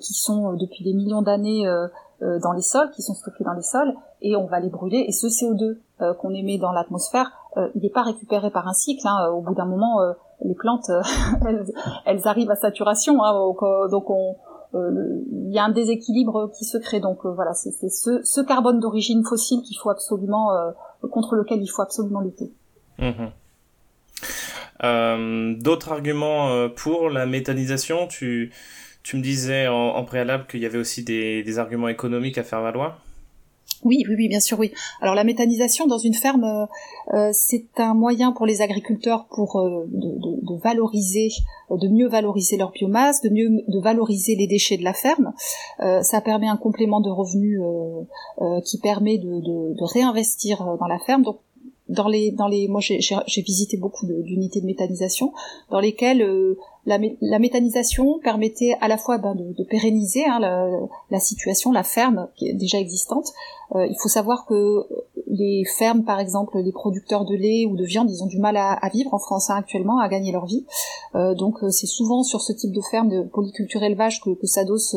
qui 0.00 0.14
sont 0.14 0.54
depuis 0.54 0.82
des 0.82 0.92
millions 0.92 1.22
d'années 1.22 1.68
euh, 1.68 1.86
dans 2.20 2.52
les 2.52 2.62
sols, 2.62 2.90
qui 2.90 3.02
sont 3.02 3.14
stockés 3.14 3.44
dans 3.44 3.54
les 3.54 3.62
sols, 3.62 3.94
et 4.22 4.36
on 4.36 4.46
va 4.46 4.60
les 4.60 4.68
brûler. 4.68 5.04
Et 5.08 5.12
ce 5.12 5.26
CO2 5.26 5.78
euh, 6.02 6.14
qu'on 6.14 6.34
émet 6.34 6.58
dans 6.58 6.72
l'atmosphère, 6.72 7.30
euh, 7.56 7.68
il 7.74 7.82
n'est 7.82 7.90
pas 7.90 8.02
récupéré 8.02 8.50
par 8.50 8.68
un 8.68 8.72
cycle. 8.72 9.06
Hein. 9.06 9.28
Au 9.32 9.40
bout 9.40 9.54
d'un 9.54 9.64
moment, 9.64 9.98
les 10.44 10.54
plantes, 10.54 10.90
elles, 12.06 12.28
arrivent 12.28 12.50
à 12.50 12.56
saturation. 12.56 13.22
Hein. 13.24 13.32
donc, 13.90 14.10
on, 14.10 14.36
il 14.72 15.50
y 15.52 15.58
a 15.58 15.64
un 15.64 15.70
déséquilibre 15.70 16.50
qui 16.56 16.64
se 16.64 16.78
crée. 16.78 17.00
Donc 17.00 17.26
voilà, 17.26 17.54
c'est 17.54 17.72
ce, 17.72 18.20
ce, 18.22 18.40
carbone 18.40 18.80
d'origine 18.80 19.24
fossile 19.24 19.62
qu'il 19.62 19.76
faut 19.76 19.90
absolument 19.90 20.50
contre 21.10 21.34
lequel 21.34 21.60
il 21.60 21.68
faut 21.68 21.82
absolument 21.82 22.20
lutter. 22.20 22.52
Mmh 22.98 23.30
D'autres 25.58 25.92
arguments 25.92 26.68
pour 26.70 27.10
la 27.10 27.26
méthanisation, 27.26 28.06
tu 28.06 28.52
tu 29.02 29.16
me 29.16 29.22
disais 29.22 29.66
en, 29.68 30.04
préalable 30.04 30.46
qu'il 30.46 30.60
y 30.60 30.66
avait 30.66 30.78
aussi 30.78 31.02
des, 31.02 31.58
arguments 31.58 31.88
économiques 31.88 32.38
à 32.38 32.42
faire 32.42 32.62
valoir 32.62 33.00
oui, 33.82 34.04
oui, 34.08 34.14
oui, 34.14 34.28
bien 34.28 34.40
sûr, 34.40 34.58
oui. 34.58 34.72
Alors 35.00 35.14
la 35.14 35.24
méthanisation 35.24 35.86
dans 35.86 35.96
une 35.96 36.12
ferme, 36.12 36.44
euh, 36.44 36.66
euh, 37.14 37.30
c'est 37.32 37.64
un 37.78 37.94
moyen 37.94 38.32
pour 38.32 38.44
les 38.44 38.60
agriculteurs 38.60 39.26
pour 39.34 39.58
euh, 39.58 39.86
de, 39.88 40.62
valoriser, 40.62 41.30
de 41.70 41.88
mieux 41.88 42.06
valoriser 42.06 42.58
leur 42.58 42.72
biomasse, 42.72 43.22
de 43.22 43.30
mieux 43.30 43.48
de 43.66 43.80
valoriser 43.80 44.34
les 44.34 44.46
déchets 44.46 44.76
de 44.76 44.84
la 44.84 44.92
ferme. 44.92 45.32
ça 45.78 46.20
permet 46.20 46.48
un 46.48 46.58
complément 46.58 47.00
de 47.00 47.08
revenus 47.08 47.58
qui 48.66 48.78
permet 48.78 49.16
de, 49.16 49.40
de, 49.40 49.84
réinvestir 49.84 50.76
dans 50.78 50.86
la 50.86 50.98
ferme. 50.98 51.22
Donc 51.22 51.38
dans 51.88 52.08
les 52.08 52.32
dans 52.32 52.48
les 52.48 52.68
moi 52.68 52.80
j'ai 52.80 53.42
visité 53.42 53.78
beaucoup 53.78 54.06
d'unités 54.06 54.60
de, 54.60 54.66
méthanisation 54.66 55.32
dans 55.70 55.80
lesquelles 55.80 56.22
euh, 56.90 57.08
la, 57.20 57.38
méthanisation 57.38 58.18
permettait 58.22 58.76
à 58.80 58.88
la 58.88 58.96
fois 58.96 59.18
ben, 59.18 59.34
de, 59.34 59.64
pérenniser 59.64 60.24
hein, 60.24 60.38
la, 61.10 61.20
situation 61.20 61.72
la 61.72 61.82
ferme 61.82 62.28
qui 62.36 62.48
est 62.48 62.54
déjà 62.54 62.78
existante. 62.78 63.32
Euh, 63.76 63.86
il 63.86 63.96
faut 64.00 64.08
savoir 64.08 64.46
que 64.46 64.86
les 65.28 65.64
fermes 65.78 66.04
par 66.04 66.18
exemple 66.18 66.58
les 66.58 66.72
producteurs 66.72 67.24
de 67.24 67.36
lait 67.36 67.66
ou 67.66 67.76
de 67.76 67.84
viande 67.84 68.10
ils 68.10 68.22
ont 68.24 68.26
du 68.26 68.38
mal 68.38 68.56
à, 68.56 68.80
vivre 68.92 69.14
en 69.14 69.18
France 69.18 69.48
hein, 69.48 69.56
actuellement 69.56 69.98
à 70.00 70.08
gagner 70.08 70.32
leur 70.32 70.46
vie. 70.46 70.66
Euh, 71.14 71.34
donc 71.34 71.62
euh, 71.62 71.70
c'est 71.70 71.86
souvent 71.86 72.22
sur 72.22 72.40
ce 72.40 72.52
type 72.52 72.72
de 72.72 72.80
ferme 72.80 73.08
de 73.08 73.22
polyculture 73.22 73.82
élevage 73.82 74.20
que, 74.20 74.30
que 74.30 74.46
s'adossent 74.46 74.96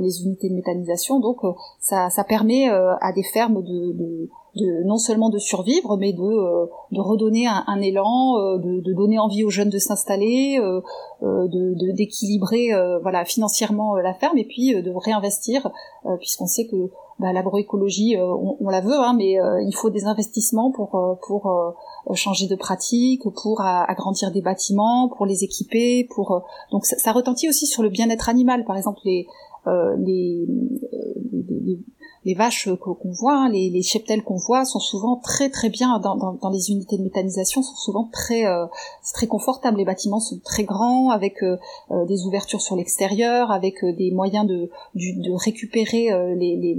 les 0.00 0.22
unités 0.22 0.48
de 0.48 0.54
méthanisation. 0.54 1.18
Donc 1.18 1.40
ça, 1.80 2.08
permet 2.28 2.68
à 2.68 3.12
des 3.12 3.24
fermes 3.24 3.64
de 3.64 4.28
de 4.56 4.84
non 4.84 4.98
seulement 4.98 5.30
de 5.30 5.38
survivre, 5.38 5.96
mais 5.96 6.12
de, 6.12 6.20
euh, 6.20 6.66
de 6.90 7.00
redonner 7.00 7.46
un, 7.46 7.64
un 7.66 7.80
élan, 7.80 8.36
euh, 8.38 8.58
de, 8.58 8.80
de, 8.80 8.92
donner 8.92 9.18
envie 9.18 9.44
aux 9.44 9.50
jeunes 9.50 9.70
de 9.70 9.78
s'installer, 9.78 10.58
euh, 10.60 10.80
de 11.22 11.92
d'équilibrer 11.92 12.70
voilà 13.02 13.24
financièrement 13.24 13.94
la 13.96 14.12
ferme 14.14 14.38
et 14.38 14.44
puis 14.44 14.74
de 14.74 14.92
réinvestir, 14.94 15.70
puisqu'on 16.18 16.46
sait 16.46 16.66
que 16.66 16.90
bah, 17.18 17.32
l'agroécologie, 17.32 18.16
on, 18.18 18.56
on, 18.60 18.68
la 18.68 18.80
veut, 18.80 18.98
hein, 18.98 19.14
mais 19.16 19.36
il 19.66 19.72
faut 19.74 19.90
des 19.90 20.04
investissements 20.04 20.72
pour 20.72 21.18
pour 21.26 21.72
changer 22.14 22.48
de 22.48 22.56
pratique, 22.56 23.22
pour 23.42 23.60
agrandir 23.60 24.32
des 24.32 24.42
bâtiments, 24.42 25.08
pour 25.16 25.26
les 25.26 25.44
équiper, 25.44 26.08
pour 26.12 26.42
donc 26.72 26.84
ça, 26.84 27.12
retentit 27.12 27.48
aussi 27.48 27.66
sur 27.66 27.82
le 27.82 27.88
bien-être 27.88 28.28
animal, 28.28 28.64
par 28.64 28.76
exemple 28.76 29.00
les 29.04 29.26
les, 29.66 30.46
les, 31.32 31.44
les 31.64 31.78
vaches 32.34 32.68
qu'on 32.80 33.10
voit, 33.10 33.34
hein, 33.34 33.48
les, 33.48 33.68
les 33.70 33.82
cheptels 33.82 34.22
qu'on 34.22 34.36
voit 34.36 34.64
sont 34.64 34.78
souvent 34.78 35.16
très 35.16 35.50
très 35.50 35.68
bien 35.68 35.98
dans, 35.98 36.16
dans, 36.16 36.34
dans, 36.34 36.50
les 36.50 36.70
unités 36.70 36.96
de 36.96 37.02
méthanisation, 37.02 37.62
sont 37.62 37.74
souvent 37.74 38.08
très 38.12 38.46
euh, 38.46 38.66
très 39.12 39.26
confortable. 39.26 39.78
Les 39.78 39.84
bâtiments 39.84 40.20
sont 40.20 40.38
très 40.44 40.62
grands, 40.64 41.10
avec 41.10 41.42
euh, 41.42 41.56
euh, 41.90 42.04
des 42.06 42.24
ouvertures 42.24 42.60
sur 42.60 42.76
l'extérieur, 42.76 43.50
avec 43.50 43.84
des 43.84 44.12
moyens 44.12 44.46
de, 44.46 44.70
de 44.94 45.32
récupérer 45.32 46.08
les, 46.36 46.56
les, 46.56 46.76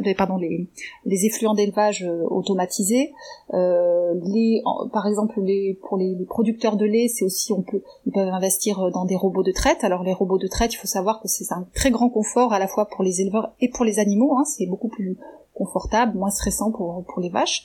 les 0.00 0.14
pardon, 0.14 0.36
les, 0.36 0.68
les 1.04 1.26
effluents 1.26 1.54
d'élevage 1.54 2.08
automatisés. 2.30 3.12
les, 3.52 4.62
par 4.92 5.06
exemple, 5.06 5.40
les, 5.42 5.78
pour 5.86 5.98
les, 5.98 6.16
producteurs 6.28 6.76
de 6.76 6.86
lait, 6.86 7.08
c'est 7.08 7.24
aussi 7.24 7.52
on 7.52 7.62
peut 7.62 7.82
ils 8.06 8.12
peuvent 8.12 8.32
investir 8.32 8.90
dans 8.90 9.04
des 9.04 9.16
robots 9.16 9.42
de 9.42 9.52
traite. 9.52 9.84
Alors 9.84 10.02
les 10.02 10.12
robots 10.12 10.38
de 10.38 10.46
traite, 10.46 10.72
il 10.72 10.76
faut 10.76 10.86
savoir 10.86 11.20
que 11.20 11.28
c'est 11.28 11.52
un 11.52 11.66
très 11.74 11.90
grand 11.90 12.08
confort 12.08 12.52
à 12.52 12.58
la 12.58 12.68
fois 12.68 12.86
pour 12.86 13.04
les 13.04 13.20
éleveurs 13.20 13.52
et 13.60 13.68
pour 13.68 13.84
les 13.84 13.98
animaux. 13.98 14.36
Hein, 14.36 14.44
beaucoup 14.66 14.88
plus 14.88 15.16
confortable, 15.54 16.16
moins 16.16 16.30
stressant 16.30 16.70
pour, 16.70 17.04
pour 17.06 17.20
les 17.20 17.28
vaches. 17.28 17.64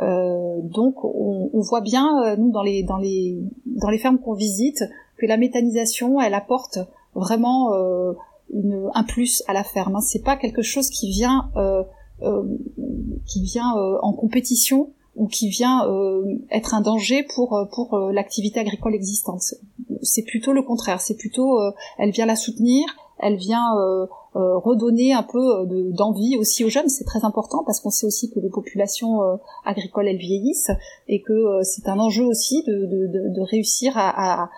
Euh, 0.00 0.60
donc 0.62 1.04
on, 1.04 1.60
voit 1.60 1.80
bien 1.80 2.22
euh, 2.22 2.36
nous 2.36 2.50
dans 2.50 2.62
les 2.62 2.82
dans 2.82 2.98
les 2.98 3.38
dans 3.64 3.88
les 3.88 3.96
fermes 3.96 4.18
qu'on 4.18 4.34
visite 4.34 4.84
que 5.16 5.24
la 5.24 5.38
méthanisation 5.38 6.20
elle 6.20 6.34
apporte 6.34 6.78
vraiment 7.14 7.72
euh, 7.72 8.12
une, 8.52 8.90
un 8.92 9.04
plus 9.04 9.42
à 9.48 9.54
la 9.54 9.64
ferme. 9.64 9.96
Hein. 9.96 10.02
C'est 10.02 10.22
pas 10.22 10.36
quelque 10.36 10.62
chose 10.62 10.90
qui 10.90 11.10
vient 11.10 11.50
qui 13.26 13.42
vient 13.42 13.72
en 14.02 14.12
compétition 14.12 14.90
ou 15.16 15.26
qui 15.28 15.48
vient 15.48 15.86
être 16.50 16.74
un 16.74 16.82
danger 16.82 17.26
pour 17.34 17.66
pour 17.72 17.98
l'activité 17.98 18.60
agricole 18.60 18.94
existante. 18.94 19.54
C'est 20.02 20.24
plutôt 20.24 20.52
le 20.52 20.62
contraire. 20.62 21.00
C'est 21.00 21.16
plutôt 21.16 21.58
elle 21.98 22.10
vient 22.10 22.26
la 22.26 22.36
soutenir, 22.36 22.84
elle 23.18 23.36
vient 23.36 23.74
euh, 23.76 24.06
redonner 24.34 25.12
un 25.14 25.22
peu 25.22 25.38
euh, 25.38 25.90
d'envie 25.92 26.36
aussi 26.36 26.64
aux 26.64 26.68
jeunes, 26.68 26.88
c'est 26.88 27.04
très 27.04 27.24
important 27.24 27.64
parce 27.64 27.80
qu'on 27.80 27.90
sait 27.90 28.06
aussi 28.06 28.30
que 28.30 28.38
les 28.40 28.50
populations 28.50 29.22
euh, 29.22 29.36
agricoles 29.64 30.08
elles 30.08 30.18
vieillissent 30.18 30.70
et 31.08 31.22
que 31.22 31.62
c'est 31.62 31.88
un 31.88 31.98
enjeu 31.98 32.24
aussi 32.24 32.62
de, 32.64 33.40
réussir 33.40 33.94
à, 33.96 34.50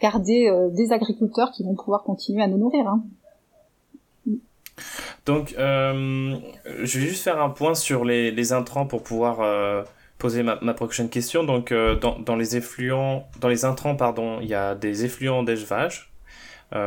garder 0.00 0.48
des 0.72 0.92
agriculteurs 0.92 1.50
qui 1.52 1.64
vont 1.64 1.74
pouvoir 1.74 2.04
continuer 2.04 2.42
à 2.42 2.46
nous 2.46 2.58
nourrir. 2.58 2.86
Hein. 2.86 3.02
Donc, 5.26 5.54
euh, 5.58 6.36
je 6.64 6.98
vais 6.98 7.06
juste 7.06 7.22
faire 7.24 7.40
un 7.40 7.50
point 7.50 7.74
sur 7.74 8.04
les, 8.04 8.52
intrants 8.52 8.86
pour 8.86 9.02
pouvoir 9.02 9.40
euh, 9.40 9.82
poser 10.18 10.42
ma, 10.42 10.56
prochaine 10.74 11.08
question. 11.08 11.44
Donc, 11.44 11.72
euh, 11.72 11.94
dans, 11.96 12.18
dans, 12.18 12.36
les 12.36 12.56
effluents, 12.56 13.28
dans 13.40 13.48
les 13.48 13.64
intrants, 13.64 13.96
pardon, 13.96 14.38
il 14.40 14.48
y 14.48 14.54
a 14.54 14.74
des 14.74 15.04
effluents 15.04 15.42
d'élevage, 15.42 16.09
euh, 16.09 16.09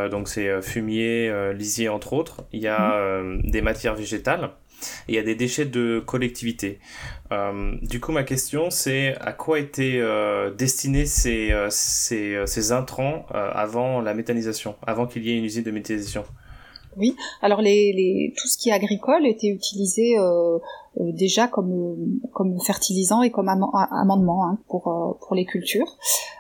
donc 0.10 0.28
c'est 0.28 0.48
euh, 0.48 0.62
fumier, 0.62 1.30
euh, 1.30 1.54
lisier 1.54 1.90
entre 1.90 2.14
autres. 2.14 2.46
Il 2.52 2.62
y 2.62 2.68
a 2.68 3.22
mhm. 3.22 3.42
des 3.44 3.62
matières 3.62 3.96
végétales. 3.96 4.52
Et 5.08 5.14
il 5.14 5.16
y 5.16 5.18
a 5.18 5.24
des 5.24 5.36
déchets 5.36 5.64
de 5.64 6.04
collectivité. 6.06 6.80
du 7.84 8.02
coup, 8.02 8.12
ma 8.12 8.24
question, 8.24 8.70
c'est 8.70 9.16
à 9.22 9.32
quoi 9.32 9.58
étaient 9.60 10.04
destinés 10.58 11.06
ces, 11.06 11.56
ces, 11.70 12.44
ces 12.46 12.72
intrants 12.74 13.26
avant 13.32 14.02
la 14.02 14.14
méthanisation, 14.14 14.76
avant 14.86 15.08
qu'il 15.08 15.24
y 15.24 15.32
ait 15.32 15.38
une 15.38 15.46
usine 15.46 15.64
de 15.64 15.72
méthanisation? 15.72 16.26
Oui, 16.98 17.16
alors 17.42 17.62
les, 17.62 17.94
les, 17.94 18.34
tout 18.38 18.48
ce 18.48 18.58
qui 18.58 18.70
est 18.70 18.74
agricole 18.74 19.26
était 19.26 19.48
utilisé 19.48 20.18
euh, 20.18 20.60
déjà 20.98 21.48
comme, 21.48 22.20
comme 22.34 22.60
fertilisant 22.60 23.22
et 23.22 23.32
comme 23.32 23.50
amendement 23.50 24.46
hein, 24.46 24.58
pour, 24.68 25.18
pour 25.20 25.36
les 25.36 25.46
cultures. 25.46 25.98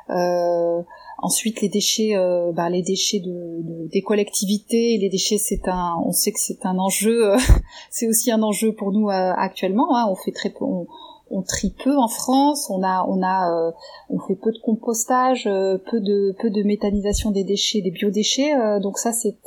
Euh, 0.09 0.81
Ensuite, 1.23 1.61
les 1.61 1.69
déchets, 1.69 2.17
euh, 2.17 2.51
bah, 2.51 2.69
les 2.69 2.81
déchets 2.81 3.21
de, 3.21 3.87
des 3.87 4.01
collectivités, 4.01 4.97
les 4.97 5.07
déchets, 5.07 5.37
c'est 5.37 5.69
un, 5.69 5.95
on 6.05 6.11
sait 6.11 6.33
que 6.33 6.39
c'est 6.39 6.65
un 6.65 6.77
enjeu, 6.77 7.31
euh, 7.31 7.37
c'est 7.89 8.09
aussi 8.09 8.29
un 8.29 8.43
enjeu 8.43 8.73
pour 8.73 8.91
nous 8.91 9.09
euh, 9.09 9.31
actuellement. 9.37 9.95
Hein, 9.95 10.07
on 10.09 10.15
fait 10.15 10.33
très 10.33 10.53
on, 10.59 10.85
on, 11.33 11.41
trie 11.41 11.73
peu 11.83 11.97
en 11.97 12.07
France, 12.07 12.69
on 12.69 12.83
a, 12.83 13.05
on 13.07 13.21
a, 13.23 13.73
on 14.09 14.19
fait 14.19 14.35
peu 14.35 14.51
de 14.51 14.59
compostage, 14.59 15.43
peu 15.43 15.99
de, 15.99 16.35
peu 16.39 16.49
de 16.49 16.63
méthanisation 16.63 17.31
des 17.31 17.43
déchets, 17.43 17.81
des 17.81 17.91
biodéchets. 17.91 18.53
donc 18.81 18.97
ça, 18.97 19.11
c'est 19.11 19.37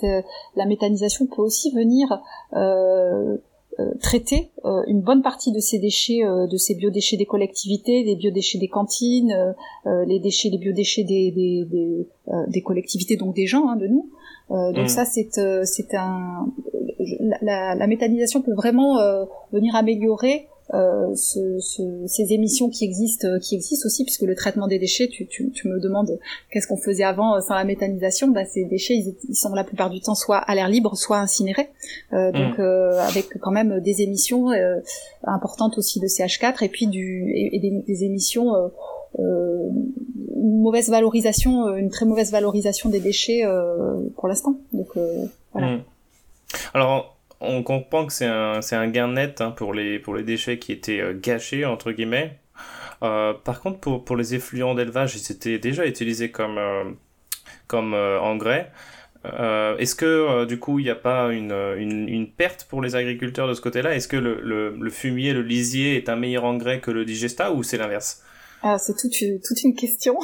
la 0.57 0.67
méthanisation 0.67 1.27
peut 1.27 1.43
aussi 1.43 1.71
venir 1.73 2.21
euh, 3.79 3.93
traiter 4.01 4.53
euh, 4.65 4.85
une 4.87 5.03
bonne 5.03 5.21
partie 5.21 5.53
de 5.53 5.61
ces 5.61 5.79
déchets, 5.79 6.25
euh, 6.25 6.47
de 6.47 6.57
ces 6.57 6.75
biodéchets 6.75 7.19
des 7.19 7.27
collectivités, 7.27 8.05
des 8.05 8.17
biodéchets 8.17 8.57
des 8.57 8.69
cantines, 8.69 9.55
les 9.85 10.19
déchets, 10.19 10.49
les 10.49 10.57
biodéchets 10.57 11.05
des, 11.05 11.31
des, 11.31 11.67
des, 11.67 12.09
des 12.49 12.63
collectivités, 12.63 13.17
donc 13.17 13.35
des 13.35 13.47
gens, 13.47 13.69
hein, 13.69 13.77
de 13.77 13.87
nous. 13.87 14.09
donc 14.49 14.85
mmh. 14.85 14.89
ça, 14.89 15.05
c'est 15.05 15.29
c'est 15.65 15.95
un 15.95 16.47
la, 17.43 17.75
la, 17.75 17.87
méthanisation 17.87 18.41
peut 18.41 18.55
vraiment 18.55 18.97
venir 19.53 19.77
améliorer 19.77 20.49
euh, 20.75 21.15
ce, 21.15 21.61
ce, 21.61 21.83
ces 22.07 22.33
émissions 22.33 22.69
qui 22.69 22.85
existent, 22.85 23.39
qui 23.41 23.55
existent 23.55 23.87
aussi, 23.87 24.05
puisque 24.05 24.23
le 24.23 24.35
traitement 24.35 24.67
des 24.67 24.79
déchets, 24.79 25.09
tu, 25.09 25.27
tu, 25.27 25.51
tu 25.53 25.69
me 25.69 25.79
demandes 25.79 26.19
qu'est-ce 26.51 26.67
qu'on 26.67 26.77
faisait 26.77 27.05
avant 27.05 27.37
euh, 27.37 27.41
sans 27.41 27.55
la 27.55 27.65
méthanisation, 27.65 28.29
bah, 28.29 28.45
ces 28.45 28.65
déchets, 28.65 28.95
ils, 28.95 29.15
ils, 29.29 29.35
sont 29.35 29.55
la 29.55 29.65
plupart 29.65 29.91
du 29.91 30.01
temps 30.01 30.15
soit 30.15 30.39
à 30.39 30.55
l'air 30.55 30.69
libre, 30.69 30.97
soit 30.97 31.19
incinérés, 31.19 31.69
euh, 32.13 32.33
donc 32.33 32.59
mmh. 32.59 32.63
euh, 32.63 33.01
avec 33.01 33.39
quand 33.41 33.53
même 33.53 33.81
des 33.81 34.03
émissions 34.03 34.51
euh, 34.51 34.81
importantes 35.25 35.79
aussi 35.79 36.01
de 36.01 36.07
CH4 36.07 36.65
et 36.65 36.69
puis 36.69 36.87
du 36.87 37.33
et, 37.35 37.59
des, 37.59 37.71
des, 37.87 38.05
émissions 38.05 38.53
une 39.19 40.61
mauvaise 40.61 40.91
valorisation, 40.91 41.75
une 41.75 41.91
très 41.91 42.05
mauvaise 42.05 42.33
valorisation 42.33 42.91
des 42.91 43.01
déchets 43.01 43.43
pour 44.17 44.29
l'instant. 44.29 44.57
Donc 44.73 44.89
voilà. 45.53 45.77
Mmh. 45.77 45.85
Alors 46.75 47.16
on 47.41 47.63
comprend 47.63 48.07
que 48.07 48.13
c'est 48.13 48.27
un, 48.27 48.61
un 48.61 48.89
gain 48.89 49.09
net 49.09 49.41
hein, 49.41 49.51
pour, 49.51 49.75
les, 49.75 49.99
pour 49.99 50.15
les 50.15 50.23
déchets 50.23 50.59
qui 50.59 50.73
étaient 50.73 51.01
euh, 51.01 51.15
gâchés, 51.15 51.65
entre 51.65 51.93
guillemets. 51.93 52.39
Euh, 53.03 53.35
par 53.35 53.61
contre, 53.61 53.79
pour, 53.81 54.05
pour 54.05 54.17
les 54.17 54.35
effluents 54.35 54.75
d'élevage, 54.75 55.17
ils 55.17 55.33
étaient 55.33 55.59
déjà 55.59 55.87
utilisés 55.87 56.31
comme, 56.31 56.59
euh, 56.59 56.85
comme 57.67 57.95
engrais. 57.95 58.71
Est-ce 59.79 59.97
que 59.97 60.45
du 60.45 60.61
coup 60.61 60.79
il 60.79 60.85
n'y 60.85 60.91
a 60.91 60.95
pas 60.95 61.33
une, 61.33 61.51
une, 61.77 62.31
perte 62.31 62.65
pour 62.71 62.81
les 62.81 62.95
agriculteurs 62.95 63.49
de 63.49 63.55
ce 63.55 63.61
côté-là? 63.61 63.97
Est-ce 63.97 64.07
que 64.07 64.17
le, 64.17 64.41
le, 64.41 64.77
le, 64.81 64.91
fumier, 64.91 65.33
le 65.33 65.43
lisier 65.43 65.97
est 65.97 66.09
un 66.09 66.15
meilleur 66.15 66.45
engrais 66.45 66.79
que 66.79 66.93
le 66.93 67.05
digesta 67.05 67.51
ou 67.51 67.65
c'est 67.65 67.77
l'inverse? 67.77 68.23
C'est 68.79 68.97
toute 68.97 69.17
toute 69.45 69.63
une 69.63 69.75
question, 69.75 70.17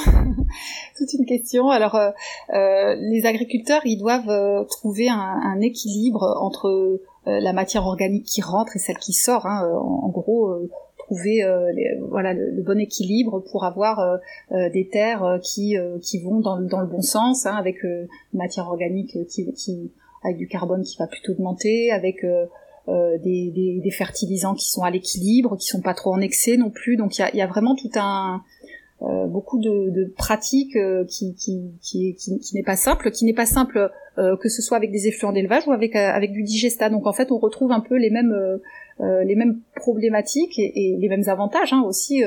toute 0.96 1.12
une 1.12 1.26
question. 1.26 1.70
Alors, 1.70 1.94
euh, 1.94 2.10
euh, 2.52 2.94
les 2.98 3.26
agriculteurs, 3.26 3.82
ils 3.84 3.98
doivent 3.98 4.28
euh, 4.28 4.64
trouver 4.64 5.08
un, 5.08 5.60
équilibre 5.60 6.38
entre 6.40 7.00
la 7.24 7.52
matière 7.52 7.86
organique 7.86 8.24
qui 8.24 8.42
rentre 8.42 8.74
et 8.74 8.80
celle 8.80 8.98
qui 8.98 9.12
sort. 9.12 9.46
Hein. 9.46 9.70
En, 9.76 10.08
gros, 10.08 10.52
trouver 10.98 11.44
voilà 12.10 12.34
le, 12.34 12.62
bon 12.62 12.80
équilibre 12.80 13.38
pour 13.52 13.64
avoir 13.64 14.18
des 14.50 14.88
terres 14.90 15.38
qui 15.40 15.76
qui 16.00 16.20
vont 16.20 16.40
dans, 16.40 16.60
dans 16.60 16.80
le 16.80 16.88
bon 16.88 17.02
sens, 17.02 17.46
hein, 17.46 17.54
avec 17.54 17.84
une 17.84 18.08
matière 18.32 18.66
organique 18.66 19.16
qui, 19.28 19.92
avec 20.24 20.36
du 20.36 20.48
carbone 20.48 20.82
qui 20.82 20.96
va 20.98 21.06
plutôt 21.06 21.32
augmenter, 21.32 21.92
avec 21.92 22.26
des, 22.88 23.50
des, 23.50 23.80
des, 23.82 23.90
fertilisants 23.90 24.54
qui 24.54 24.68
sont 24.70 24.82
à 24.82 24.90
l'équilibre, 24.90 25.56
qui 25.56 25.66
sont 25.66 25.80
pas 25.80 25.94
trop 25.94 26.12
en 26.12 26.20
excès 26.20 26.56
non 26.56 26.70
plus. 26.70 26.96
Donc 26.96 27.18
il 27.18 27.30
y 27.34 27.40
a, 27.40 27.46
vraiment 27.46 27.76
tout 27.76 27.90
un 27.96 28.42
euh, 29.02 29.26
beaucoup 29.26 29.58
de, 29.58 29.90
de 29.90 30.12
pratiques 30.16 30.76
euh, 30.76 31.04
qui, 31.04 31.34
qui, 31.34 31.72
qui, 31.80 32.14
qui, 32.14 32.54
n'est 32.54 32.62
pas 32.62 32.76
simple, 32.76 33.10
qui 33.10 33.24
n'est 33.24 33.34
pas 33.34 33.46
simple 33.46 33.90
que 34.14 34.50
ce 34.50 34.60
soit 34.60 34.76
avec 34.76 34.90
des 34.90 35.08
effluents 35.08 35.32
d'élevage 35.32 35.66
ou 35.66 35.72
avec 35.72 35.96
avec 35.96 36.32
du 36.32 36.42
digesta. 36.42 36.90
Donc 36.90 37.06
en 37.06 37.14
fait 37.14 37.32
on 37.32 37.38
retrouve 37.38 37.72
un 37.72 37.80
peu 37.80 37.96
les 37.96 38.10
mêmes 38.10 38.36
les 39.00 39.34
mêmes 39.34 39.60
problématiques 39.74 40.58
et, 40.58 40.70
et, 40.92 40.96
les 40.98 41.08
mêmes 41.08 41.26
avantages 41.28 41.72
hein, 41.72 41.82
aussi 41.86 42.22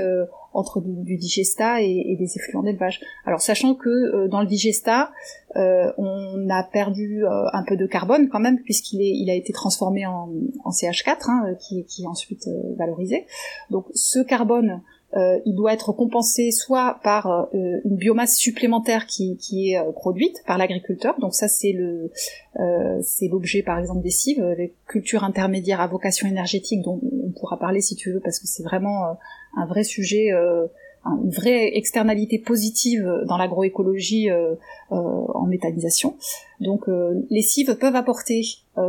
entre 0.55 0.81
du, 0.81 1.17
digesta 1.17 1.81
et, 1.81 2.15
des 2.17 2.37
effluents 2.37 2.63
d'élevage. 2.63 3.01
Alors 3.25 3.41
sachant 3.41 3.75
que 3.75 3.89
euh, 3.89 4.27
dans 4.27 4.41
le 4.41 4.47
digesta, 4.47 5.11
euh, 5.57 5.91
on 5.97 6.49
a 6.49 6.63
perdu 6.63 7.25
euh, 7.25 7.29
un 7.51 7.63
peu 7.63 7.75
de 7.75 7.85
carbone 7.85 8.29
quand 8.29 8.39
même 8.39 8.59
puisqu'il 8.61 9.01
est, 9.01 9.11
il 9.11 9.29
a 9.29 9.35
été 9.35 9.51
transformé 9.53 10.05
en, 10.05 10.29
en 10.63 10.69
CH4 10.71 11.29
hein, 11.29 11.55
qui, 11.59 11.85
qui, 11.85 12.03
est 12.03 12.07
ensuite 12.07 12.49
valorisé. 12.77 13.27
Donc 13.69 13.85
ce 13.93 14.19
carbone 14.19 14.81
euh, 15.15 15.39
il 15.45 15.55
doit 15.55 15.71
être 15.73 15.93
compensé 15.93 16.51
soit 16.51 16.99
par 17.01 17.27
euh, 17.27 17.79
une 17.85 17.95
biomasse 17.95 18.35
supplémentaire 18.35 19.05
qui, 19.05 19.37
qui 19.37 19.71
est 19.71 19.77
euh, 19.77 19.91
produite 19.93 20.43
par 20.45 20.57
l'agriculteur. 20.57 21.17
Donc 21.19 21.33
ça 21.33 21.47
c'est 21.47 21.71
le 21.71 22.11
c'est 23.01 23.27
l'objet 23.27 23.63
par 23.63 23.77
exemple 23.77 24.01
des 24.01 24.11
cives, 24.11 24.41
les 24.57 24.73
cultures 24.87 25.25
intermédiaires 25.25 25.81
à 25.81 25.87
vocation 25.87 26.25
énergétique 26.25 26.81
dont 26.81 27.01
on 27.03 27.31
pourra 27.31 27.59
parler 27.59 27.81
si 27.81 27.95
tu 27.95 28.13
veux 28.13 28.21
parce 28.21 28.39
que 28.39 28.47
c'est 28.47 28.63
vraiment 28.63 29.17
un 29.57 29.65
vrai 29.65 29.83
sujet 29.83 30.29
une 31.05 31.29
vraie 31.29 31.77
externalité 31.77 32.39
positive 32.39 33.07
dans 33.27 33.37
l'agroécologie 33.37 34.29
euh, 34.31 34.55
euh, 34.91 34.95
en 34.95 35.45
méthanisation. 35.45 36.15
Donc 36.59 36.89
euh, 36.89 37.25
les 37.29 37.41
cives 37.41 37.75
peuvent 37.75 37.95
apporter 37.95 38.41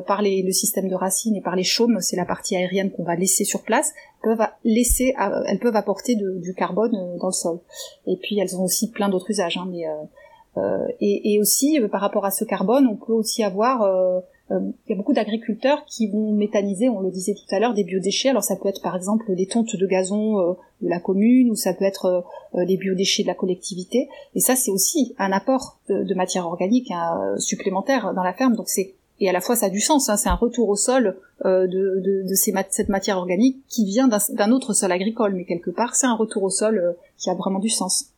par 0.09 0.21
les, 0.21 0.43
le 0.43 0.51
système 0.51 0.89
de 0.89 0.97
racines 0.97 1.37
et 1.37 1.41
par 1.41 1.55
les 1.55 1.63
chaumes, 1.63 2.01
c'est 2.01 2.17
la 2.17 2.25
partie 2.25 2.57
aérienne 2.57 2.91
qu'on 2.91 3.05
va 3.05 3.15
laisser 3.15 3.45
sur 3.45 3.63
place, 3.63 3.93
peuvent 4.21 4.45
laisser, 4.65 5.15
elles 5.47 5.61
peuvent 5.61 5.77
apporter 5.77 6.17
du 6.17 6.55
carbone 6.55 6.91
dans 7.21 7.29
le 7.29 7.33
sol. 7.33 7.61
Et 8.09 8.17
puis 8.17 8.37
elles 8.41 8.57
ont 8.57 8.65
aussi 8.65 8.91
plein 8.91 9.09
d'autres 9.09 9.31
usages. 9.31 9.59
Hein, 9.59 9.69
mais, 9.71 9.85
et, 11.01 11.35
et, 11.35 11.41
aussi 11.41 11.79
par 11.93 12.01
rapport 12.01 12.25
à 12.25 12.33
ce 12.33 12.45
carbone, 12.45 12.89
on 12.89 12.97
peut 12.97 13.13
aussi 13.13 13.45
avoir 13.45 13.89
il 14.51 14.91
y 14.91 14.93
a 14.93 14.97
beaucoup 14.97 15.13
d'agriculteurs 15.13 15.85
qui 15.87 16.09
vont 16.09 16.33
méthaniser, 16.33 16.89
on 16.89 17.01
le 17.01 17.11
disait 17.11 17.35
tout 17.35 17.55
à 17.55 17.59
l'heure, 17.59 17.75
des 17.75 17.83
biodéchets. 17.83 18.29
Alors 18.29 18.45
ça 18.45 18.55
peut 18.55 18.69
être 18.69 18.81
par 18.81 18.95
exemple 18.95 19.35
des 19.35 19.47
tontes 19.47 19.75
de 19.75 19.87
gazon 19.87 20.57
de 20.83 20.89
la 20.89 21.01
commune, 21.01 21.51
ou 21.51 21.57
ça 21.57 21.75
peut 21.75 21.85
être 21.85 22.25
des 22.55 22.77
biodéchets 22.77 23.25
de 23.25 23.29
la 23.29 23.35
collectivité. 23.35 24.09
Et 24.37 24.41
ça, 24.41 24.55
c'est 24.55 24.71
aussi 24.71 25.15
un 25.19 25.33
apport 25.33 25.79
de, 25.89 26.15
matière 26.15 26.47
organique 26.47 26.93
hein, 26.93 27.35
supplémentaire 27.39 28.15
dans 28.15 28.23
la 28.23 28.35
ferme. 28.35 28.55
Donc 28.55 28.69
c'est 28.69 28.95
et 29.19 29.29
à 29.29 29.33
la 29.33 29.41
fois 29.41 29.57
ça 29.57 29.67
a 29.67 29.71
du 29.71 29.81
sens, 29.81 30.09
hein, 30.09 30.17
c'est 30.17 30.29
un 30.29 30.35
retour 30.35 30.69
au 30.69 30.77
sol 30.77 31.17
euh, 31.45 31.67
de, 31.67 32.25
cette 32.71 32.89
matière 32.89 33.17
organique 33.17 33.63
qui 33.69 33.87
vient 33.87 34.09
d'un 34.09 34.51
autre 34.53 34.75
sol 34.75 34.93
agricole, 34.93 35.35
mais 35.35 35.45
quelque 35.45 35.71
part 35.71 35.95
c'est 35.95 36.07
un 36.07 36.15
retour 36.15 36.43
au 36.43 36.51
sol 36.51 36.79
euh, 36.79 36.93
qui 37.17 37.31
a 37.31 37.35
vraiment 37.35 37.59
du 37.59 37.71
sens. 37.71 38.11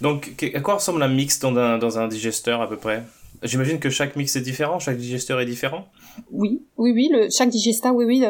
Donc 0.00 0.34
à 0.54 0.60
quoi 0.60 0.74
ressemble 0.74 1.02
un 1.02 1.08
mix 1.08 1.40
dans 1.40 1.98
un 1.98 2.08
digesteur 2.08 2.60
à 2.60 2.68
peu 2.68 2.76
près? 2.76 3.02
J'imagine 3.42 3.78
que 3.78 3.90
chaque 3.90 4.16
mix 4.16 4.36
est 4.36 4.40
différent, 4.40 4.78
chaque 4.78 4.96
digesteur 4.96 5.40
est 5.40 5.46
différent. 5.46 5.86
Oui, 6.30 6.62
oui, 6.76 6.92
oui. 6.92 7.10
Le, 7.12 7.28
chaque 7.30 7.48
digesta, 7.48 7.92
oui, 7.92 8.04
oui. 8.04 8.24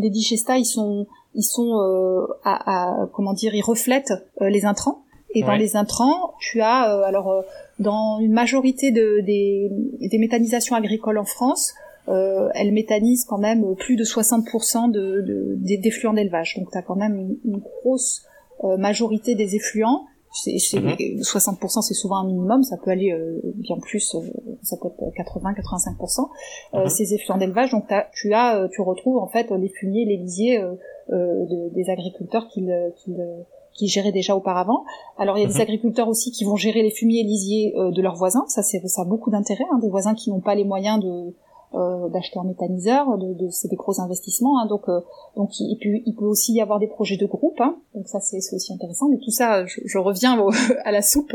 les 0.00 0.10
digestats, 0.10 0.58
ils 0.58 0.64
sont, 0.64 1.06
ils 1.34 1.44
sont, 1.44 1.80
euh, 1.80 2.26
à, 2.44 3.02
à, 3.02 3.06
comment 3.12 3.32
dire, 3.32 3.54
ils 3.54 3.62
reflètent 3.62 4.12
euh, 4.40 4.48
les 4.48 4.64
intrants. 4.64 5.04
Et 5.34 5.42
dans 5.42 5.56
les 5.56 5.76
intrants, 5.76 6.34
tu 6.40 6.62
as 6.62 6.90
euh, 6.90 7.02
alors 7.02 7.44
dans 7.78 8.18
une 8.18 8.32
majorité 8.32 8.90
de, 8.90 9.20
des, 9.20 9.70
des 10.00 10.18
méthanisations 10.18 10.74
agricoles 10.74 11.18
en 11.18 11.24
France, 11.24 11.74
euh, 12.08 12.48
elles 12.54 12.72
méthanisent 12.72 13.24
quand 13.24 13.38
même 13.38 13.74
plus 13.76 13.96
de 13.96 14.04
60% 14.04 14.90
de, 14.90 15.20
de, 15.20 15.56
des, 15.58 15.90
fluents 15.90 16.14
d'élevage. 16.14 16.56
Donc 16.56 16.70
tu 16.70 16.78
as 16.78 16.82
quand 16.82 16.96
même 16.96 17.36
une, 17.44 17.58
grosse 17.58 18.22
euh, 18.64 18.76
majorité 18.78 19.34
des 19.34 19.56
effluents. 19.56 20.06
C'est, 20.32 20.56
60% 20.56 21.60
mhm. 21.62 21.82
c'est 21.82 21.94
souvent 21.94 22.16
un 22.16 22.26
minimum, 22.26 22.62
ça 22.62 22.76
peut 22.76 22.90
aller 22.90 23.12
euh, 23.12 23.40
bien 23.56 23.78
plus, 23.78 24.14
euh, 24.14 24.20
ça 24.62 24.76
peut 24.76 24.88
être 24.88 25.14
80-85%. 25.16 26.28
Mhm. 26.74 26.88
Ces 26.88 27.14
effluents 27.14 27.38
d'élevage, 27.38 27.70
donc 27.70 27.84
tu 28.12 28.34
as, 28.34 28.68
tu 28.70 28.80
retrouves 28.82 29.18
en 29.18 29.28
fait 29.28 29.50
les 29.50 29.68
fumiers, 29.68 30.04
les 30.04 30.16
lisiers 30.16 30.60
de, 31.08 31.74
des 31.74 31.90
agriculteurs 31.90 32.48
qui 32.48 33.86
géraient 33.86 34.12
déjà 34.12 34.36
auparavant. 34.36 34.84
Alors 35.16 35.38
il 35.38 35.42
y 35.42 35.44
a 35.44 35.48
des 35.48 35.54
mhm. 35.54 35.60
agriculteurs 35.60 36.08
aussi 36.08 36.30
qui 36.30 36.44
vont 36.44 36.56
gérer 36.56 36.82
les 36.82 36.90
fumiers 36.90 37.22
lisiers 37.22 37.74
euh, 37.76 37.90
de 37.90 38.02
leurs 38.02 38.16
voisins. 38.16 38.44
Ça, 38.48 38.62
c'est 38.62 38.86
ça 38.86 39.02
a 39.02 39.04
beaucoup 39.04 39.30
d'intérêt. 39.30 39.64
Hein, 39.72 39.78
des 39.78 39.88
voisins 39.88 40.14
qui 40.14 40.30
n'ont 40.30 40.40
pas 40.40 40.54
les 40.54 40.64
moyens 40.64 41.02
de 41.02 41.34
euh, 41.74 42.08
d'acheter 42.08 42.38
un 42.38 42.44
méthaniseur, 42.44 43.18
de, 43.18 43.34
de 43.34 43.48
c'est 43.50 43.68
des 43.68 43.76
gros 43.76 44.00
investissements. 44.00 44.60
Hein, 44.60 44.66
donc 44.66 44.88
euh, 44.88 45.00
donc 45.36 45.58
il, 45.60 45.76
peut, 45.76 46.02
il 46.04 46.14
peut 46.14 46.24
aussi 46.24 46.52
y 46.54 46.60
avoir 46.60 46.78
des 46.78 46.86
projets 46.86 47.16
de 47.16 47.26
groupe. 47.26 47.60
Hein, 47.60 47.76
donc 47.94 48.08
ça 48.08 48.20
c'est 48.20 48.38
aussi 48.38 48.72
intéressant. 48.72 49.08
Mais 49.08 49.18
tout 49.18 49.30
ça, 49.30 49.66
je, 49.66 49.80
je 49.84 49.98
reviens 49.98 50.38
à 50.84 50.92
la 50.92 51.02
soupe 51.02 51.34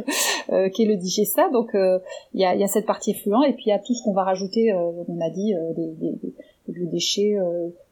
euh, 0.52 0.70
qui 0.70 0.84
est 0.84 0.88
le 0.88 0.96
digesta. 0.98 1.50
Donc 1.50 1.72
il 1.74 2.40
y 2.42 2.46
a, 2.46 2.56
y, 2.56 2.64
a, 2.64 2.68
cette 2.68 2.86
partie 2.86 3.12
effluent 3.12 3.44
et 3.44 3.54
puis 3.54 3.66
il 3.68 3.70
y 3.70 3.74
a 3.74 3.80
tout 3.80 3.94
ce 3.94 4.04
qu'on 4.04 4.14
va 4.14 4.24
rajouter. 4.24 4.74
on 4.74 5.22
a 5.22 5.30
dit 5.30 5.54
des, 5.76 5.92
des, 6.00 6.16
des 6.68 6.86
déchets, 6.88 7.36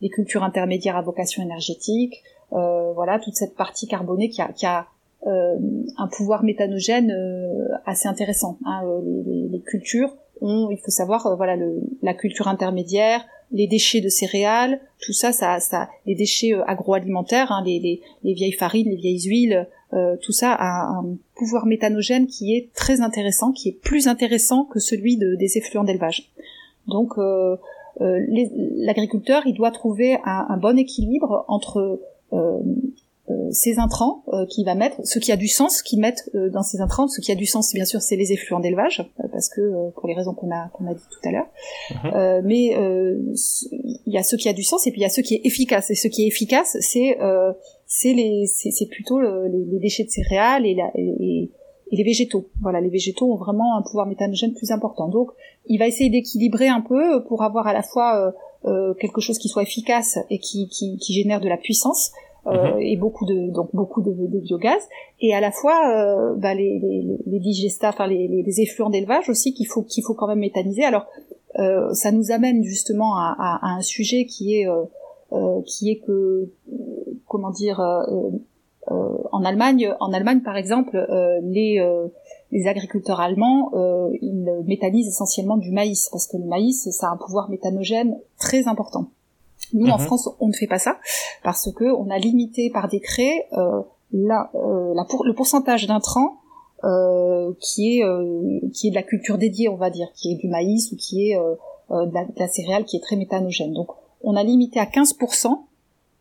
des 0.01 0.09
cultures 0.09 0.43
intermédiaires 0.43 0.97
à 0.97 1.01
vocation 1.01 1.43
énergétique. 1.43 2.23
Euh, 2.53 2.91
voilà 2.93 3.19
toute 3.19 3.35
cette 3.35 3.55
partie 3.55 3.87
carbonée 3.87 4.29
qui 4.29 4.41
a, 4.41 4.51
qui 4.51 4.65
a 4.65 4.87
euh, 5.25 5.57
un 5.97 6.07
pouvoir 6.07 6.43
méthanogène 6.43 7.11
euh, 7.11 7.69
assez 7.85 8.07
intéressant. 8.07 8.57
Hein, 8.65 8.81
les, 9.25 9.47
les, 9.47 9.59
cultures 9.61 10.13
il 10.41 10.77
faut 10.83 10.91
savoir, 10.91 11.35
voilà, 11.37 11.55
le, 11.55 11.81
la 12.01 12.13
culture 12.13 12.47
intermédiaire, 12.47 13.25
les 13.51 13.67
déchets 13.67 14.01
de 14.01 14.09
céréales, 14.09 14.79
tout 15.01 15.13
ça, 15.13 15.31
ça, 15.31 15.59
ça 15.59 15.89
les 16.05 16.15
déchets 16.15 16.53
agroalimentaires, 16.67 17.51
hein, 17.51 17.63
les, 17.65 17.79
les, 17.79 18.01
les, 18.23 18.33
vieilles 18.33 18.53
farines, 18.53 18.89
les 18.89 18.95
vieilles 18.95 19.27
huiles, 19.27 19.67
euh, 19.93 20.15
tout 20.21 20.31
ça 20.31 20.53
a 20.53 20.87
un 20.87 21.17
pouvoir 21.35 21.65
méthanogène 21.65 22.27
qui 22.27 22.55
est 22.55 22.69
très 22.73 23.01
intéressant, 23.01 23.51
qui 23.51 23.69
est 23.69 23.77
plus 23.81 24.07
intéressant 24.07 24.63
que 24.63 24.79
celui 24.79 25.17
de, 25.17 25.35
des 25.35 25.57
effluents 25.57 25.83
d'élevage. 25.83 26.31
Donc 26.87 27.17
euh, 27.17 27.57
euh, 27.99 28.25
l'agriculteur, 28.77 29.43
il 29.45 29.53
doit 29.53 29.71
trouver 29.71 30.15
un, 30.23 30.45
un, 30.49 30.57
bon 30.57 30.77
équilibre 30.77 31.43
entre 31.47 31.99
euh, 33.31 33.47
euh, 33.47 33.47
ces 33.51 33.79
intrants 33.79 34.23
euh, 34.33 34.45
qu'il 34.45 34.65
va 34.65 34.75
mettre, 34.75 34.97
ce 35.03 35.19
qui 35.19 35.31
a 35.31 35.37
du 35.37 35.47
sens 35.47 35.81
qu'il 35.81 35.99
mettent 35.99 36.29
dans 36.33 36.63
ces 36.63 36.79
intrants, 36.81 37.07
ce 37.07 37.21
qui 37.21 37.31
a 37.31 37.35
du 37.35 37.45
sens 37.45 37.73
bien 37.73 37.85
sûr 37.85 38.01
c'est 38.01 38.15
les 38.15 38.31
effluents 38.31 38.59
d'élevage 38.59 39.09
parce 39.31 39.49
que 39.49 39.91
pour 39.91 40.07
les 40.07 40.13
raisons 40.13 40.33
qu'on 40.33 40.51
a 40.51 40.69
qu'on 40.73 40.87
a 40.87 40.93
dit 40.93 41.03
tout 41.09 41.27
à 41.27 41.31
l'heure. 41.31 41.47
Mhm. 42.03 42.45
mais 42.45 42.75
il 44.05 44.13
y 44.13 44.17
a 44.17 44.23
ce 44.23 44.35
qui 44.35 44.49
a 44.49 44.53
du 44.53 44.63
sens 44.63 44.87
et 44.87 44.91
puis 44.91 45.01
il 45.01 45.03
y 45.03 45.07
a 45.07 45.09
ce 45.09 45.21
qui 45.21 45.35
est 45.35 45.41
efficace 45.45 45.89
et 45.91 45.95
ce 45.95 46.07
qui 46.07 46.23
est 46.23 46.27
efficace 46.27 46.77
c'est 46.79 47.17
c'est 47.85 48.13
les 48.13 48.45
c'est 48.47 48.85
plutôt 48.87 49.19
les, 49.19 49.79
déchets 49.79 50.03
de 50.03 50.09
céréales 50.09 50.65
et, 50.65 50.75
la, 50.75 50.91
et, 50.95 51.51
et 51.91 51.95
les 51.97 52.03
végétaux. 52.03 52.49
Voilà, 52.61 52.81
les 52.81 52.89
végétaux 52.89 53.31
ont 53.31 53.37
vraiment 53.37 53.77
un 53.77 53.81
pouvoir 53.81 54.07
méthanogène 54.07 54.53
plus 54.53 54.71
important. 54.71 55.09
Donc, 55.09 55.29
il 55.65 55.77
va 55.77 55.87
essayer 55.87 56.09
d'équilibrer 56.09 56.67
un 56.67 56.81
peu 56.81 57.23
pour 57.25 57.43
avoir 57.43 57.67
à 57.67 57.73
la 57.73 57.83
fois 57.83 58.33
euh, 58.65 58.93
quelque 58.93 59.21
chose 59.21 59.39
qui 59.39 59.49
soit 59.49 59.63
efficace 59.63 60.19
et 60.29 60.37
qui, 60.37 60.69
qui, 60.69 60.97
qui 60.97 61.13
génère 61.13 61.41
de 61.41 61.49
la 61.49 61.57
puissance 61.57 62.11
euh, 62.47 62.73
mhm. 62.73 62.81
et 62.81 62.97
beaucoup 62.97 63.25
de 63.25 63.51
donc 63.51 63.69
beaucoup 63.73 64.01
de, 64.01 64.11
de, 64.11 64.39
biogaz 64.39 64.81
et 65.19 65.33
à 65.33 65.39
la 65.39 65.51
fois 65.51 65.79
euh, 65.95 66.33
bah, 66.35 66.55
les, 66.55 66.79
les, 66.79 67.17
les 67.25 67.39
digestats, 67.39 67.89
enfin 67.89 68.07
les, 68.07 68.27
les 68.27 68.61
effluents 68.61 68.89
d'élevage 68.89 69.29
aussi 69.29 69.53
qu'il 69.53 69.67
faut 69.67 69.83
qu'il 69.83 70.03
faut 70.03 70.15
quand 70.15 70.27
même 70.27 70.39
méthaniser. 70.39 70.83
Alors 70.83 71.05
euh, 71.59 71.93
ça 71.93 72.11
nous 72.11 72.31
amène 72.31 72.63
justement 72.63 73.15
à, 73.15 73.35
à, 73.37 73.73
à 73.73 73.77
un 73.77 73.81
sujet 73.81 74.25
qui 74.25 74.55
est 74.55 74.67
euh, 74.67 74.83
euh 75.33 75.61
qui 75.65 75.91
est 75.91 75.99
que 75.99 76.49
comment 77.27 77.51
dire 77.51 77.79
en 78.87 79.43
Allemagne 79.45 79.93
en 79.99 80.11
Allemagne 80.11 80.41
par 80.41 80.57
exemple 80.57 80.97
les 81.43 81.79
les 82.51 82.67
agriculteurs 82.67 83.19
allemands, 83.19 83.71
euh, 83.73 84.09
ils 84.21 84.63
méthanisent 84.65 85.07
essentiellement 85.07 85.57
du 85.57 85.71
maïs, 85.71 86.09
parce 86.11 86.27
que 86.27 86.37
le 86.37 86.45
maïs, 86.45 86.89
ça 86.91 87.07
a 87.07 87.13
un 87.13 87.17
pouvoir 87.17 87.49
méthanogène 87.49 88.17
très 88.37 88.67
important. 88.67 89.07
Nous, 89.73 89.89
en 89.89 89.97
mhm. 89.97 90.05
France, 90.05 90.29
on 90.39 90.47
ne 90.47 90.53
fait 90.53 90.67
pas 90.67 90.79
ça, 90.79 90.97
parce 91.43 91.71
que 91.71 91.85
on 91.85 92.09
a 92.09 92.17
limité 92.17 92.69
par 92.69 92.87
décret 92.87 93.47
euh, 93.53 93.81
la, 94.11 94.49
euh, 94.55 94.93
la 94.95 95.05
pour, 95.05 95.25
le 95.25 95.33
pourcentage 95.33 95.87
d'intrants 95.87 96.37
euh, 96.83 97.53
qui 97.59 97.97
est 97.97 98.03
euh, 98.03 98.59
qui 98.73 98.87
est 98.87 98.89
de 98.91 98.95
la 98.95 99.03
culture 99.03 99.37
dédiée, 99.37 99.69
on 99.69 99.77
va 99.77 99.89
dire, 99.89 100.07
qui 100.15 100.33
est 100.33 100.35
du 100.35 100.47
maïs 100.47 100.91
ou 100.91 100.95
qui 100.95 101.29
est 101.29 101.37
euh, 101.37 101.55
de 101.89 102.13
la, 102.13 102.25
de, 102.25 102.33
la, 102.37 102.47
céréale 102.47 102.85
qui 102.85 102.97
est 102.97 103.01
très 103.01 103.15
méthanogène. 103.15 103.73
Donc, 103.73 103.89
on 104.23 104.35
a 104.35 104.43
limité 104.43 104.79
à 104.79 104.85
15% 104.85 105.57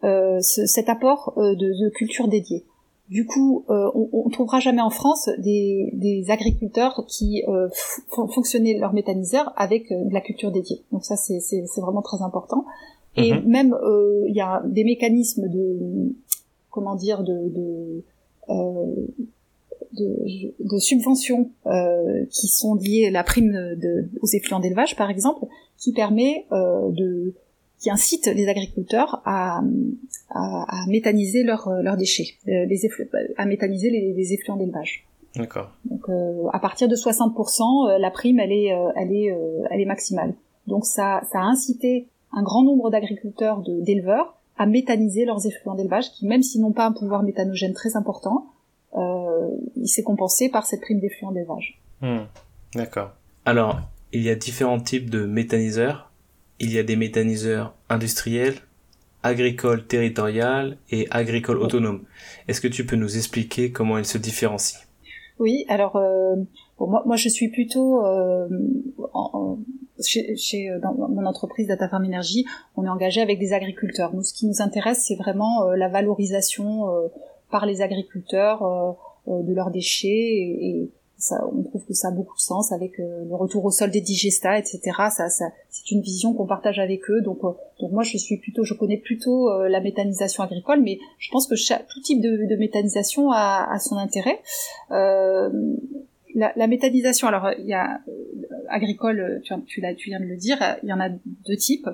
ce, 0.03 0.67
cet 0.67 0.89
apport 0.89 1.35
de, 1.37 1.55
de 1.55 1.89
culture 1.91 2.29
dédiée. 2.29 2.65
Du 3.11 3.27
coup, 3.27 3.65
euh, 3.69 3.91
on, 3.97 4.09
on 4.13 4.31
trouvera 4.31 4.61
jamais 4.61 4.81
en 4.81 4.91
France 4.91 5.29
des, 5.39 5.91
des 5.95 6.31
agriculteurs 6.31 7.05
qui 7.09 7.43
euh, 7.49 7.69
font 8.09 8.29
fonctionner 8.29 8.79
leur 8.79 8.93
méthaniseur 8.93 9.53
avec 9.57 9.91
euh, 9.91 10.05
de 10.05 10.15
la 10.15 10.21
culture 10.21 10.53
dédiée. 10.53 10.85
Donc 10.93 11.05
ça, 11.05 11.17
c'est 11.17 11.41
vraiment 11.77 12.03
très 12.03 12.23
important. 12.23 12.65
Et 13.17 13.33
mhm. 13.33 13.47
même, 13.47 13.75
euh, 13.75 14.25
il 14.29 14.35
y 14.35 14.41
a 14.41 14.63
des 14.67 14.85
mécanismes 14.85 15.49
de, 15.49 16.13
comment 16.71 16.95
dire, 16.95 17.23
de, 17.23 17.49
de 17.49 18.05
de, 19.93 20.55
de 20.61 20.79
subventions 20.79 21.51
euh, 21.67 22.25
qui 22.31 22.49
sont 22.49 22.75
liées 22.75 23.07
à 23.09 23.11
la 23.11 23.25
prime 23.25 23.53
de, 23.77 24.09
aux 24.21 24.27
effluents 24.27 24.61
d'élevage, 24.61 24.97
par 24.97 25.11
exemple, 25.11 25.47
qui 25.79 25.93
permet 25.93 26.47
euh, 26.53 26.91
de 26.91 27.35
qui 27.79 27.91
incite 27.91 28.27
les 28.27 28.47
agriculteurs 28.47 29.23
à, 29.25 29.63
à, 30.29 30.65
à 30.69 30.87
méthaniser 30.87 31.43
leurs 31.45 31.71
leurs 31.83 31.97
déchets, 31.97 32.35
euh, 32.47 32.67
les 32.67 32.89
à 33.39 33.47
méthaniser 33.47 33.91
les, 33.91 34.13
les 34.13 34.33
effluents 34.35 34.57
d'élevage. 34.57 35.07
D'accord. 35.35 35.71
Donc 35.87 36.09
euh, 36.09 36.47
à 36.53 36.59
partir 36.59 36.89
de 36.89 36.95
60%, 36.95 37.95
euh, 37.95 37.99
la 37.99 38.11
prime 38.11 38.39
elle 38.39 38.53
est 38.53 38.69
elle 38.97 39.13
est 39.13 39.35
elle 39.71 39.81
est 39.81 39.87
maximale. 39.87 40.35
Donc 40.67 40.85
ça 40.85 41.23
ça 41.33 41.39
a 41.39 41.45
incité 41.45 42.07
un 42.33 42.43
grand 42.43 42.63
nombre 42.63 42.91
d'agriculteurs 42.91 43.63
d'éleveurs 43.63 44.37
à 44.57 44.67
méthaniser 44.67 45.25
leurs 45.25 45.47
effluents 45.47 45.75
d'élevage 45.75 46.13
qui 46.13 46.27
même 46.27 46.43
s'ils 46.43 46.61
n'ont 46.61 46.73
pas 46.73 46.87
un 46.87 46.93
pouvoir 46.93 47.23
méthanogène 47.23 47.73
très 47.73 47.97
important, 47.97 48.47
euh, 48.97 49.49
il 49.77 49.89
s'est 49.89 50.03
compensé 50.03 50.51
par 50.51 50.67
cette 50.67 50.81
prime 50.81 51.01
d'effluents 51.01 51.33
d'élevage. 51.33 51.81
Hmm. 52.01 52.25
D'accord. 52.75 53.11
Alors, 53.45 53.81
il 54.13 54.23
y 54.23 54.31
a 54.31 54.35
différents 54.35 54.81
types 54.81 55.11
de 55.11 55.25
méthaniseurs 55.25 56.11
il 56.61 56.73
y 56.73 56.79
a 56.79 56.83
des 56.83 56.97
méthaniseurs 56.97 57.75
industriels, 57.89 58.55
agricoles 59.23 59.87
territoriales 59.87 60.77
et 60.91 61.09
agricoles 61.11 61.59
autonomes. 61.59 62.03
Est-ce 62.47 62.61
que 62.61 62.69
tu 62.69 62.85
peux 62.85 62.97
nous 62.97 63.17
expliquer 63.17 63.73
comment 63.73 63.99
ils 63.99 64.05
se 64.05 64.19
différencient? 64.19 64.79
Oui, 65.39 65.65
alors 65.69 65.97
euh, 65.97 66.37
moi, 66.79 67.03
moi 67.07 67.17
je 67.17 67.31
suis 67.31 67.49
plutôt 67.49 68.05
euh, 68.05 68.47
chez, 70.05 70.37
chez, 70.37 70.71
dans 70.83 70.95
mon 70.95 71.27
entreprise 71.27 71.67
Data 71.67 71.89
Farm 71.89 72.05
Energy, 72.05 72.45
on 72.77 72.85
est 72.85 72.89
engagé 72.89 73.21
avec 73.21 73.39
des 73.39 73.53
agriculteurs. 73.53 74.15
Nous, 74.15 74.23
ce 74.23 74.33
qui 74.33 74.47
nous 74.47 74.61
intéresse, 74.61 75.05
c'est 75.07 75.17
vraiment 75.17 75.65
euh, 75.65 75.77
la 75.77 75.89
valorisation 75.89 76.87
par 77.51 77.67
les 77.67 77.83
agriculteurs 77.83 78.97
de 79.27 79.53
leurs 79.53 79.71
déchets 79.71 80.09
et 80.09 80.91
on 81.53 81.63
trouve 81.63 81.85
que 81.85 81.95
ça 81.95 82.09
a 82.09 82.11
beaucoup 82.11 82.37
de 82.37 82.41
sens 82.41 82.73
avec 82.73 82.99
euh, 82.99 83.25
le 83.25 83.35
retour 83.35 83.65
au 83.65 83.71
sol 83.71 83.91
des 83.91 84.01
digestats, 84.01 84.59
etc. 84.59 84.81
Ça, 85.11 85.29
ça 85.29 85.47
c'est 85.69 85.91
une 85.91 86.01
vision 86.01 86.35
qu'on 86.35 86.47
partage 86.47 86.79
avec 86.79 87.09
eux. 87.11 87.21
Donc, 87.21 87.39
euh, 87.45 87.53
donc 87.81 87.93
moi, 87.93 88.03
je 88.03 88.17
suis 88.17 88.39
plutôt, 88.39 88.65
je 88.65 88.75
connais 88.75 88.97
plutôt 88.97 89.51
euh, 89.51 89.69
la 89.69 89.81
méthanisation 89.81 90.43
agricole, 90.43 90.81
mais 90.81 90.99
je 91.19 91.31
pense 91.31 91.47
que 91.47 91.57
chaque, 91.57 91.87
tout 91.89 92.01
type 92.01 92.21
de, 92.21 92.47
de 92.49 92.57
méthanisation 92.57 93.31
a, 93.31 93.69
a, 93.71 93.79
son 93.79 93.97
intérêt. 93.97 94.41
La, 96.35 96.67
méthanisation, 96.67 97.29
alors 97.29 97.51
il 97.59 97.67
y 97.67 97.75
a 97.75 98.01
agricole, 98.69 99.41
tu, 99.43 99.55
tu, 99.67 99.81
viens 100.11 100.21
de 100.21 100.27
le 100.27 100.37
dire, 100.37 100.59
il 100.83 100.89
y 100.89 100.93
en 100.93 101.01
a 101.01 101.09
deux 101.09 101.57
types. 101.57 101.89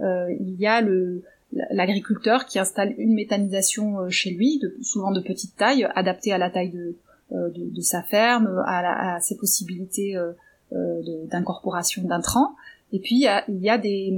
il 0.00 0.56
y 0.58 0.66
a 0.66 0.80
le 0.80 1.22
l'agriculteur 1.70 2.46
qui 2.46 2.58
installe 2.58 2.94
une 2.96 3.12
méthanisation 3.12 4.08
chez 4.08 4.30
lui, 4.30 4.58
souvent 4.80 5.10
de 5.10 5.20
petite 5.20 5.54
taille, 5.54 5.86
adaptée 5.94 6.32
à 6.32 6.38
la 6.38 6.48
taille 6.48 6.72
de, 7.30 7.80
sa 7.82 8.02
ferme, 8.02 8.62
à, 8.66 9.20
ses 9.20 9.36
possibilités 9.36 10.18
d'incorporation 10.70 12.04
d'intrants. 12.04 12.56
Et 12.94 13.00
puis 13.00 13.16
il 13.16 13.60
y 13.60 13.68
a, 13.68 13.78
des, 13.78 14.14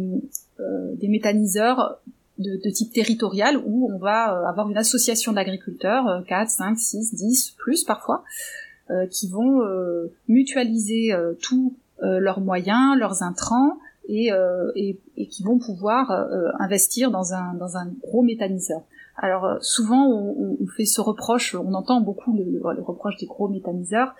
des 0.94 1.08
méthaniseurs 1.08 1.98
de, 2.38 2.70
type 2.70 2.92
territorial 2.92 3.60
où 3.64 3.90
on 3.92 3.98
va 3.98 4.34
euh, 4.34 4.46
avoir 4.46 4.68
une 4.68 4.76
association 4.76 5.32
d'agriculteurs, 5.32 6.24
4, 6.26 6.50
5, 6.50 6.78
6, 6.78 7.14
10, 7.14 7.50
plus 7.58 7.84
parfois, 7.84 8.24
euh, 8.24 8.63
qui 9.10 9.28
vont 9.28 9.62
euh, 9.62 10.12
mutualiser 10.28 11.12
tous 11.40 11.74
leurs 12.00 12.40
moyens, 12.40 12.98
leurs 12.98 13.22
intrants, 13.22 13.78
et, 14.06 14.30
et, 14.74 15.00
et, 15.16 15.28
qui 15.28 15.42
vont 15.42 15.58
pouvoir 15.58 16.10
investir 16.58 17.10
dans 17.10 17.32
un, 17.32 17.54
dans 17.54 17.78
un 17.78 17.86
gros 18.02 18.22
méthaniseur. 18.22 18.82
Alors 19.16 19.56
souvent 19.62 20.06
on, 20.08 20.58
on, 20.60 20.66
fait 20.66 20.84
ce 20.84 21.00
reproche, 21.00 21.54
on 21.54 21.72
entend 21.72 22.00
beaucoup 22.02 22.36
le, 22.36 22.44
le 22.44 22.82
reproche 22.82 23.16
des 23.16 23.26
gros 23.26 23.48
méthaniseurs 23.48 24.14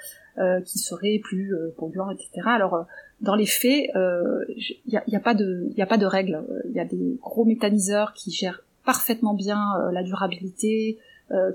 qui 0.64 0.78
seraient 0.78 1.20
plus 1.22 1.54
polluants, 1.76 2.10
etc. 2.10 2.42
Alors 2.46 2.86
dans 3.24 3.34
les 3.34 3.46
faits, 3.46 3.90
il 3.94 3.98
euh, 3.98 4.44
n'y 4.86 4.96
a, 4.96 5.02
y 5.06 5.16
a, 5.16 5.20
pas 5.20 5.34
de, 5.34 5.68
y 5.76 5.82
a 5.82 5.86
pas 5.86 5.98
de 5.98 6.06
règles. 6.06 6.44
Il 6.66 6.72
y 6.72 6.80
a 6.80 6.84
des 6.84 7.18
gros 7.20 7.44
méthaniseurs 7.44 8.12
qui 8.12 8.30
gèrent 8.30 8.62
parfaitement 8.84 9.34
bien 9.34 9.60
euh, 9.80 9.92
la 9.92 10.02
durabilité, 10.02 10.98
euh, 10.98 11.02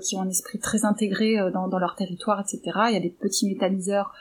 qui 0.02 0.16
ont 0.16 0.22
un 0.22 0.28
esprit 0.28 0.58
très 0.58 0.84
intégré 0.84 1.36
dans, 1.52 1.68
dans, 1.68 1.78
leur 1.78 1.94
territoire, 1.96 2.40
etc. 2.40 2.60
Il 2.88 2.94
y 2.94 2.96
a 2.96 3.00
des 3.00 3.10
petits 3.10 3.46
méthaniseurs 3.46 4.12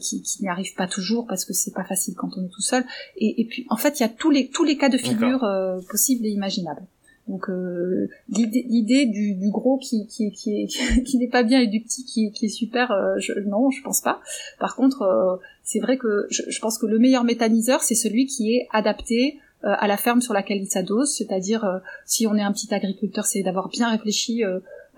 qui, 0.00 0.22
qui 0.22 0.42
n'y 0.42 0.48
arrivent 0.48 0.74
pas 0.74 0.86
toujours 0.86 1.26
parce 1.26 1.44
que 1.44 1.52
c'est 1.52 1.72
pas 1.72 1.84
facile 1.84 2.14
quand 2.14 2.36
on 2.36 2.44
est 2.44 2.48
tout 2.48 2.60
seul. 2.60 2.84
Et, 3.16 3.40
et 3.40 3.44
puis, 3.44 3.66
en 3.70 3.76
fait, 3.76 4.00
il 4.00 4.02
y 4.02 4.06
a 4.06 4.08
tous 4.08 4.30
les 4.30 4.48
tous 4.48 4.64
les 4.64 4.76
cas 4.76 4.88
de 4.88 4.98
figure 4.98 5.48
possibles 5.88 6.26
et 6.26 6.30
imaginables. 6.30 6.82
Donc 7.28 7.48
euh, 7.48 8.08
l'idée 8.28 9.06
du, 9.06 9.34
du, 9.34 9.50
gros 9.50 9.78
qui, 9.78 10.06
qui, 10.06 10.32
qui, 10.32 10.66
qui 11.04 11.18
n'est 11.18 11.28
pas 11.28 11.42
bien 11.42 11.60
et 11.60 11.66
du 11.66 11.80
petit 11.80 12.04
qui, 12.04 12.32
qui 12.32 12.46
est 12.46 12.50
super, 12.50 12.90
euh, 12.90 13.14
je, 13.18 13.32
non, 13.46 13.70
je 13.70 13.82
pense 13.82 14.00
pas. 14.00 14.20
Par 14.58 14.74
contre, 14.74 15.02
euh, 15.02 15.36
c'est 15.62 15.78
vrai 15.78 15.98
que 15.98 16.26
je, 16.30 16.42
je, 16.48 16.60
pense 16.60 16.78
que 16.78 16.86
le 16.86 16.98
meilleur 16.98 17.24
méthaniseur, 17.24 17.82
c'est 17.82 17.94
celui 17.94 18.26
qui 18.26 18.54
est 18.54 18.66
adapté 18.72 19.38
euh, 19.38 19.38
à 19.64 19.86
la 19.86 19.96
ferme 19.96 20.20
sur 20.20 20.34
laquelle 20.34 20.58
il 20.58 20.66
s'adosse. 20.66 21.16
C'est-à-dire, 21.16 21.80
si 22.04 22.26
on 22.26 22.34
est 22.36 22.42
un 22.42 22.52
petit 22.52 22.72
agriculteur, 22.74 23.26
c'est 23.26 23.42
d'avoir 23.42 23.68
bien 23.68 23.90
réfléchi 23.90 24.42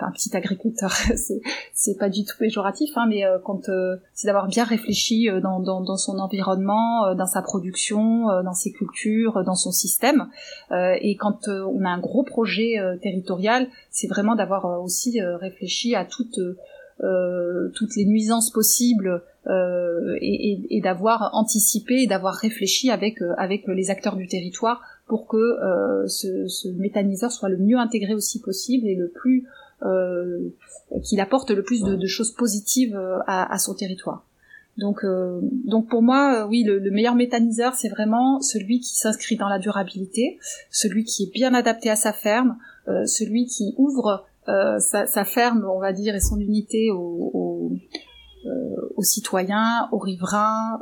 un 0.01 0.11
petit 0.11 0.37
agriculteur, 0.37 0.93
c'est 1.73 1.99
pas 1.99 2.09
du 2.09 2.25
tout 2.25 2.37
péjoratif, 2.39 2.91
hein, 2.97 3.07
mais 3.09 3.25
euh, 3.25 3.39
quand 3.43 3.69
euh, 3.69 3.97
c'est 4.13 4.27
d'avoir 4.27 4.49
bien 4.49 4.65
réfléchi 4.65 5.31
euh, 5.31 5.41
dans, 5.41 5.61
dans, 5.61 5.81
dans, 5.81 5.97
son 5.97 6.19
environnement, 6.19 7.15
dans 7.15 7.27
sa 7.27 7.43
production, 7.43 8.27
dans 8.43 8.53
ses 8.53 8.73
cultures, 8.73 9.45
dans 9.45 9.55
son 9.55 9.71
système. 9.73 10.29
et 10.73 11.17
quand 11.17 11.49
on 11.49 11.85
a 11.85 11.89
un 11.89 11.99
gros 11.99 12.23
projet 12.23 12.75
territorial, 13.01 13.69
c'est 13.91 14.07
vraiment 14.07 14.35
d'avoir 14.35 14.83
aussi 14.83 15.21
réfléchi 15.21 15.95
à 15.95 16.05
toutes 16.05 16.41
toutes 16.99 17.97
les 17.97 18.05
nuisances 18.05 18.51
possibles 18.51 19.23
et, 19.47 20.53
et, 20.53 20.77
et 20.77 20.81
d'avoir 20.81 21.31
anticipé 21.35 22.03
et 22.03 22.07
d'avoir 22.07 22.35
réfléchi 22.35 22.91
avec 22.91 23.21
avec 23.37 23.67
les 23.67 23.91
acteurs 23.91 24.17
du 24.17 24.27
territoire 24.27 24.81
pour 25.07 25.27
que 25.27 25.59
ce, 26.07 26.47
ce 26.47 26.69
méthaniseur 26.69 27.31
soit 27.31 27.51
le 27.51 27.59
mieux 27.59 27.79
intégré 27.79 28.15
aussi 28.15 28.41
possible 28.41 28.87
et 28.87 28.95
le 28.95 29.09
plus 29.09 29.47
euh, 29.85 30.49
qu'il 31.03 31.21
apporte 31.21 31.51
le 31.51 31.63
plus 31.63 31.83
de, 31.83 31.95
de 31.95 32.07
choses 32.07 32.31
positives 32.31 32.97
euh, 32.97 33.19
à, 33.27 33.53
à, 33.53 33.59
son 33.59 33.75
territoire. 33.75 34.25
Donc, 34.79 35.05
euh, 35.05 35.41
donc 35.43 35.89
pour 35.89 36.01
moi, 36.01 36.47
oui, 36.49 36.63
le, 36.63 36.79
le 36.79 36.91
meilleur 36.91 37.17
méthaniseur, 37.17 37.75
c'est 37.75 37.89
vraiment 37.89 38.41
celui 38.41 38.81
qui 38.81 38.95
s'inscrit 38.95 39.37
dans 39.37 39.49
la 39.49 39.59
durabilité, 39.59 40.39
celui 40.71 41.05
qui 41.05 41.25
est 41.25 41.33
bien 41.33 41.53
adapté 41.55 41.91
à 41.91 41.97
sa 41.97 42.13
ferme, 42.13 42.57
celui 42.87 43.47
qui 43.47 43.75
ouvre 43.77 44.27
sa, 44.47 45.07
sa, 45.07 45.25
ferme, 45.25 45.67
on 45.71 45.81
va 45.81 45.93
dire, 45.93 46.15
et 46.15 46.21
son 46.21 46.39
unité 46.39 46.91
aux, 46.91 47.31
aux, 47.33 47.73
aux 48.97 49.03
citoyens, 49.03 49.89
aux 49.93 49.99
riverains, 49.99 50.81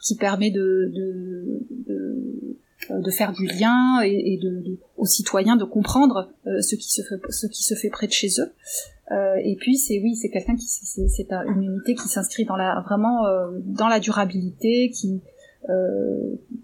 qui 0.00 0.16
permet 0.16 0.50
de, 0.50 0.90
de, 0.92 1.60
de 1.86 2.58
euh, 2.90 3.00
de 3.00 3.10
faire 3.10 3.32
du 3.32 3.46
lien 3.46 4.00
et, 4.02 4.38
de, 4.42 4.60
de, 4.60 4.78
aux 4.96 5.06
citoyens 5.06 5.56
de 5.56 5.64
comprendre 5.64 6.30
euh, 6.46 6.60
ce 6.60 6.74
qui 6.74 6.90
se 6.90 7.02
fait 7.02 7.20
ce 7.28 7.46
qui 7.46 7.62
se 7.62 7.74
fait 7.74 7.90
près 7.90 8.08
de 8.08 8.12
chez 8.12 8.28
eux. 8.40 8.52
Euh, 9.12 9.36
et 9.44 9.56
puis 9.56 9.76
c'est 9.76 10.00
oui 10.02 10.16
c'est 10.16 10.30
quelqu'un 10.30 10.56
qui 10.56 10.66
c'est 10.66 11.30
une 11.30 11.62
unité 11.62 11.94
qui 11.94 12.08
s'inscrit 12.08 12.44
dans 12.44 12.56
la 12.56 12.80
vraiment 12.80 13.24
dans 13.64 13.88
la 13.88 14.00
durabilité 14.00 14.90
qui 14.90 15.20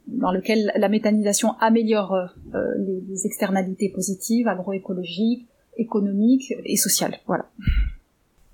dans 0.09 0.33
lequel 0.33 0.73
la 0.75 0.89
méthanisation 0.89 1.53
améliore 1.61 2.17
les, 2.53 3.01
les, 3.09 3.27
externalités 3.27 3.91
positives 3.91 4.49
agroécologiques 4.49 5.47
économiques 5.77 6.53
et 6.65 6.77
sociales. 6.77 7.19
Voilà. 7.29 7.49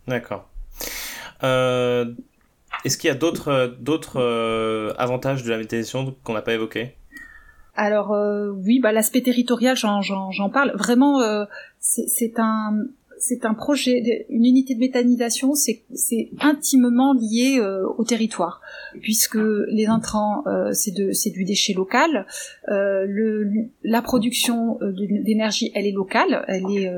D'accord 0.07 0.50
est-ce 1.45 2.99
qu'il 2.99 3.09
y 3.09 3.11
a 3.11 3.17
d'autres 3.17 3.77
d'autres 3.81 4.95
avantages 4.99 5.43
de 5.43 5.51
la 5.51 5.59
méthanisation 5.59 6.15
qu'on 6.25 6.35
n'a 6.35 6.43
pas 6.43 6.55
évoqués 6.55 6.95
alors 7.77 8.13
euh, 8.13 8.51
oui, 8.51 8.81
bah, 8.81 8.93
l'aspect 8.93 9.23
territorial, 9.23 9.77
j'en 9.77 10.51
parle. 10.51 10.73
Vraiment, 10.77 11.21
euh, 11.21 11.45
c'est 11.81 12.39
un 12.39 12.79
un 13.43 13.55
projet, 13.55 14.27
une 14.29 14.45
unité 14.45 14.75
de 14.75 14.81
méthanisation, 14.81 15.55
c'est 15.55 15.83
intimement 16.41 17.15
lié 17.15 17.59
euh, 17.59 17.87
au 17.97 18.05
territoire, 18.05 18.61
puisque 19.01 19.39
les 19.69 19.87
intrants, 19.87 20.45
c'est 20.73 21.31
du 21.31 21.45
déchet 21.45 21.73
local. 21.73 22.27
Le, 22.69 23.51
la 23.83 24.03
production 24.03 24.79
d'énergie, 24.83 25.73
elle 25.75 25.87
est 25.87 25.93
locale, 25.93 26.45
elle 26.49 26.65
est 26.71 26.93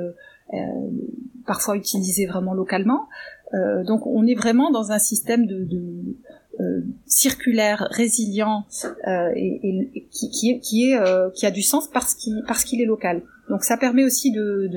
parfois 1.47 1.77
utilisée 1.77 2.27
vraiment 2.27 2.55
localement. 2.55 3.09
Donc 3.53 4.07
on 4.07 4.27
est 4.27 4.35
vraiment 4.35 4.71
dans 4.71 4.93
un 4.93 4.99
système 4.99 5.47
de, 5.47 5.65
de 5.65 6.17
euh, 6.59 6.81
circulaire, 7.05 7.87
résilient 7.91 8.65
euh, 9.07 9.31
et, 9.37 9.61
et, 9.95 10.09
qui, 10.11 10.31
qui, 10.31 10.51
est, 10.51 10.59
qui, 10.61 10.95
euh, 10.95 11.29
qui 11.35 11.45
a 11.45 11.51
du 11.51 11.61
sens 11.61 11.87
parce 11.87 12.15
qu'il 12.15 12.43
parce 12.47 12.65
est 12.73 12.87
local. 12.87 13.23
Donc 13.51 13.63
ça 13.63 13.77
permet 13.77 14.05
aussi 14.05 14.33
de 14.33 14.71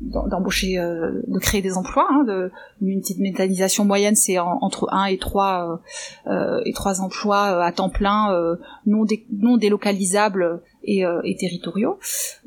d'embaucher, 0.00 0.76
de, 0.76 1.22
de, 1.28 1.38
créer 1.38 1.62
des 1.62 1.76
emplois. 1.76 2.08
Hein, 2.10 2.24
de, 2.24 2.50
une 2.82 2.88
unité 2.88 3.14
de 3.14 3.20
moyenne, 3.84 4.16
c'est 4.16 4.40
entre 4.40 4.88
1 4.92 5.04
et 5.04 5.18
3 5.18 5.80
et 6.64 6.72
3 6.72 7.00
emplois 7.00 7.64
à 7.64 7.70
temps 7.70 7.90
plein 7.90 8.58
non, 8.84 9.06
non 9.30 9.56
délocalisables 9.56 10.62
et, 10.84 11.04
euh, 11.04 11.20
et 11.24 11.36
territoriaux. 11.36 11.98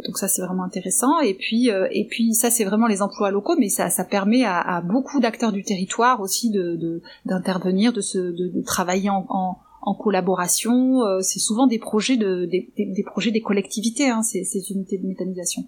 Donc 0.05 0.17
ça 0.17 0.27
c'est 0.27 0.41
vraiment 0.41 0.63
intéressant. 0.63 1.19
Et 1.19 1.33
puis 1.33 1.71
euh, 1.71 1.87
et 1.91 2.05
puis 2.05 2.33
ça 2.33 2.49
c'est 2.49 2.63
vraiment 2.63 2.87
les 2.87 3.01
emplois 3.01 3.31
locaux, 3.31 3.55
mais 3.59 3.69
ça, 3.69 3.89
ça 3.89 4.03
permet 4.03 4.43
à, 4.43 4.59
à 4.59 4.81
beaucoup 4.81 5.19
d'acteurs 5.19 5.51
du 5.51 5.63
territoire 5.63 6.21
aussi 6.21 6.49
de 6.49 7.01
d'intervenir, 7.25 7.93
de, 7.93 8.01
se 8.01 8.17
de, 8.17 8.61
travailler 8.61 9.09
en, 9.09 9.25
en, 9.29 9.57
en 9.81 9.93
collaboration. 9.93 11.03
Euh, 11.03 11.21
c'est 11.21 11.39
souvent 11.39 11.67
des 11.67 11.79
projets 11.79 12.17
de 12.17 12.45
des, 12.45 12.71
des, 12.77 13.03
projets 13.03 13.31
des 13.31 13.41
collectivités, 13.41 14.09
hein, 14.09 14.23
ces, 14.23 14.43
ces 14.43 14.71
unités 14.71 14.97
de 14.97 15.07
méthanisation. 15.07 15.63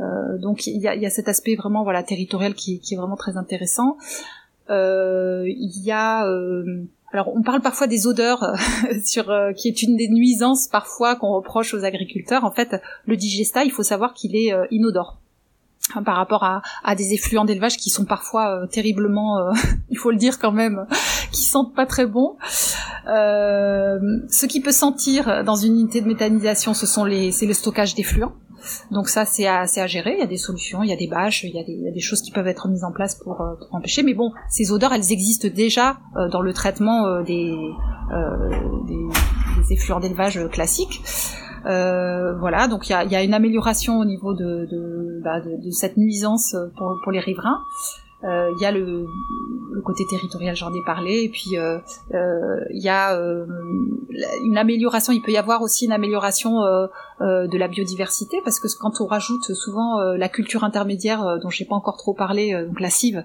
Euh, 0.00 0.38
donc 0.38 0.66
il 0.66 0.80
y 0.80 0.86
a, 0.86 0.94
y 0.94 1.06
a, 1.06 1.10
cet 1.10 1.28
aspect 1.28 1.56
vraiment 1.56 1.82
voilà 1.82 2.02
territorial 2.02 2.54
qui, 2.54 2.78
qui 2.80 2.94
est 2.94 2.96
vraiment 2.96 3.16
très 3.16 3.36
intéressant. 3.36 3.96
Euh, 4.70 5.44
il 5.46 5.82
y 5.82 5.90
a 5.90 6.26
alors 7.12 7.34
on 7.34 7.42
parle 7.42 7.60
parfois 7.60 7.86
des 7.86 8.06
odeurs 8.06 8.42
euh, 8.42 8.54
euh, 9.28 9.52
qui 9.52 9.68
est 9.68 9.82
une 9.82 9.96
des 9.96 10.08
nuisances 10.08 10.68
parfois 10.68 11.16
qu'on 11.16 11.32
reproche 11.32 11.74
aux 11.74 11.84
agriculteurs. 11.84 12.44
En 12.44 12.50
fait, 12.50 12.76
le 13.06 13.16
digesta, 13.16 13.64
il 13.64 13.70
faut 13.70 13.82
savoir 13.82 14.12
qu'il 14.14 14.36
est 14.36 14.52
euh, 14.52 14.66
inodore 14.70 15.18
hein, 15.94 16.02
par 16.02 16.16
rapport 16.16 16.44
à, 16.44 16.62
à 16.84 16.94
des 16.94 17.14
effluents 17.14 17.44
d'élevage 17.44 17.78
qui 17.78 17.90
sont 17.90 18.04
parfois 18.04 18.66
terriblement, 18.70 19.52
il 19.90 19.96
faut 19.96 20.10
le 20.10 20.18
dire 20.18 20.38
quand 20.38 20.52
même, 20.52 20.86
qui 21.32 21.44
sentent 21.44 21.74
pas 21.74 21.86
très 21.86 22.06
bon. 22.06 22.36
ce 23.06 24.46
qui 24.46 24.60
peut 24.60 24.72
sentir 24.72 25.44
dans 25.44 25.56
une 25.56 25.72
unité 25.72 26.00
de 26.00 26.06
méthanisation, 26.06 26.74
ce 26.74 26.86
sont 26.86 27.04
les, 27.04 27.32
c'est 27.32 27.46
le 27.46 27.54
stockage 27.54 27.94
d'effluents. 27.94 28.34
Donc 28.90 29.08
ça, 29.08 29.24
c'est 29.24 29.46
à, 29.46 29.62
à, 29.62 29.86
gérer. 29.86 30.14
Il 30.14 30.18
y 30.18 30.22
a 30.22 30.26
des 30.26 30.36
solutions, 30.36 30.82
il 30.82 30.90
y 30.90 30.92
a 30.92 30.96
des 30.96 31.06
bâches, 31.06 31.44
il 31.44 31.54
y 31.54 31.58
a 31.58 31.64
des, 31.64 31.72
il 31.72 31.82
y 31.82 31.88
a 31.88 31.92
des 31.92 32.00
choses 32.00 32.22
qui 32.22 32.30
peuvent 32.30 32.46
être 32.46 32.68
mises 32.68 32.84
en 32.84 32.92
place 32.92 33.14
pour, 33.14 33.40
euh, 33.40 33.54
pour, 33.56 33.74
empêcher. 33.74 34.02
Mais 34.02 34.14
bon, 34.14 34.32
ces 34.48 34.72
odeurs, 34.72 34.92
elles 34.92 35.12
existent 35.12 35.48
déjà 35.54 35.98
euh, 36.16 36.28
dans 36.28 36.40
le 36.40 36.52
traitement 36.52 37.06
euh, 37.06 37.22
des, 37.22 37.54
des, 38.86 39.06
des, 39.62 39.72
effluents 39.72 40.00
d'élevage 40.00 40.40
classiques. 40.50 41.00
voilà, 41.64 42.68
donc 42.68 42.88
il 42.88 42.92
y 42.92 42.94
a, 42.94 43.04
y 43.04 43.16
a, 43.16 43.22
une 43.22 43.34
amélioration 43.34 43.98
au 43.98 44.04
niveau 44.04 44.34
de, 44.34 44.66
de, 44.70 45.20
bah, 45.22 45.40
de, 45.40 45.62
de 45.64 45.70
cette 45.70 45.96
nuisance 45.96 46.56
pour, 46.76 46.98
pour 47.02 47.12
les 47.12 47.20
riverains. 47.20 47.60
Euh, 48.24 48.52
il 48.56 48.62
y 48.62 48.66
a 48.66 48.72
le, 48.72 49.06
le, 49.70 49.80
côté 49.82 50.04
territorial, 50.10 50.56
j'en 50.56 50.74
ai 50.74 50.82
parlé, 50.84 51.22
et 51.22 51.28
puis 51.28 51.56
euh, 51.56 51.78
euh, 52.14 52.64
il 52.70 52.82
y 52.82 52.88
a 52.88 53.16
une 54.42 54.58
amélioration. 54.58 55.12
Il 55.12 55.22
peut 55.22 55.30
y 55.30 55.36
avoir 55.36 55.62
aussi 55.62 55.84
une 55.84 55.92
amélioration 55.92 56.60
de 57.20 57.58
la 57.58 57.68
biodiversité 57.68 58.40
parce 58.44 58.58
que 58.58 58.66
quand 58.80 59.00
on 59.00 59.06
rajoute 59.06 59.52
souvent 59.54 60.00
la 60.00 60.28
culture 60.28 60.64
intermédiaire 60.64 61.38
dont 61.40 61.50
j'ai 61.50 61.64
pas 61.64 61.76
encore 61.76 61.96
trop 61.96 62.14
parlé, 62.14 62.52
donc 62.66 62.80
la 62.80 62.90
cive, 62.90 63.22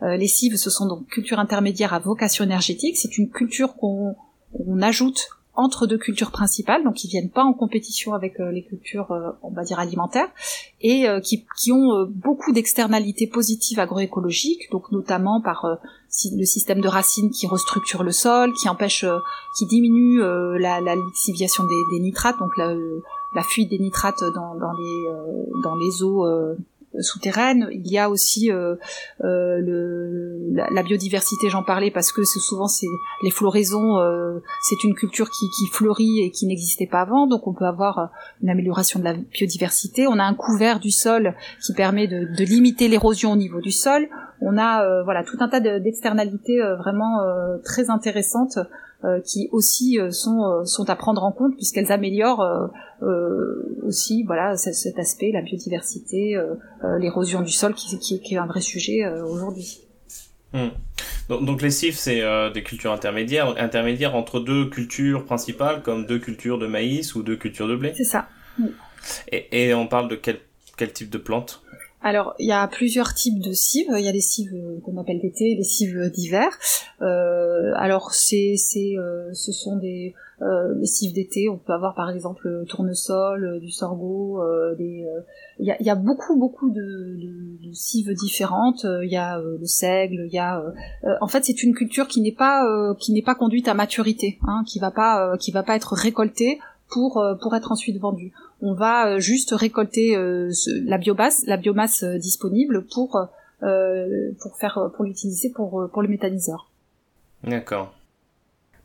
les 0.00 0.28
cives, 0.28 0.56
ce 0.56 0.70
sont 0.70 0.86
donc 0.86 1.06
cultures 1.08 1.38
intermédiaires 1.38 1.92
à 1.92 1.98
vocation 1.98 2.44
énergétique. 2.44 2.96
C'est 2.96 3.18
une 3.18 3.30
culture 3.30 3.74
qu'on 3.76 4.16
on 4.66 4.80
ajoute 4.80 5.28
entre 5.54 5.86
deux 5.86 5.98
cultures 5.98 6.30
principales, 6.30 6.82
donc 6.82 6.94
qui 6.94 7.08
viennent 7.08 7.30
pas 7.30 7.44
en 7.44 7.52
compétition 7.52 8.14
avec 8.14 8.40
euh, 8.40 8.50
les 8.50 8.62
cultures, 8.62 9.12
euh, 9.12 9.30
on 9.42 9.50
va 9.50 9.64
dire 9.64 9.78
alimentaires, 9.78 10.28
et 10.80 11.08
euh, 11.08 11.20
qui, 11.20 11.44
qui, 11.58 11.72
ont 11.72 12.06
beaucoup 12.08 12.52
d'externalités 12.52 13.26
positives 13.26 13.78
agroécologiques, 13.78 14.70
donc 14.70 14.90
notamment 14.92 15.40
par 15.40 15.66
le 15.66 16.44
système 16.44 16.80
de 16.80 16.88
racines 16.88 17.30
qui 17.30 17.46
restructure 17.46 18.02
le 18.02 18.12
sol, 18.12 18.52
qui 18.54 18.68
empêche, 18.68 19.04
qui 19.58 19.66
diminue 19.66 20.20
la, 20.20 20.80
la, 20.80 20.96
lixiviation 20.96 21.64
des, 21.64 22.00
nitrates, 22.00 22.38
donc 22.38 22.56
la, 22.56 23.42
fuite 23.42 23.70
des 23.70 23.78
nitrates 23.78 24.22
dans 24.34 24.72
les 24.72 25.62
dans 25.62 25.74
les 25.76 26.02
eaux 26.02 26.26
souterraine. 27.00 27.68
Il 27.72 27.90
y 27.90 27.98
a 27.98 28.10
aussi 28.10 28.50
euh, 28.50 28.76
euh, 29.24 29.58
le, 29.58 30.38
la, 30.52 30.82
biodiversité, 30.82 31.48
j'en 31.48 31.62
parlais 31.62 31.90
parce 31.90 32.12
que 32.12 32.22
souvent 32.24 32.66
c'est 32.66 32.86
les 33.22 33.30
floraisons, 33.30 33.98
euh, 33.98 34.40
c'est 34.62 34.84
une 34.84 34.94
culture 34.94 35.30
qui, 35.30 35.46
qui, 35.58 35.66
fleurit 35.72 36.20
et 36.20 36.30
qui 36.30 36.46
n'existait 36.46 36.86
pas 36.86 37.00
avant, 37.00 37.26
donc 37.26 37.46
on 37.46 37.54
peut 37.54 37.64
avoir 37.64 38.10
une 38.42 38.50
amélioration 38.50 39.00
de 39.00 39.04
la 39.04 39.14
biodiversité. 39.14 40.06
On 40.06 40.18
a 40.18 40.24
un 40.24 40.34
couvert 40.34 40.80
du 40.80 40.90
sol 40.90 41.34
qui 41.64 41.72
permet 41.72 42.06
de, 42.06 42.26
de 42.36 42.44
limiter 42.44 42.88
l'érosion 42.88 43.32
au 43.32 43.36
niveau 43.36 43.60
du 43.60 43.72
sol. 43.72 44.08
On 44.40 44.58
a 44.58 45.02
voilà 45.04 45.22
tout 45.22 45.36
un 45.40 45.48
tas 45.48 45.60
d'externalités 45.60 46.58
vraiment 46.78 47.20
très 47.64 47.90
intéressantes 47.90 48.58
qui 49.24 49.48
aussi 49.52 49.98
euh, 49.98 50.10
sont 50.10 50.44
euh, 50.44 50.64
sont 50.64 50.88
à 50.88 50.96
prendre 50.96 51.24
en 51.24 51.32
compte 51.32 51.56
puisqu'elles 51.56 51.90
améliorent 51.92 52.70
aussi 53.82 54.22
voilà 54.24 54.56
cet 54.56 54.98
aspect 54.98 55.32
la 55.32 55.42
biodiversité 55.42 56.40
l'érosion 56.98 57.40
du 57.40 57.50
sol 57.50 57.74
qui, 57.74 57.98
qui, 57.98 58.20
qui, 58.20 58.34
est 58.34 58.38
un 58.38 58.46
vrai 58.46 58.60
sujet 58.60 59.08
aujourd'hui 59.22 59.80
hmm. 60.52 60.68
donc, 61.28 61.44
donc, 61.44 61.62
les 61.62 61.70
CIF, 61.70 61.96
c'est 61.96 62.22
des 62.54 62.62
cultures 62.62 62.92
intermédiaires, 62.92 63.54
intermédiaires 63.58 64.14
entre 64.14 64.38
deux 64.38 64.66
cultures 64.66 65.24
principales, 65.24 65.82
comme 65.82 66.06
deux 66.06 66.20
cultures 66.20 66.58
de 66.58 66.68
maïs 66.68 67.16
ou 67.16 67.24
deux 67.24 67.36
cultures 67.36 67.66
de 67.66 67.74
blé. 67.74 67.92
C'est 67.96 68.04
ça. 68.04 68.28
Et, 69.32 69.68
et, 69.68 69.74
on 69.74 69.88
parle 69.88 70.08
de 70.08 70.14
quel, 70.14 70.38
quel 70.76 70.92
type 70.92 71.10
de 71.10 71.18
plantes? 71.18 71.62
Alors, 72.02 72.34
il 72.38 72.46
y 72.46 72.52
a 72.52 72.66
plusieurs 72.66 73.14
types 73.14 73.40
de 73.40 73.52
cives. 73.52 73.86
Il 73.96 74.04
y 74.04 74.08
a 74.08 74.12
des 74.12 74.20
cives 74.20 74.54
euh, 74.54 74.80
qu'on 74.84 74.96
appelle 74.98 75.20
d'été, 75.20 75.54
des 75.54 75.62
cives 75.62 76.10
d'hiver. 76.10 76.48
Euh, 77.00 77.72
alors, 77.76 78.12
c'est, 78.12 78.54
c'est, 78.56 78.98
euh, 78.98 79.32
ce 79.32 79.52
sont 79.52 79.76
des 79.76 80.14
les 80.80 80.86
cives 80.86 81.12
d'été. 81.12 81.48
On 81.48 81.56
peut 81.56 81.72
avoir 81.72 81.94
par 81.94 82.10
exemple 82.10 82.48
le 82.48 82.64
tournesol, 82.64 83.60
du 83.60 83.70
sorgho. 83.70 84.40
des, 84.76 85.06
il 85.60 85.76
y 85.78 85.90
a, 85.90 85.94
beaucoup, 85.94 86.36
beaucoup 86.36 86.68
de 86.68 87.16
cives 87.72 88.12
différentes. 88.14 88.84
Il 88.84 89.08
y 89.08 89.16
a 89.16 89.38
le 89.38 89.64
seigle. 89.66 90.24
Il 90.26 90.34
y 90.34 90.40
a, 90.40 90.60
en 91.20 91.28
fait, 91.28 91.44
c'est 91.44 91.62
une 91.62 91.74
culture 91.74 92.08
qui 92.08 92.20
n'est 92.20 92.32
pas, 92.32 92.66
qui 92.98 93.12
n'est 93.12 93.22
pas 93.22 93.36
conduite 93.36 93.68
à 93.68 93.74
maturité, 93.74 94.40
hein, 94.48 94.64
qui 94.66 94.80
va 94.80 94.90
pas, 94.90 95.36
qui 95.38 95.52
va 95.52 95.62
pas 95.62 95.76
être 95.76 95.94
récoltée 95.94 96.58
pour 96.88 97.24
pour 97.40 97.54
être 97.54 97.70
ensuite 97.70 98.00
vendue 98.00 98.32
on 98.62 98.74
va 98.74 99.08
euh, 99.08 99.18
juste 99.18 99.52
récolter 99.52 100.16
euh, 100.16 100.50
la 100.84 100.96
biomasse, 100.96 101.44
la 101.46 101.56
biomasse 101.56 102.04
euh, 102.04 102.16
disponible 102.16 102.86
pour 102.86 103.28
pour 104.40 104.56
faire 104.58 104.90
pour 104.96 105.04
l'utiliser 105.04 105.50
pour 105.50 105.88
pour 105.92 106.02
le 106.02 106.08
méthaniseur. 106.08 106.68
D'accord. 107.44 107.94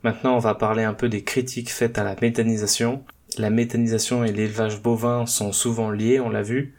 Maintenant, 0.04 0.36
on 0.36 0.40
va 0.40 0.54
parler 0.54 0.84
un 0.84 0.94
peu 0.94 1.10
des 1.10 1.24
critiques 1.24 1.72
faites 1.72 1.98
à 1.98 2.04
la 2.04 2.16
méthanisation. 2.22 3.04
La 3.40 3.50
méthanisation 3.50 4.24
et 4.24 4.32
l'élevage 4.32 4.84
bovin 4.84 5.26
sont 5.26 5.52
souvent 5.52 5.90
liés, 5.90 6.20
on 6.20 6.30
l'a 6.30 6.44
vu. 6.44 6.76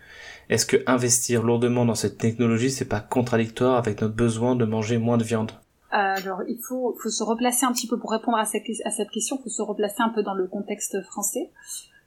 Est-ce 0.48 0.64
que 0.64 0.76
investir 0.86 1.42
lourdement 1.42 1.84
dans 1.84 1.96
cette 1.96 2.18
technologie, 2.18 2.70
c'est 2.70 2.84
pas 2.84 3.00
contradictoire 3.00 3.76
avec 3.76 4.00
notre 4.00 4.14
besoin 4.14 4.54
de 4.54 4.64
manger 4.64 4.98
moins 4.98 5.18
de 5.18 5.24
viande? 5.24 5.50
Alors, 5.90 6.42
il 6.46 6.58
faut, 6.58 6.96
faut 7.02 7.10
se 7.10 7.24
replacer 7.24 7.66
un 7.66 7.72
petit 7.72 7.88
peu 7.88 7.98
pour 7.98 8.12
répondre 8.12 8.38
à 8.38 8.44
cette, 8.44 8.62
à 8.84 8.90
cette 8.90 9.10
question. 9.10 9.38
Il 9.40 9.42
faut 9.42 9.50
se 9.50 9.62
replacer 9.62 10.02
un 10.02 10.10
peu 10.10 10.22
dans 10.22 10.34
le 10.34 10.46
contexte 10.46 11.02
français. 11.02 11.50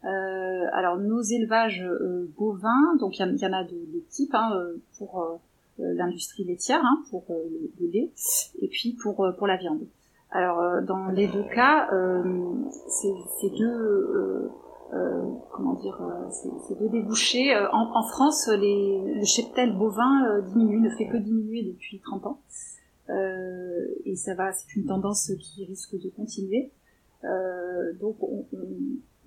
Euh, 0.04 0.66
alors 0.74 0.98
nos 0.98 1.22
élevages 1.22 1.84
euh, 1.84 2.28
bovins, 2.38 2.96
donc 3.00 3.20
il 3.20 3.22
y, 3.22 3.46
en 3.46 3.54
a 3.54 3.64
de, 3.64 4.04
types 4.10 4.34
hein, 4.34 4.52
euh, 4.56 4.82
pour 4.98 5.40
l'industrie 5.78 6.44
laitière, 6.44 6.82
hein, 6.84 7.04
pour 7.10 7.26
le, 7.30 7.88
lait, 7.88 8.12
et 8.62 8.68
puis 8.68 8.98
pour 9.02 9.28
pour 9.38 9.48
la 9.48 9.58
viande. 9.58 9.86
Alors 10.32 10.82
dans 10.82 11.08
les 11.08 11.28
deux 11.28 11.44
cas, 11.44 11.88
ces, 12.88 13.50
deux 13.58 14.50
comment 15.52 15.74
dire, 15.76 16.02
ces, 16.32 16.76
deux 16.76 16.90
débouchés. 16.90 17.56
En, 17.72 17.92
en, 17.96 18.04
France, 18.04 18.48
les, 18.48 19.16
le 19.16 19.26
cheptel 19.26 19.78
bovin 19.78 20.40
diminue, 20.48 20.82
ne 20.82 20.90
fait 20.90 21.08
que 21.08 21.18
diminuer 21.18 21.64
depuis 21.64 22.00
30 22.00 22.26
ans. 22.26 22.40
Euh, 23.12 23.88
et 24.06 24.16
ça 24.16 24.34
va, 24.36 24.54
c'est 24.54 24.76
une 24.76 24.86
tendance 24.86 25.32
qui 25.40 25.66
risque 25.66 26.00
de 26.00 26.10
continuer. 26.10 26.72
Euh, 27.24 27.94
donc 28.00 28.22
on, 28.24 28.46
on, 28.54 28.68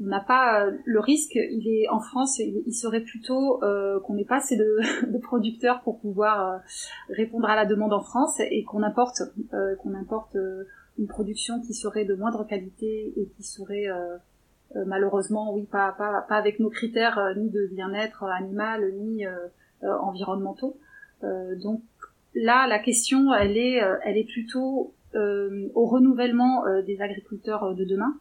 on 0.01 0.07
n'a 0.07 0.21
pas 0.21 0.67
le 0.85 1.01
risque. 1.01 1.35
Il 1.35 1.69
est 1.69 1.89
en 1.89 2.01
France, 2.01 2.39
il, 2.39 2.73
serait 2.73 3.01
plutôt 3.01 3.63
euh, 3.63 4.01
qu'on 4.01 4.15
n'ait 4.15 4.25
pas 4.25 4.37
assez 4.37 4.57
de, 4.57 4.79
de, 5.13 5.19
producteurs 5.19 5.83
pour 5.83 6.01
pouvoir 6.01 6.49
euh, 6.49 6.59
répondre 7.11 7.49
à 7.49 7.55
la 7.55 7.65
demande 7.65 7.93
en 7.93 8.03
France 8.03 8.41
et 8.41 8.65
qu'on 8.65 8.83
importe, 8.83 9.23
euh, 9.53 9.77
qu'on 9.77 9.95
importe 9.95 10.37
euh, 10.37 10.65
une 10.99 11.07
production 11.07 11.61
qui 11.61 11.75
serait 11.75 12.05
de 12.05 12.15
moindre 12.15 12.47
qualité 12.47 13.13
et 13.17 13.29
qui 13.37 13.43
serait 13.43 13.89
malheureusement, 14.87 15.53
oui, 15.53 15.65
pas, 15.65 15.93
pas, 15.93 16.25
pas 16.29 16.37
avec 16.37 16.61
nos 16.61 16.71
critères 16.71 17.35
ni 17.37 17.51
de 17.51 17.67
bien-être 17.67 18.23
animal 18.25 18.93
ni 18.95 19.25
environnementaux. 19.83 20.79
donc 21.23 21.83
là, 22.37 22.69
la 22.69 22.79
question, 22.79 23.35
elle 23.35 23.57
est, 23.57 23.83
elle 24.05 24.17
est 24.17 24.31
plutôt 24.33 24.95
au 25.15 25.87
renouvellement 25.87 26.63
des 26.87 27.01
agriculteurs 27.01 27.75
de 27.75 27.85
demain. 27.85 28.15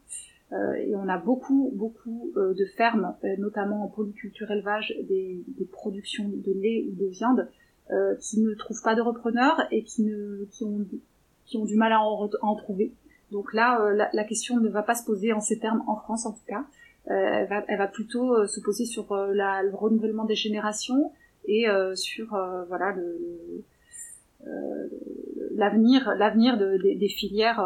Euh, 0.53 0.73
et 0.73 0.95
on 0.95 1.07
a 1.07 1.17
beaucoup, 1.17 1.71
beaucoup 1.73 2.31
euh, 2.37 2.53
de 2.53 2.65
fermes, 2.65 3.15
euh, 3.23 3.35
notamment 3.37 3.83
en 3.83 3.87
polyculture 3.87 4.51
élevage, 4.51 4.93
des, 5.07 5.43
productions 5.71 6.29
de 6.29 6.51
lait 6.51 6.85
ou 6.87 6.95
de 6.95 7.07
viande, 7.07 7.49
qui 8.21 8.39
ne 8.39 8.53
trouvent 8.55 8.81
pas 8.81 8.95
de 8.95 9.01
repreneurs 9.01 9.61
et 9.69 9.83
qui, 9.83 10.09
ont, 10.63 11.65
du 11.65 11.75
mal 11.75 11.91
à 11.91 12.01
en, 12.01 12.55
trouver. 12.55 12.93
Donc 13.31 13.53
là, 13.53 13.93
la, 14.11 14.23
question 14.23 14.59
ne 14.59 14.69
va 14.69 14.81
pas 14.83 14.95
se 14.95 15.05
poser 15.05 15.33
en 15.33 15.41
ces 15.41 15.59
termes 15.59 15.83
en 15.85 15.97
France 15.97 16.25
en 16.25 16.31
tout 16.31 16.45
cas. 16.47 16.65
elle, 17.05 17.47
va, 17.77 17.87
plutôt 17.87 18.47
se 18.47 18.61
poser 18.61 18.85
sur 18.85 19.13
la, 19.15 19.61
le 19.63 19.75
renouvellement 19.75 20.23
des 20.25 20.35
générations 20.35 21.11
et 21.45 21.65
sur 21.93 22.37
l'avenir 25.51 26.15
l'avenir 26.15 26.57
de, 26.57 26.77
des 26.77 27.09
filières 27.09 27.61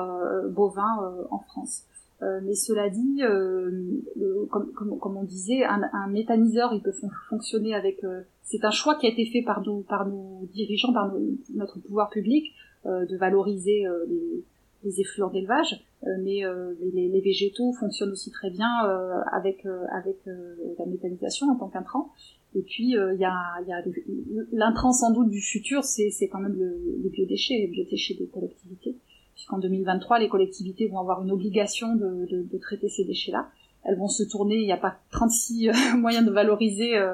bovins 0.50 1.26
en 1.30 1.40
France. 1.40 1.86
Euh, 2.24 2.39
mais 2.43 2.55
cela 2.55 2.89
dit, 2.89 3.22
euh, 3.22 3.70
comme, 4.49 4.72
comme, 4.74 4.97
comme, 4.97 5.18
on 5.18 5.24
disait, 5.24 5.63
un, 5.63 5.84
un, 5.93 6.07
méthaniseur, 6.07 6.74
il 6.74 6.82
peut 6.82 6.93
fonctionner 7.30 7.76
avec. 7.76 8.03
Euh, 8.03 8.22
c'est 8.43 8.63
un 8.65 8.72
choix 8.72 8.95
qui 8.95 9.05
a 9.05 9.09
été 9.09 9.26
fait 9.26 9.43
par 9.43 9.61
nos, 9.61 9.82
par 9.82 10.07
nos 10.07 10.47
dirigeants, 10.53 10.93
par 10.93 11.13
notre 11.53 11.80
pouvoir 11.80 12.09
public, 12.09 12.53
de 12.86 13.18
valoriser 13.18 13.84
les, 14.07 14.43
les 14.86 15.01
effluents 15.01 15.30
d'élevage, 15.30 15.84
mais 16.22 16.43
les, 16.93 17.09
les, 17.09 17.20
végétaux 17.20 17.74
fonctionnent 17.74 18.11
aussi 18.11 18.32
très 18.32 18.49
bien 18.49 18.70
avec 19.34 19.65
avec 19.91 20.15
la 20.80 20.86
méthanisation 20.86 21.47
en 21.47 21.55
tant 21.55 21.68
qu'intrant. 21.68 22.13
Et 22.55 22.61
puis 22.61 22.91
il 22.91 23.18
y 23.20 23.26
a, 23.26 23.61
y 23.68 23.74
a 23.74 23.84
l'intrant 24.53 24.93
sans 24.93 25.11
doute 25.11 25.30
du 25.30 25.41
futur, 25.41 25.84
c'est 25.84 26.30
quand 26.32 26.39
même 26.39 26.55
le, 26.57 26.80
les 27.03 27.09
biodéchets, 27.09 27.57
les 27.57 27.68
biodéchets 27.68 28.13
des 28.13 28.28
collectivités 28.28 28.95
puisqu'en 29.38 29.60
2023, 29.60 30.18
les 30.18 30.30
collectivités 30.30 30.88
vont 30.88 31.00
avoir 31.00 31.22
une 31.22 31.30
obligation 31.30 31.96
de, 31.96 32.26
de, 32.26 32.42
de 32.42 32.58
traiter 32.58 32.90
ces 32.90 33.04
déchets-là. 33.04 33.48
Elles 33.84 33.96
vont 33.96 34.08
se 34.08 34.24
tourner, 34.24 34.56
il 34.56 34.66
n'y 34.66 34.72
a 34.72 34.78
pas 34.78 34.96
36 35.12 35.70
euh, 35.70 35.74
moyens 35.98 36.26
de 36.26 36.32
valoriser 36.32 36.98
euh, 36.98 37.14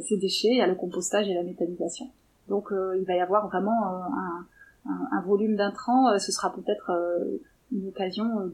ces 0.00 0.16
déchets, 0.16 0.48
il 0.48 0.56
y 0.56 0.60
a 0.60 0.66
le 0.66 0.74
compostage 0.74 1.28
et 1.28 1.34
la 1.34 1.44
méthanisation. 1.44 2.10
Donc 2.48 2.72
euh, 2.72 2.98
il 2.98 3.04
va 3.04 3.14
y 3.14 3.20
avoir 3.20 3.46
vraiment 3.46 3.86
un, 3.86 4.46
un, 4.84 5.08
un, 5.12 5.22
volume 5.22 5.54
d'intrants, 5.54 6.18
ce 6.18 6.32
sera 6.32 6.52
peut-être 6.52 6.90
une 7.70 7.86
occasion 7.86 8.50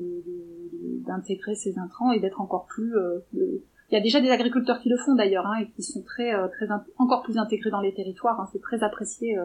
d'intégrer 1.06 1.54
ces 1.54 1.78
intrants 1.78 2.12
et 2.12 2.20
d'être 2.20 2.42
encore 2.42 2.66
plus... 2.66 2.92
il 3.32 3.62
y 3.92 3.96
a 3.96 4.00
déjà 4.00 4.20
des 4.20 4.28
agriculteurs 4.28 4.80
qui 4.80 4.90
le 4.90 4.98
font 4.98 5.14
d'ailleurs, 5.14 5.46
hein, 5.46 5.60
et 5.62 5.70
qui 5.70 5.82
sont 5.82 6.02
très, 6.02 6.34
très 6.50 6.66
encore 6.98 7.22
plus 7.22 7.38
intégrés 7.38 7.70
dans 7.70 7.80
les 7.80 7.94
territoires. 7.94 8.38
Hein, 8.38 8.48
c'est 8.52 8.60
très 8.60 8.82
apprécié 8.82 9.38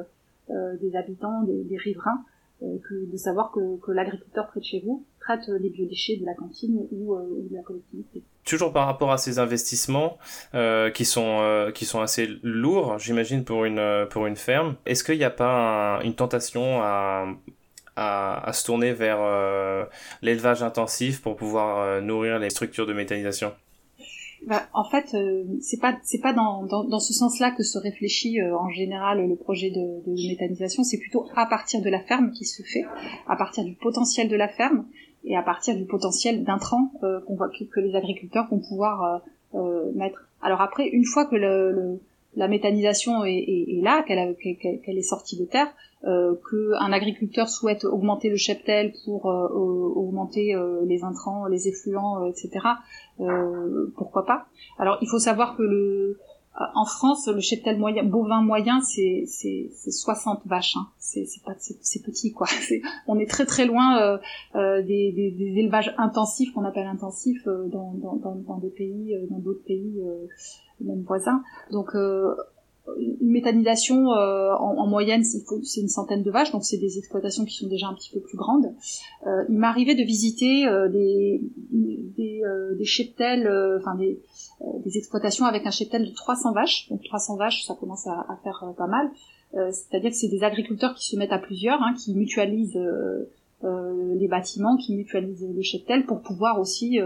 des 0.50 0.96
habitants, 0.98 1.44
des 1.44 1.78
riverains. 1.78 2.26
Euh, 2.64 2.78
que 2.88 3.12
de 3.12 3.18
savoir 3.18 3.52
que, 3.52 3.92
l'agriculteur 3.92 4.48
près 4.48 4.60
de 4.60 4.66
chez 4.66 4.84
vous 4.86 5.04
traite 5.20 5.48
les 5.48 5.70
biodéchets 5.70 6.18
de 6.18 6.26
la 6.26 6.36
cantine 6.36 6.86
ou, 6.92 7.16
euh, 7.16 7.22
ou 7.22 7.48
de 7.50 7.56
la 7.56 7.64
collectivité. 7.64 8.22
Toujours 8.46 8.72
par 8.72 8.86
rapport 8.86 9.12
à 9.12 9.18
ces 9.18 9.40
investissements 9.40 10.20
euh, 10.54 10.92
qui 10.92 11.04
sont 11.04 11.40
euh, 11.42 11.72
qui 11.72 11.86
sont 11.86 12.02
assez 12.02 12.28
lourds, 12.44 13.00
j'imagine 13.00 13.44
pour 13.44 13.66
une 13.66 14.06
pour 14.12 14.28
une 14.28 14.36
ferme. 14.36 14.76
Est-ce 14.86 15.04
qu'il 15.04 15.18
n'y 15.18 15.24
a 15.24 15.32
pas 15.32 16.02
une 16.04 16.14
tentation 16.14 16.84
à, 16.84 17.26
à, 17.96 18.54
se 18.54 18.64
tourner 18.64 18.94
vers 18.94 19.20
l'élevage 20.22 20.62
intensif 20.62 21.22
pour 21.22 21.36
pouvoir 21.36 22.02
nourrir 22.02 22.38
les 22.38 22.52
structures 22.52 22.86
de 22.86 22.94
méthanisation? 22.94 23.54
Bah, 24.48 24.64
en 24.74 24.84
fait, 24.84 25.14
euh, 25.14 25.44
c'est 25.62 25.80
pas 25.80 25.98
c'est 26.04 26.20
pas 26.20 26.34
dans, 26.34 26.64
dans, 26.64 26.84
dans 26.84 27.00
ce 27.00 27.14
sens-là 27.14 27.52
que 27.52 27.64
se 27.64 27.78
réfléchit 27.78 28.42
euh, 28.42 28.58
en 28.58 28.70
général 28.70 29.28
le 29.28 29.36
projet 29.36 29.70
de, 29.70 30.02
de 30.10 30.28
méthanisation. 30.30 30.84
C'est 30.84 30.98
plutôt 30.98 31.28
à 31.36 31.46
partir 31.46 31.82
de 31.82 31.90
la 31.90 32.00
ferme 32.00 32.32
qui 32.32 32.46
se 32.46 32.64
fait, 32.64 32.86
à 33.28 33.36
partir 33.36 33.64
du 33.64 33.76
potentiel 33.76 34.30
de 34.30 34.36
la 34.36 34.48
ferme. 34.48 34.86
et 35.24 35.38
à 35.38 35.44
partir 35.44 35.76
du 35.76 35.86
potentiel 35.86 36.44
d'intrants 36.44 36.92
qu'on 37.02 37.36
voit 37.36 37.50
que, 37.50 37.80
les 37.80 37.96
agriculteurs 37.96 38.48
vont 38.50 38.60
pouvoir 38.60 39.22
mettre. 39.94 40.28
Alors 40.42 40.62
après, 40.62 40.88
une 40.88 41.06
fois 41.06 41.26
que 41.26 41.36
le, 41.36 42.02
la 42.36 42.48
méthanisation 42.48 43.26
est, 43.26 43.34
est, 43.34 43.78
est 43.78 43.82
là, 43.82 44.04
qu'elle 44.04 44.98
est 44.98 45.02
sortie 45.02 45.38
de 45.38 45.46
terre, 45.46 45.74
euh, 46.04 46.34
qu'un 46.50 46.92
agriculteur 46.92 47.48
souhaite 47.48 47.86
augmenter 47.86 48.30
le 48.30 48.36
cheptel 48.36 48.92
pour 49.06 49.30
euh, 49.30 49.48
augmenter 49.48 50.56
euh, 50.56 50.84
les 50.86 51.04
intrants, 51.04 51.46
les 51.46 51.68
effluents, 51.68 52.26
etc. 52.26 52.60
pourquoi 53.96 54.26
pas 54.26 54.48
Alors 54.80 54.98
il 55.02 55.08
faut 55.08 55.20
savoir 55.20 55.56
que 55.56 55.62
le 55.62 56.18
en 56.76 56.86
France, 56.86 57.28
le 57.28 57.40
cheptel 57.40 57.78
moyen, 57.78 58.04
bovin 58.04 58.42
moyen, 58.42 58.82
c'est 58.82 59.26
c'est 59.28 59.70
60 59.92 60.42
vaches. 60.46 60.76
Hein. 60.76 60.88
C'est 60.98 61.26
pas 61.46 61.54
c'est 61.60 62.04
petit 62.04 62.34
quoi. 62.34 62.48
on 63.08 63.20
est 63.20 63.30
très 63.30 63.46
très 63.46 63.66
loin 63.66 64.20
des, 64.56 64.82
des, 65.12 65.32
des, 65.38 65.60
élevages 65.60 65.94
intensifs 66.00 66.52
qu'on 66.54 66.66
appelle 66.66 66.88
intensifs 66.88 67.46
dans, 67.46 67.94
dans, 67.94 68.36
dans, 68.36 68.58
des 68.58 68.70
pays, 68.72 69.16
dans 69.30 69.38
d'autres 69.38 69.64
pays 69.64 70.02
même 70.86 71.04
voisins. 71.04 71.42
Donc 71.72 71.96
une 73.00 73.32
méthanisation 73.32 74.12
euh, 74.12 74.54
en, 74.54 74.78
en, 74.78 74.88
moyenne 74.88 75.24
c'est 75.24 75.82
une 75.82 75.88
centaine 75.88 76.24
de 76.24 76.32
vaches 76.32 76.52
donc 76.52 76.64
c'est 76.64 76.78
des 76.78 76.98
exploitations 76.98 77.46
qui 77.46 77.56
sont 77.56 77.68
déjà 77.68 77.88
un 77.88 77.94
petit 77.94 78.12
peu 78.12 78.20
plus 78.20 78.38
grandes. 78.38 78.74
Euh, 79.28 79.44
il 79.50 79.58
m'arrivait 79.58 79.96
de 79.96 80.04
visiter 80.04 80.68
euh, 80.68 80.90
des 80.90 81.42
des, 81.72 82.42
euh, 82.44 82.76
des 82.76 82.86
cheptels 82.86 83.48
euh, 83.48 83.78
enfin 83.80 83.96
des, 83.96 84.20
des 84.84 84.98
exploitations 84.98 85.46
avec 85.46 85.66
un 85.66 85.72
cheptel 85.72 86.06
de 86.06 86.14
300 86.14 86.54
vaches. 86.54 86.90
Donc 86.90 87.04
300 87.04 87.38
vaches 87.38 87.66
ça 87.66 87.76
commence 87.76 88.08
à, 88.08 88.26
à 88.30 88.38
faire 88.44 88.74
pas 88.78 88.88
mal. 88.88 89.10
C'est-à-dire 89.54 90.12
que 90.12 90.16
c'est 90.16 90.30
des 90.30 90.44
agriculteurs 90.44 90.96
qui 90.96 91.08
se 91.08 91.18
mettent 91.18 91.34
à 91.34 91.38
plusieurs 91.38 91.82
hein, 91.82 91.94
qui 91.98 92.16
mutualisent 92.16 92.80
les 93.64 94.28
bâtiments 94.30 94.78
qui 94.78 94.96
mutualisent 94.96 95.46
le 95.54 95.62
cheptel 95.62 96.06
pour 96.06 96.22
pouvoir 96.22 96.58
aussi 96.58 97.00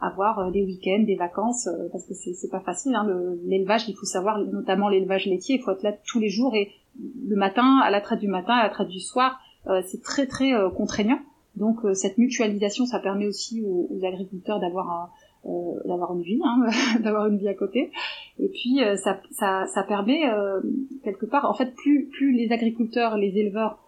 avoir 0.00 0.38
euh, 0.38 0.50
des 0.50 0.62
week-ends, 0.62 1.02
des 1.02 1.16
vacances, 1.16 1.66
euh, 1.66 1.88
parce 1.90 2.04
que 2.04 2.14
c'est 2.14 2.50
pas 2.50 2.60
facile. 2.60 2.94
Hein, 2.94 3.06
L'élevage, 3.44 3.88
il 3.88 3.94
faut 3.94 4.06
savoir, 4.06 4.38
notamment 4.38 4.88
l'élevage 4.88 5.26
laitier, 5.26 5.56
il 5.56 5.62
faut 5.62 5.72
être 5.72 5.82
là 5.82 5.92
tous 6.06 6.20
les 6.20 6.28
jours 6.28 6.54
et 6.54 6.70
le 7.28 7.36
matin, 7.36 7.78
à 7.78 7.90
la 7.90 8.00
traite 8.00 8.20
du 8.20 8.28
matin, 8.28 8.54
à 8.54 8.64
la 8.64 8.70
traite 8.70 8.88
du 8.88 9.00
soir, 9.00 9.40
euh, 9.66 9.82
c'est 9.86 10.02
très 10.02 10.26
très 10.26 10.52
contraignant. 10.76 11.18
Donc 11.56 11.80
cette 11.94 12.18
mutualisation, 12.18 12.86
ça 12.86 13.00
permet 13.00 13.26
aussi 13.26 13.62
aux, 13.62 13.88
agriculteurs 14.04 14.60
d'avoir 14.60 15.10
d'avoir 15.84 16.14
une 16.14 16.22
vie, 16.22 16.40
hein, 16.44 16.66
d'avoir 17.00 17.26
une 17.26 17.38
vie 17.38 17.48
à 17.48 17.54
côté. 17.54 17.90
Et 18.38 18.48
puis 18.48 18.80
ça, 19.02 19.20
ça, 19.32 19.66
ça 19.66 19.82
permet 19.82 20.22
quelque 21.02 21.26
part, 21.26 21.50
en 21.50 21.54
fait, 21.54 21.74
plus 21.74 22.06
plus 22.06 22.32
les 22.32 22.52
agriculteurs, 22.52 23.16
les 23.16 23.36
éleveurs 23.38 23.78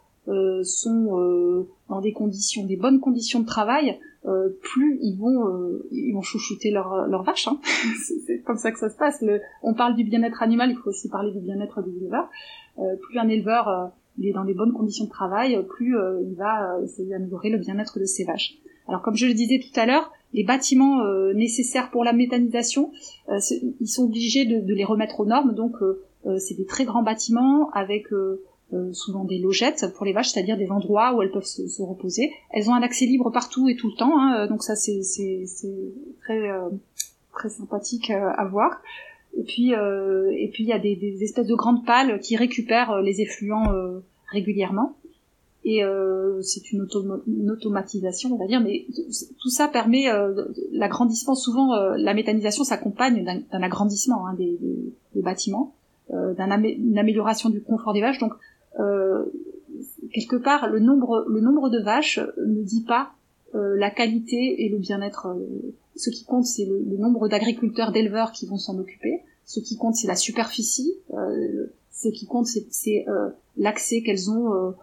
sont 0.64 1.66
dans 1.88 2.00
des 2.00 2.12
conditions, 2.12 2.64
des 2.64 2.76
bonnes 2.76 2.98
conditions 2.98 3.40
de 3.40 3.46
travail, 3.46 4.00
euh, 4.26 4.50
plus 4.60 4.98
ils 5.00 5.16
vont 5.16 5.48
euh, 5.48 5.88
ils 5.90 6.12
vont 6.12 6.20
chouchouter 6.20 6.70
leur 6.70 7.06
leur 7.06 7.22
vache 7.22 7.48
hein. 7.48 7.58
c'est 8.26 8.40
comme 8.40 8.58
ça 8.58 8.70
que 8.70 8.78
ça 8.78 8.90
se 8.90 8.96
passe. 8.98 9.22
Le, 9.22 9.40
on 9.62 9.72
parle 9.72 9.94
du 9.94 10.04
bien-être 10.04 10.42
animal 10.42 10.70
il 10.70 10.76
faut 10.76 10.90
aussi 10.90 11.08
parler 11.08 11.32
du 11.32 11.40
bien-être 11.40 11.80
des 11.82 11.96
éleveurs. 11.96 12.28
Euh, 12.78 12.96
plus 13.00 13.18
un 13.18 13.28
éleveur 13.28 13.68
euh, 13.68 13.86
il 14.18 14.26
est 14.28 14.32
dans 14.32 14.42
les 14.42 14.52
bonnes 14.52 14.74
conditions 14.74 15.06
de 15.06 15.10
travail 15.10 15.58
plus 15.70 15.96
il 16.22 16.34
va 16.34 16.78
essayer 16.84 17.08
d'améliorer 17.08 17.48
le 17.48 17.56
bien-être 17.56 17.98
de 17.98 18.04
ses 18.04 18.24
vaches. 18.24 18.58
Alors 18.88 19.00
comme 19.00 19.16
je 19.16 19.26
le 19.26 19.32
disais 19.32 19.58
tout 19.58 19.80
à 19.80 19.86
l'heure 19.86 20.12
les 20.34 20.44
bâtiments 20.44 21.02
nécessaires 21.32 21.90
pour 21.90 22.04
la 22.04 22.12
méthanisation 22.12 22.92
ils 23.80 23.88
sont 23.88 24.04
obligés 24.04 24.44
de, 24.44 24.60
de, 24.60 24.74
les 24.74 24.84
remettre 24.84 25.20
aux 25.20 25.24
normes. 25.24 25.54
Donc 25.54 25.76
c'est 26.38 26.56
des 26.56 26.66
très 26.66 26.84
grands 26.84 27.02
bâtiments 27.02 27.70
avec 27.70 28.08
euh, 28.72 28.92
souvent 28.92 29.24
des 29.24 29.38
logettes 29.38 29.92
pour 29.96 30.06
les 30.06 30.12
vaches, 30.12 30.28
c'est-à-dire 30.28 30.56
des 30.56 30.70
endroits 30.70 31.12
où 31.16 31.22
elles 31.22 31.32
peuvent 31.32 31.42
se, 31.42 31.66
se, 31.66 31.82
reposer. 31.82 32.30
Elles 32.50 32.70
ont 32.70 32.74
un 32.74 32.82
accès 32.82 33.04
libre 33.04 33.30
partout 33.30 33.68
et 33.68 33.74
tout 33.74 33.88
le 33.88 33.96
temps, 33.96 34.16
hein, 34.16 34.46
donc 34.46 34.62
ça 34.62 34.76
c'est 34.76 35.00
très 36.20 36.48
euh, 36.48 36.68
très 37.32 37.48
sympathique 37.48 38.10
euh, 38.10 38.30
à 38.36 38.44
voir. 38.44 38.80
Et 39.36 39.42
puis 39.42 39.72
et 39.72 40.50
puis 40.52 40.62
il 40.62 40.68
y 40.68 40.72
a 40.72 40.78
des, 40.78 40.94
des, 40.94 41.24
espèces 41.24 41.48
de 41.48 41.54
grandes 41.54 41.84
pales 41.84 42.20
qui 42.20 42.36
récupèrent 42.36 43.00
les 43.00 43.20
effluents 43.20 43.72
régulièrement. 44.30 44.96
Et 45.64 45.82
c'est 46.42 46.72
une, 46.72 46.88
automatisation, 47.48 48.32
on 48.32 48.36
va 48.36 48.46
dire, 48.46 48.60
mais 48.60 48.86
tout 49.40 49.50
ça 49.50 49.68
permet 49.68 50.06
l'agrandissement. 50.72 51.36
Souvent, 51.36 51.76
la 51.94 52.12
méthanisation 52.12 52.64
s'accompagne 52.64 53.24
d'un 53.24 53.62
agrandissement 53.62 54.26
hein, 54.26 54.34
des, 54.34 54.58
des, 54.60 54.92
des, 55.14 55.22
bâtiments, 55.22 55.74
d'une 56.08 56.98
amélioration 56.98 57.50
du 57.50 57.62
confort 57.62 57.92
des 57.92 58.00
vaches. 58.00 58.18
Donc, 58.18 58.32
euh, 58.32 58.36
quelque 60.12 60.36
part, 60.36 60.68
le 60.68 60.80
nombre, 60.80 61.24
le 61.28 61.40
nombre 61.40 61.70
de 61.70 61.78
vaches 61.78 62.20
ne 62.38 62.62
dit 62.62 62.82
pas 62.82 63.12
euh, 63.54 63.76
la 63.76 63.90
qualité 63.90 64.64
et 64.64 64.68
le 64.68 64.78
bien-être. 64.78 65.26
Euh, 65.26 65.74
ce 65.96 66.10
qui 66.10 66.24
compte, 66.24 66.44
c'est 66.44 66.64
le, 66.64 66.96
nombre 66.96 67.28
d'agriculteurs, 67.28 67.92
d'éleveurs 67.92 68.32
qui 68.32 68.46
vont 68.46 68.58
s'en 68.58 68.78
occuper. 68.78 69.20
Ce 69.44 69.60
qui 69.60 69.76
compte, 69.76 69.96
c'est 69.96 70.06
la 70.06 70.16
superficie. 70.16 70.94
ce 71.92 72.08
qui 72.08 72.26
compte, 72.26 72.46
c'est 72.46 73.04
l'accès 73.56 74.02
qu'elles 74.02 74.30
ont 74.30 74.74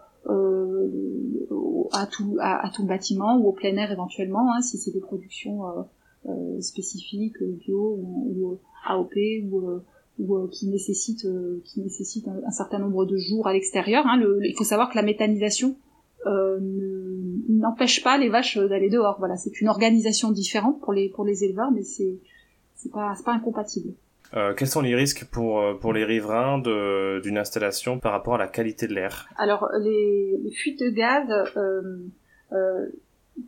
à, 1.92 2.06
tout, 2.06 2.36
à, 2.40 2.70
tout 2.74 2.82
le 2.82 2.88
bâtiment 2.88 3.38
ou 3.38 3.48
au 3.48 3.52
plein 3.52 3.74
air 3.76 3.90
éventuellement, 3.90 4.52
hein, 4.52 4.60
si 4.60 4.76
c'est 4.76 4.90
des 4.90 5.00
productions 5.00 5.62
spécifiques, 6.60 7.42
bio 7.42 7.98
ou, 7.98 8.34
ou 8.36 8.58
AOP 8.86 9.14
ou 9.50 9.80
ou 10.18 10.36
euh, 10.36 10.48
qui 10.50 10.68
nécessite 10.68 11.24
euh, 11.24 11.62
qui 11.64 11.80
nécessite 11.80 12.26
un, 12.28 12.50
certain 12.50 12.78
nombre 12.78 13.04
de 13.04 13.16
jours 13.16 13.46
à 13.46 13.52
l'extérieur. 13.52 14.06
Hein. 14.06 14.20
il 14.42 14.54
faut 14.56 14.64
savoir 14.64 14.90
que 14.90 14.96
la 14.96 15.02
méthanisation 15.02 15.76
euh, 16.26 16.58
n'empêche 17.48 18.02
pas 18.02 18.18
les 18.18 18.28
vaches 18.28 18.58
d'aller 18.58 18.90
dehors. 18.90 19.16
Voilà, 19.18 19.36
c'est 19.36 19.60
une 19.60 19.68
organisation 19.68 20.30
différente 20.30 20.80
pour 20.80 20.92
les 20.92 21.08
pour 21.08 21.24
les 21.24 21.44
éleveurs, 21.44 21.70
mais 21.70 21.82
c'est 21.82 22.18
c'est 22.76 22.90
pas 22.90 23.14
c'est 23.16 23.24
pas 23.24 23.32
incompatible. 23.32 23.92
Euh, 24.34 24.52
quels 24.52 24.68
sont 24.68 24.82
les 24.82 24.94
risques 24.94 25.24
pour, 25.24 25.62
pour 25.80 25.94
les 25.94 26.04
riverains 26.04 26.58
d'une 26.58 27.38
installation 27.38 27.98
par 27.98 28.12
rapport 28.12 28.34
à 28.34 28.38
la 28.38 28.46
qualité 28.46 28.86
de 28.86 28.92
l'air? 28.92 29.26
Alors 29.38 29.70
les, 29.80 30.38
les, 30.44 30.50
fuites 30.50 30.78
de 30.80 30.90
gaz, 30.90 31.26
euh, 32.52 32.86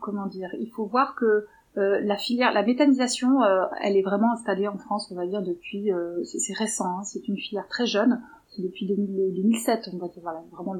comment 0.00 0.26
dire 0.26 0.50
Il 0.58 0.70
faut 0.70 0.86
voir 0.86 1.14
que 1.14 1.46
euh, 1.80 2.00
la 2.02 2.16
filière, 2.16 2.52
la 2.52 2.62
méthanisation, 2.62 3.42
euh, 3.42 3.64
elle 3.80 3.96
est 3.96 4.02
vraiment 4.02 4.32
installée 4.32 4.68
en 4.68 4.76
France, 4.76 5.08
on 5.10 5.14
va 5.14 5.26
dire 5.26 5.42
depuis, 5.42 5.90
euh, 5.92 6.22
c'est 6.24 6.52
récent, 6.52 6.98
hein, 6.98 7.04
c'est 7.04 7.26
une 7.26 7.38
filière 7.38 7.66
très 7.68 7.86
jeune, 7.86 8.20
c'est 8.50 8.62
depuis 8.62 8.86
2007, 8.86 9.88
on 9.94 9.96
va 9.96 10.08
dire, 10.08 10.22
voilà, 10.22 10.42
vraiment 10.52 10.76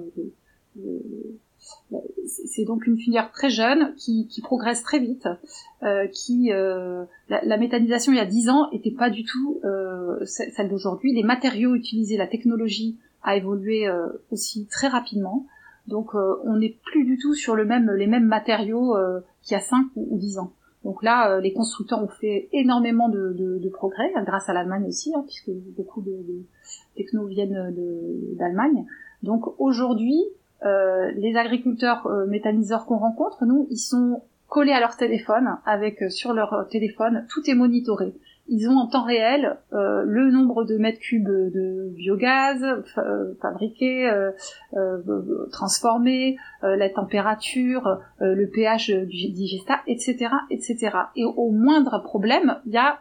c'est 2.26 2.64
donc 2.64 2.86
une 2.86 2.98
filière 2.98 3.32
très 3.32 3.51
jeune 3.51 3.94
qui, 3.96 4.28
progresse 4.42 4.82
très 4.82 4.98
vite, 4.98 5.28
qui 6.12 6.51
la, 6.51 7.57
méthanisation 7.59 8.12
il 8.12 8.16
y 8.16 8.20
a 8.20 8.26
10 8.26 8.51
ans 8.51 8.70
était 8.70 8.92
pas 8.92 9.11
du 9.11 9.24
tout 9.24 9.61
celle 10.24 10.68
d'aujourd'hui. 10.68 11.12
Les 11.12 11.24
matériaux 11.24 11.74
utilisés, 11.74 12.16
la 12.16 12.28
technologie 12.28 12.98
a 13.22 13.36
évolué 13.36 13.88
aussi 14.30 14.66
très 14.66 14.86
rapidement. 14.86 15.46
Donc 15.88 16.14
on 16.14 16.57
n'est 16.57 16.78
plus 16.84 17.05
du 17.05 17.18
tout 17.18 17.34
sur 17.34 17.57
le 17.57 17.64
les 17.94 18.07
mêmes 18.07 18.26
matériaux 18.26 18.96
qu'il 19.42 19.55
y 19.57 19.59
a 19.59 19.62
5 19.62 19.86
ou, 19.96 20.07
ou 20.14 20.18
10 20.18 20.38
ans. 20.38 20.53
Donc 20.85 21.03
là, 21.03 21.31
euh, 21.31 21.41
les 21.41 21.53
constructeurs 21.53 22.03
ont 22.03 22.09
fait 22.09 22.49
énormément 22.53 23.09
de, 23.09 23.68
progrès, 23.72 24.12
grâce 24.24 24.49
à 24.49 24.53
l'Allemagne 24.53 24.85
aussi, 24.87 25.12
hein, 25.14 25.22
puisque 25.26 25.51
beaucoup 25.76 26.01
de, 26.01 26.11
de 26.11 26.43
technos 26.97 27.26
viennent 27.26 27.74
d'Allemagne. 28.39 28.87
Donc 29.22 29.61
aujourd'hui, 29.61 30.24
euh, 30.64 31.11
les 31.16 31.37
agriculteurs 31.37 32.07
euh, 32.07 32.26
méthaniseurs 32.26 32.85
qu'on 32.85 32.99
rencontre, 32.99 33.47
nous, 33.47 33.66
ils 33.70 33.78
sont 33.78 34.22
collés 34.49 34.72
à 34.72 34.81
leur 34.81 34.97
téléphone, 34.97 35.57
avec 35.64 36.03
euh, 36.03 36.11
sur 36.11 36.35
leur 36.35 36.66
téléphone, 36.68 37.26
tout 37.31 37.41
est 37.49 37.55
monitoré 37.55 38.12
ils 38.51 38.68
ont 38.68 38.76
en 38.76 38.88
temps 38.88 39.05
réel 39.05 39.59
euh, 39.72 40.03
le 40.05 40.30
nombre 40.32 40.64
de 40.64 40.76
mètres 40.76 40.98
cubes 40.98 41.28
de 41.28 41.88
biogaz 41.94 42.62
euh, 42.98 43.32
fabriqué, 43.40 44.11
euh, 44.11 44.32
euh 44.74 45.46
transformé, 45.53 46.36
la 46.62 46.88
température, 46.90 48.01
le 48.20 48.46
pH 48.46 48.90
du 48.90 49.30
digestat, 49.30 49.80
etc., 49.86 50.28
etc. 50.51 50.90
Et 51.16 51.24
au 51.24 51.51
moindre 51.51 52.03
problème, 52.03 52.57
il 52.66 52.72
y 52.72 52.78
a 52.78 53.01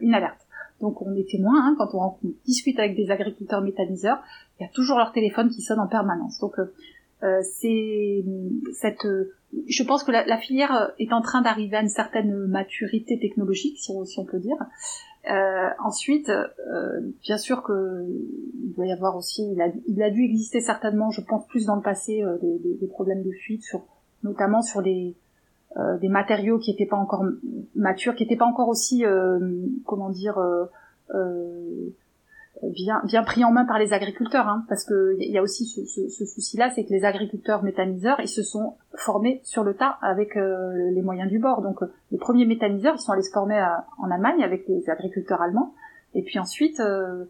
une 0.00 0.14
alerte. 0.14 0.40
Donc 0.80 1.02
on 1.02 1.14
est 1.14 1.28
témoin 1.28 1.54
hein, 1.56 1.74
quand 1.78 1.94
on, 1.94 2.16
discute 2.44 2.78
avec 2.78 2.96
des 2.96 3.10
agriculteurs 3.10 3.62
méthaniseurs, 3.62 4.18
il 4.58 4.64
y 4.64 4.66
a 4.66 4.70
toujours 4.72 4.98
leur 4.98 5.12
téléphone 5.12 5.48
qui 5.48 5.62
sonne 5.62 5.80
en 5.80 5.88
permanence. 5.88 6.38
Donc 6.40 6.54
c'est 7.20 8.24
cette 8.72 9.06
je 9.68 9.82
pense 9.82 10.04
que 10.04 10.12
la, 10.12 10.38
filière 10.38 10.74
euh, 10.74 10.88
est 10.98 11.12
en 11.12 11.20
train 11.20 11.42
d'arriver 11.42 11.76
à 11.76 11.82
une 11.82 11.88
certaine 11.88 12.46
maturité 12.46 13.18
technologique, 13.18 13.78
si 13.78 13.90
on, 13.90 14.24
peut 14.24 14.38
dire. 14.38 14.56
Euh, 15.30 15.68
ensuite, 15.84 16.28
euh, 16.28 17.00
bien 17.22 17.38
sûr 17.38 17.62
que 17.62 18.06
il 18.62 18.74
doit 18.74 18.86
y 18.86 18.92
avoir 18.92 19.16
aussi, 19.16 19.50
il 19.52 19.60
a, 19.60 19.68
il 19.86 20.02
a 20.02 20.10
dû 20.10 20.22
exister 20.22 20.60
certainement, 20.60 21.10
je 21.10 21.20
pense 21.20 21.46
plus 21.46 21.66
dans 21.66 21.76
le 21.76 21.82
passé, 21.82 22.22
des, 22.42 22.86
problèmes 22.86 23.22
de 23.22 23.32
fuite, 23.32 23.62
sur, 23.62 23.82
notamment 24.22 24.62
sur 24.62 24.82
des, 24.82 25.16
des 26.00 26.08
matériaux 26.08 26.58
qui 26.58 26.70
n'étaient 26.70 26.86
pas 26.86 26.96
encore 26.96 27.24
matures, 27.74 28.14
qui 28.14 28.22
n'étaient 28.24 28.36
pas 28.36 28.46
encore 28.46 28.68
aussi, 28.68 29.04
comment 29.84 30.10
dire, 30.10 30.38
bien 32.62 33.02
bien 33.04 33.22
pris 33.22 33.44
en 33.44 33.52
main 33.52 33.64
par 33.64 33.78
les 33.78 33.92
agriculteurs, 33.92 34.48
hein, 34.48 34.64
parce 34.68 34.84
que 34.84 35.16
il 35.18 35.30
y 35.30 35.38
a 35.38 35.42
aussi 35.42 35.66
ce, 35.66 35.84
ce, 35.84 36.08
ce 36.08 36.24
souci-là, 36.24 36.70
c'est 36.74 36.84
que 36.84 36.90
les 36.90 37.04
agriculteurs 37.04 37.62
méthaniseurs, 37.62 38.18
ils 38.20 38.28
se 38.28 38.42
sont 38.42 38.76
formés 38.94 39.40
sur 39.44 39.64
le 39.64 39.74
tas 39.74 39.98
avec 40.02 40.36
euh, 40.36 40.90
les 40.90 41.02
moyens 41.02 41.30
du 41.30 41.38
bord. 41.38 41.62
Donc 41.62 41.80
les 42.10 42.18
premiers 42.18 42.46
méthaniseurs, 42.46 42.94
ils 42.96 43.00
sont 43.00 43.12
allés 43.12 43.22
se 43.22 43.32
former 43.32 43.62
en 43.98 44.10
Allemagne 44.10 44.42
avec 44.42 44.66
les 44.68 44.88
agriculteurs 44.88 45.42
allemands, 45.42 45.74
et 46.14 46.22
puis 46.22 46.38
ensuite, 46.38 46.80
euh, 46.80 47.24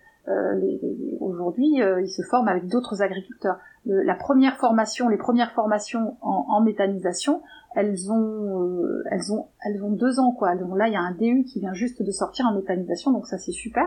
aujourd'hui, 1.21 1.77
ils 1.77 2.09
se 2.09 2.23
forment 2.23 2.49
avec 2.49 2.67
d'autres 2.67 3.01
agriculteurs. 3.03 3.59
la 3.85 4.17
première 4.17 4.57
formation, 4.57 5.09
les 5.09 5.17
premières 5.17 5.53
formations 5.53 6.17
en, 6.21 6.47
en 6.49 6.61
méthanisation, 6.61 7.43
elles 7.77 8.11
ont, 8.11 8.63
euh, 8.63 9.05
elles 9.11 9.31
ont, 9.33 9.49
elles 9.63 9.85
ont 9.85 9.91
deux 9.91 10.19
ans 10.19 10.33
quoi. 10.33 10.57
Donc 10.57 10.77
là, 10.77 10.89
il 10.89 10.95
y 10.95 10.97
a 10.97 11.01
un 11.01 11.13
DU 11.13 11.45
qui 11.45 11.61
vient 11.61 11.75
juste 11.75 12.03
de 12.03 12.11
sortir 12.11 12.47
en 12.47 12.55
méthanisation, 12.55 13.13
donc 13.13 13.27
ça 13.27 13.37
c'est 13.37 13.53
super, 13.53 13.85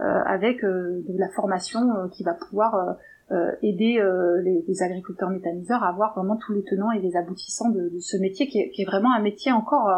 euh, 0.00 0.04
avec 0.24 0.64
euh, 0.64 1.04
de 1.06 1.18
la 1.18 1.28
formation 1.28 2.08
qui 2.10 2.24
va 2.24 2.34
pouvoir 2.34 2.96
aider 3.60 4.02
les, 4.42 4.64
les, 4.66 4.82
agriculteurs 4.82 5.28
méthaniseurs 5.28 5.84
à 5.84 5.90
avoir 5.90 6.14
vraiment 6.14 6.36
tous 6.36 6.54
les 6.54 6.62
tenants 6.64 6.92
et 6.92 6.98
les 6.98 7.14
aboutissants 7.14 7.68
de, 7.68 7.90
de 7.90 7.98
ce 7.98 8.16
métier 8.16 8.48
qui 8.48 8.58
est, 8.58 8.70
qui 8.70 8.80
est, 8.80 8.86
vraiment 8.86 9.12
un 9.12 9.20
métier 9.20 9.52
encore 9.52 9.90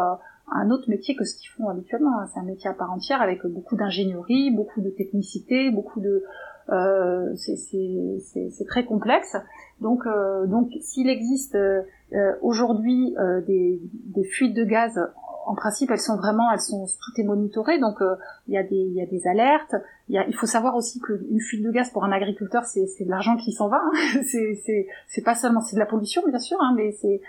un 0.51 0.69
autre 0.69 0.89
métier 0.89 1.15
que 1.15 1.23
ce 1.23 1.37
qu'ils 1.37 1.49
font 1.51 1.69
habituellement. 1.69 2.19
Hein. 2.19 2.25
C'est 2.33 2.41
un 2.41 2.43
métier 2.43 2.69
à 2.69 2.73
part 2.73 2.91
entière 2.91 3.21
avec 3.21 3.45
beaucoup 3.45 3.77
d'ingénierie, 3.77 4.51
beaucoup 4.51 4.81
de 4.81 4.89
technicité, 4.89 5.71
beaucoup 5.71 6.01
de 6.01 6.25
euh, 6.69 7.33
c'est 7.35 8.65
très 8.67 8.85
complexe. 8.85 9.35
Donc, 9.79 10.05
euh, 10.05 10.45
donc 10.45 10.69
s'il 10.81 11.09
existe 11.09 11.55
euh, 11.55 11.83
aujourd'hui 12.41 13.15
des, 13.47 13.81
des, 14.15 14.23
fuites 14.23 14.55
de 14.55 14.63
gaz, 14.63 14.99
en 15.45 15.55
principe, 15.55 15.89
elles 15.89 15.99
sont 15.99 16.17
vraiment, 16.17 16.51
elles 16.51 16.61
sont, 16.61 16.85
tout 16.85 17.21
est 17.21 17.23
monitoré. 17.23 17.79
Donc, 17.79 17.97
il 18.47 18.53
y 18.53 18.57
a 18.57 18.63
des, 18.63 18.75
y 18.75 19.01
a 19.01 19.05
des 19.05 19.27
alertes. 19.27 19.75
Il, 20.07 20.15
y 20.15 20.17
a, 20.17 20.27
il 20.27 20.35
faut 20.35 20.45
savoir 20.45 20.75
aussi 20.75 20.99
qu'une 20.99 21.39
fuite 21.39 21.63
de 21.63 21.71
gaz 21.71 21.89
pour 21.89 22.03
un 22.03 22.11
agriculteur, 22.11 22.63
c'est 22.65 22.85
de 23.03 23.09
l'argent 23.09 23.35
qui 23.37 23.51
s'en 23.51 23.67
va. 23.67 23.81
Hein. 23.83 24.21
c'est 25.07 25.23
pas 25.25 25.35
seulement, 25.35 25.61
c'est 25.61 25.75
de 25.75 25.79
la 25.79 25.87
pollution, 25.87 26.21
bien 26.27 26.39
sûr, 26.39 26.57
hein, 26.61 26.73
mais 26.75 26.91
c'est 26.91 27.21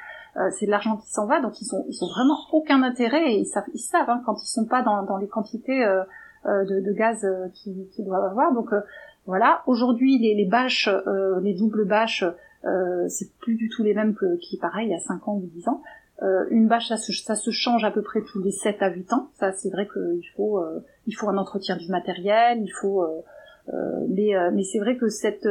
c'est 0.53 0.64
de 0.64 0.70
l'argent 0.70 0.97
qui 0.97 1.11
s'en 1.11 1.26
va, 1.26 1.43
donc 1.43 1.61
ils 1.61 1.66
sont 1.66 1.85
ils 1.89 1.93
sont 1.93 2.09
vraiment 2.09 2.39
aucun 2.53 2.83
intérêt 2.83 3.35
et 3.35 3.41
ils 3.41 3.45
savent 3.45 3.66
ils 3.74 3.80
savent 3.80 4.09
hein, 4.09 4.22
quand 4.24 4.43
ils 4.43 4.49
sont 4.49 4.64
pas 4.64 4.80
dans, 4.80 5.03
dans 5.03 5.18
les 5.18 5.28
quantités 5.28 5.85
euh, 5.85 6.05
de, 6.64 6.80
de, 6.80 6.93
gaz 6.95 7.26
qu'ils 7.53 8.05
doivent 8.07 8.24
avoir. 8.24 8.55
Donc 8.55 8.72
voilà. 9.27 9.62
Aujourd'hui, 9.66 10.18
les, 10.18 10.35
les 10.35 10.45
bâches, 10.45 10.89
euh, 10.89 11.41
les 11.41 11.55
doubles 11.55 11.87
bâches, 11.87 12.25
euh, 12.64 13.09
c'est 13.09 13.33
plus 13.39 13.57
du 13.57 13.68
tout 13.68 13.83
les 13.83 13.95
mêmes 13.95 14.14
que 14.14 14.37
qui 14.37 14.57
pareil 14.57 14.89
il 14.89 14.93
y 14.93 14.95
a 14.95 15.01
5 15.01 15.29
ans 15.29 15.37
ou 15.37 15.47
10 15.47 15.68
ans. 15.68 15.83
Euh, 16.23 16.45
une 16.51 16.68
bâche, 16.68 16.89
ça 16.89 16.97
se, 16.97 17.12
ça 17.12 17.35
se 17.35 17.51
change 17.51 17.85
à 17.85 17.91
peu 17.91 18.03
près 18.03 18.23
tous 18.23 18.41
les 18.41 18.53
7 18.53 18.81
à 18.81 18.91
8 18.91 19.12
ans. 19.12 19.31
Ça, 19.35 19.53
c'est 19.53 19.70
vrai 19.70 19.89
qu'il 19.93 20.29
faut, 20.37 20.59
euh, 20.59 20.85
il 21.07 21.12
faut 21.12 21.29
un 21.29 21.37
entretien 21.37 21.77
du 21.77 21.89
matériel, 21.89 22.61
il 22.62 22.70
faut, 22.70 23.05
mais, 24.09 24.33
mais 24.53 24.64
c'est 24.64 24.79
vrai 24.79 24.97
que 24.97 25.09
cette, 25.09 25.49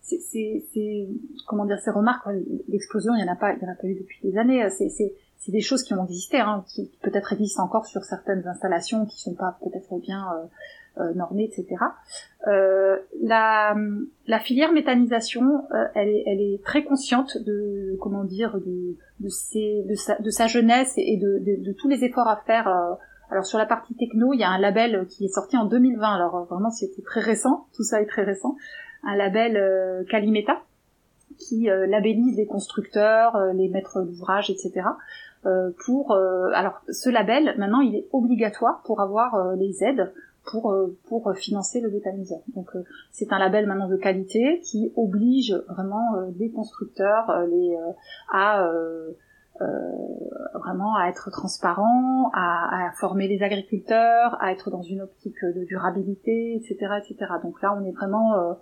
c'est, 0.00 1.08
comment 1.46 1.64
dire, 1.64 1.78
ces 1.80 1.90
remarques, 1.90 2.26
l'explosion, 2.68 3.14
il 3.14 3.24
y 3.24 3.28
en 3.28 3.32
a 3.32 3.36
pas, 3.36 3.52
il 3.54 3.62
y 3.62 3.66
en 3.66 3.72
a 3.72 3.74
pas 3.74 3.86
eu 3.86 3.94
depuis 3.94 4.18
des 4.22 4.36
années. 4.36 4.68
C'est, 4.70 4.90
c'est 5.42 5.50
des 5.50 5.60
choses 5.60 5.82
qui 5.82 5.92
ont 5.92 6.04
existé, 6.04 6.38
hein, 6.38 6.64
qui 6.68 6.88
peut-être 7.02 7.32
existent 7.32 7.64
encore 7.64 7.86
sur 7.86 8.04
certaines 8.04 8.46
installations 8.46 9.06
qui 9.06 9.20
sont 9.20 9.34
pas 9.34 9.58
peut-être 9.60 9.98
bien 9.98 10.24
euh, 10.34 10.46
normée, 11.14 11.44
etc. 11.44 11.76
Euh, 12.48 12.96
la, 13.22 13.76
la, 14.26 14.40
filière 14.40 14.72
méthanisation, 14.72 15.64
euh, 15.72 15.84
elle, 15.94 16.08
est, 16.08 16.24
elle, 16.26 16.40
est, 16.40 16.64
très 16.64 16.82
consciente 16.82 17.38
de 17.38 17.96
comment 18.00 18.24
dire 18.24 18.58
de, 18.58 18.96
de, 19.20 19.28
ses, 19.28 19.84
de, 19.88 19.94
sa, 19.94 20.18
de 20.18 20.30
sa, 20.30 20.48
jeunesse 20.48 20.92
et 20.96 21.18
de, 21.18 21.38
de, 21.38 21.72
tous 21.72 21.88
les 21.88 22.04
efforts 22.04 22.26
à 22.26 22.42
faire. 22.44 22.66
alors 23.30 23.46
sur 23.46 23.58
la 23.58 23.66
partie 23.66 23.94
techno, 23.94 24.32
il 24.32 24.40
y 24.40 24.44
a 24.44 24.50
un 24.50 24.58
label 24.58 25.06
qui 25.08 25.24
est 25.24 25.32
sorti 25.32 25.56
en 25.56 25.66
2020. 25.66 26.14
Alors 26.14 26.46
vraiment 26.50 26.70
c'était 26.70 27.02
très 27.02 27.20
récent, 27.20 27.66
tout 27.76 27.84
ça 27.84 28.02
est 28.02 28.06
très 28.06 28.24
récent. 28.24 28.56
Un 29.04 29.16
label 29.16 30.04
Calimeta 30.10 30.62
qui 31.38 31.66
labellise 31.66 32.36
les 32.36 32.46
constructeurs, 32.46 33.36
les 33.54 33.68
maîtres 33.68 34.02
d'ouvrage, 34.02 34.50
etc. 34.50 34.82
pour 35.84 36.16
alors 36.54 36.82
ce 36.88 37.08
label 37.08 37.54
maintenant 37.56 37.80
il 37.80 37.94
est 37.94 38.08
obligatoire 38.12 38.82
pour 38.84 39.00
avoir 39.00 39.54
les 39.56 39.82
aides 39.84 40.12
pour 40.44 40.72
euh, 40.72 40.98
pour 41.08 41.32
financer 41.34 41.80
le 41.80 41.90
méthaniseur. 41.90 42.40
Donc 42.54 42.74
euh, 42.74 42.84
c'est 43.10 43.32
un 43.32 43.38
label 43.38 43.66
maintenant 43.66 43.88
de 43.88 43.96
qualité 43.96 44.60
qui 44.60 44.92
oblige 44.96 45.54
vraiment 45.68 46.16
euh, 46.16 46.30
les 46.38 46.50
constructeurs 46.50 47.46
les 47.46 47.76
à 48.30 48.68
vraiment 50.54 50.96
à 50.96 51.08
être 51.08 51.30
transparents, 51.30 52.30
à, 52.34 52.88
à, 52.88 52.92
former 52.92 53.28
les 53.28 53.42
agriculteurs, 53.42 54.36
à 54.40 54.50
être 54.50 54.70
dans 54.70 54.82
une 54.82 55.02
optique 55.02 55.44
de 55.44 55.64
durabilité, 55.64 56.56
etc., 56.56 56.98
etc. 56.98 57.32
Donc 57.44 57.62
là, 57.62 57.76
on 57.78 57.84
est 57.84 57.92
vraiment 57.92 58.56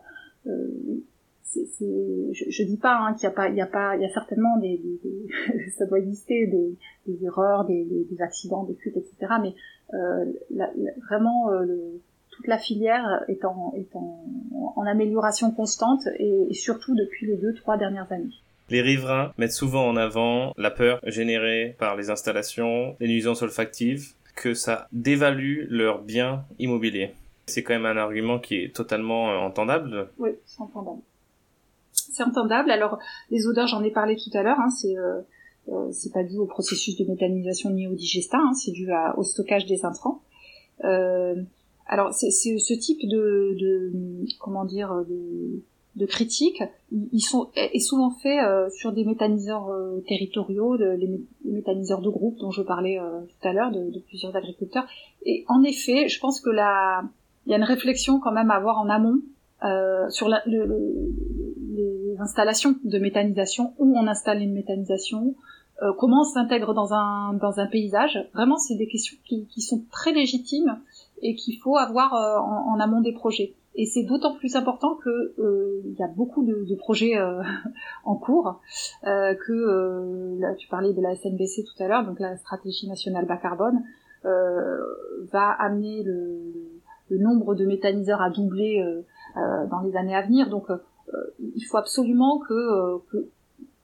c'est, 1.51 2.33
je, 2.33 2.45
je 2.49 2.63
dis 2.63 2.77
pas 2.77 2.97
hein, 2.97 3.15
qu'il 3.15 3.25
y 3.25 3.27
a 3.27 3.31
pas, 3.31 3.49
il 3.49 3.57
y 3.57 3.61
a 3.61 3.67
pas, 3.67 3.97
il 3.97 4.03
y 4.03 4.05
a 4.05 4.09
certainement 4.09 4.57
des, 4.59 4.79
des, 4.79 5.01
des 5.03 5.71
ça 5.79 5.87
doit 5.87 5.99
exister 5.99 6.47
des, 6.47 6.77
des 7.07 7.25
erreurs, 7.25 7.65
des, 7.65 7.85
des, 7.85 8.23
accidents, 8.23 8.65
des 8.65 8.75
fuites, 8.75 8.97
etc. 8.97 9.35
Mais 9.43 9.55
euh, 9.95 10.25
la, 10.51 10.71
vraiment 11.09 11.51
euh, 11.51 11.65
le, 11.65 12.01
toute 12.31 12.47
la 12.47 12.59
filière 12.59 13.25
est 13.29 13.45
en, 13.45 13.73
est 13.77 13.95
en, 13.95 14.25
en 14.77 14.87
amélioration 14.87 15.51
constante 15.51 16.07
et, 16.19 16.47
et, 16.51 16.55
surtout 16.55 16.95
depuis 16.95 17.27
les 17.27 17.37
deux 17.37 17.55
trois 17.55 17.77
dernières 17.77 18.11
années. 18.13 18.31
Les 18.69 18.83
riverains 18.83 19.33
mettent 19.37 19.53
souvent 19.53 19.87
en 19.89 19.97
avant 19.97 20.53
la 20.57 20.71
peur 20.71 21.01
générée 21.05 21.75
par 21.79 21.97
les 21.97 22.11
installations, 22.11 22.97
les 23.01 23.09
nuisances 23.09 23.43
olfactives, 23.43 24.13
que 24.37 24.55
ça 24.55 24.87
dévalue 24.93 25.67
leurs 25.69 26.03
biens 26.03 26.45
immobiliers. 26.59 27.13
C'est 27.47 27.65
quand 27.65 27.75
même 27.75 27.87
un 27.87 27.97
argument 27.97 28.39
qui 28.39 28.57
est 28.57 28.75
totalement 28.75 29.31
euh, 29.31 29.37
entendable. 29.39 30.09
Oui, 30.19 30.31
c'est 30.47 30.61
entendable 30.61 31.03
c'est 31.93 32.23
entendable. 32.23 32.71
Alors 32.71 32.99
les 33.31 33.47
odeurs, 33.47 33.67
j'en 33.67 33.83
ai 33.83 33.91
parlé 33.91 34.17
tout 34.17 34.37
à 34.37 34.43
l'heure, 34.43 34.59
hein, 34.61 34.71
c'est 34.71 34.97
euh, 34.97 35.21
c'est 35.93 36.13
pas 36.13 36.25
dû 36.25 36.39
au 36.39 36.47
processus 36.47 36.97
de 36.97 37.05
méthanisation 37.05 37.71
ni 37.71 37.87
au 37.87 37.95
digestat, 37.95 38.39
hein, 38.39 38.53
c'est 38.55 38.73
dû 38.73 38.89
au 39.17 39.23
stockage 39.23 39.67
des 39.67 39.85
intrants. 39.85 40.23
Euh, 40.85 41.35
alors 41.87 42.13
c'est 42.13 42.31
ce 42.31 42.75
type 42.75 43.01
de, 43.03 43.57
de 43.59 43.93
comment 44.39 44.65
dire 44.65 45.05
de, 45.97 46.07
critiques, 46.07 46.63
ils 46.91 47.21
sont 47.21 47.51
est 47.55 47.81
souvent 47.81 48.11
fait 48.11 48.41
euh, 48.41 48.71
sur 48.71 48.93
des 48.93 49.05
méthaniseurs 49.05 49.69
territoriaux, 50.07 50.77
de, 50.77 50.87
les, 50.87 51.21
méthaniseurs 51.45 52.01
de 52.01 52.09
groupe 52.09 52.39
dont 52.39 52.51
je 52.51 52.63
parlais 52.63 52.99
tout 52.99 53.49
à 53.49 53.53
l'heure, 53.53 53.71
de, 53.71 53.99
plusieurs 54.09 54.35
agriculteurs. 54.35 54.87
Et 55.27 55.45
en 55.49 55.63
effet, 55.63 56.09
je 56.09 56.19
pense 56.21 56.41
que 56.41 56.51
là, 56.51 57.03
il 57.47 57.51
y 57.51 57.55
a 57.55 57.59
une 57.59 57.65
réflexion 57.65 58.19
quand 58.21 58.33
même 58.33 58.51
à 58.51 58.55
avoir 58.55 58.79
en 58.79 58.89
amont 58.89 59.21
sur 60.11 60.29
la, 60.29 60.43
le, 60.47 61.21
installations 62.21 62.77
de 62.85 62.99
méthanisation, 62.99 63.75
où 63.79 63.97
on 63.99 64.07
installe 64.07 64.43
une 64.43 64.53
méthanisation, 64.53 65.35
euh, 65.83 65.93
comment 65.99 66.21
on 66.21 66.25
s'intègre 66.25 66.75
dans 66.75 66.93
un, 66.93 67.67
paysage. 67.71 68.19
Vraiment, 68.35 68.57
c'est 68.57 68.75
des 68.75 68.87
questions 68.87 69.17
qui, 69.25 69.61
sont 69.61 69.83
très 69.91 70.13
légitimes 70.13 70.79
et 71.23 71.35
qu'il 71.35 71.57
faut 71.59 71.77
avoir 71.77 72.15
euh, 72.15 72.39
en, 72.39 72.79
amont 72.81 73.01
des 73.01 73.13
projets. 73.13 73.55
Et 73.77 73.87
c'est 73.87 74.03
d'autant 74.03 74.35
plus 74.35 74.57
important 74.57 74.97
que 74.97 75.33
euh, 75.39 75.81
il 75.85 75.95
y 75.95 76.03
a 76.03 76.09
beaucoup 76.09 76.45
de, 76.45 76.75
projets 76.75 77.15
en 78.05 78.17
cours, 78.17 78.61
que 79.05 80.55
tu 80.57 80.69
parlais 80.69 80.93
de 80.93 81.01
la 81.01 81.15
SNBC 81.15 81.65
tout 81.65 81.83
à 81.83 81.89
l'heure, 81.89 82.05
donc 82.05 82.21
la 82.21 82.37
stratégie 82.37 82.89
nationale 82.89 83.27
bas 83.27 83.37
carbone, 83.37 83.83
va 84.25 85.51
amener 85.59 86.03
le, 86.03 87.19
nombre 87.19 87.55
de 87.55 87.65
méthaniseurs 87.65 88.21
à 88.21 88.31
doubler 88.31 88.85
dans 89.37 89.81
les 89.81 89.97
années 89.97 90.17
à 90.17 90.23
venir. 90.23 90.51
Donc 90.51 90.67
il 91.39 91.63
faut 91.63 91.79
absolument 91.79 92.41
que 92.41 93.01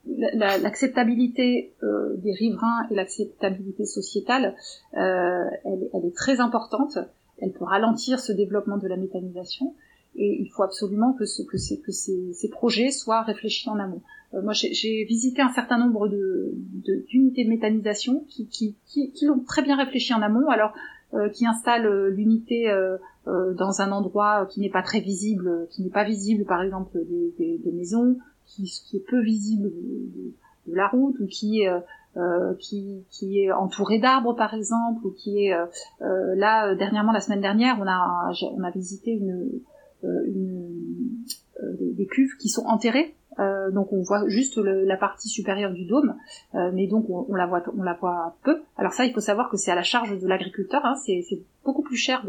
l'acceptabilité 0.06 1.74
euh, 1.82 2.16
des 2.16 2.32
riverains 2.32 2.86
et 2.90 2.94
l'acceptabilité 2.94 3.84
sociétale, 3.84 4.54
elle, 4.92 5.88
elle, 5.92 6.04
est 6.04 6.14
très 6.14 6.40
importante. 6.40 6.98
Elle 7.38 7.52
peut 7.52 7.64
ralentir 7.64 8.20
ce 8.20 8.32
développement 8.32 8.78
de 8.78 8.88
la 8.88 8.96
méthanisation 8.96 9.74
et 10.14 10.40
il 10.40 10.48
faut 10.48 10.62
absolument 10.62 11.12
que, 11.12 11.26
ce, 11.26 11.42
que, 11.42 11.58
ces, 11.58 11.80
que 11.80 11.92
ces, 11.92 12.32
ces, 12.32 12.48
projets 12.48 12.90
soient 12.90 13.22
réfléchis 13.22 13.68
en 13.68 13.78
amont. 13.78 14.00
moi, 14.32 14.54
j'ai 14.54 15.04
visité 15.04 15.42
un 15.42 15.52
certain 15.52 15.76
nombre 15.76 16.08
d'unités 16.08 17.44
de, 17.44 17.48
de, 17.48 17.54
méthanisation 17.54 18.24
qui, 18.28 18.46
qui, 18.48 18.76
qui, 18.86 19.12
qui 19.12 19.26
l'ont 19.26 19.40
très 19.40 19.62
bien 19.62 19.76
réfléchi 19.76 20.14
en 20.14 20.22
amont. 20.22 20.48
Alors, 20.48 20.72
euh, 21.14 21.28
qui 21.28 21.46
installe 21.46 21.86
euh, 21.86 22.10
l'unité 22.10 22.68
euh, 22.68 22.98
dans 23.26 23.80
un 23.80 23.92
endroit 23.92 24.44
qui 24.50 24.60
n'est 24.60 24.70
pas 24.70 24.82
très 24.82 24.98
visible, 24.98 25.68
qui 25.70 25.82
n'est 25.82 25.90
pas 25.90 26.02
visible 26.02 26.44
par 26.44 26.62
exemple 26.62 26.98
des, 27.38 27.58
des 27.58 27.72
maisons, 27.72 28.18
qui, 28.46 28.70
est 28.94 29.06
peu 29.06 29.22
visible 29.22 29.70
de, 29.70 30.34
de, 30.68 30.74
la 30.74 30.88
route 30.88 31.18
ou 31.20 31.26
qui 31.26 31.62
est 31.62 31.70
euh, 32.16 32.54
qui, 32.58 33.04
qui, 33.10 33.40
est 33.40 33.52
entouré 33.52 33.98
d'arbres 33.98 34.34
par 34.34 34.54
exemple 34.54 35.06
ou 35.06 35.10
qui 35.10 35.46
est 35.46 35.54
euh, 35.54 36.34
là 36.34 36.74
dernièrement 36.74 37.12
la 37.12 37.20
semaine 37.20 37.40
dernière 37.40 37.78
on 37.80 37.86
a 37.86 38.32
on 38.56 38.64
a 38.64 38.70
visité 38.70 39.12
une, 39.12 39.60
des 40.02 42.06
cuves 42.06 42.36
qui 42.38 42.48
sont 42.48 42.64
enterrées 42.66 43.14
euh, 43.38 43.70
donc 43.70 43.92
on 43.92 44.02
voit 44.02 44.28
juste 44.28 44.58
la 44.58 44.96
partie 44.96 45.28
supérieure 45.28 45.72
du 45.72 45.84
dôme, 45.84 46.16
euh, 46.54 46.70
mais 46.72 46.86
donc 46.86 47.06
on, 47.10 47.34
la 47.34 47.46
voit, 47.46 47.62
on 47.76 47.82
la 47.82 47.94
voit 47.94 48.36
peu. 48.44 48.62
Alors 48.76 48.92
ça, 48.92 49.04
il 49.04 49.12
faut 49.12 49.20
savoir 49.20 49.50
que 49.50 49.56
c'est 49.56 49.70
à 49.70 49.74
la 49.74 49.82
charge 49.82 50.18
de 50.18 50.26
l'agriculteur. 50.26 50.84
Hein, 50.84 50.94
c'est 51.04 51.40
beaucoup 51.64 51.82
plus 51.82 51.96
cher 51.96 52.24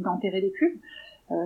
d'enterrer 0.00 0.40
de, 0.40 0.46
des 0.46 0.52
cuves. 0.52 0.78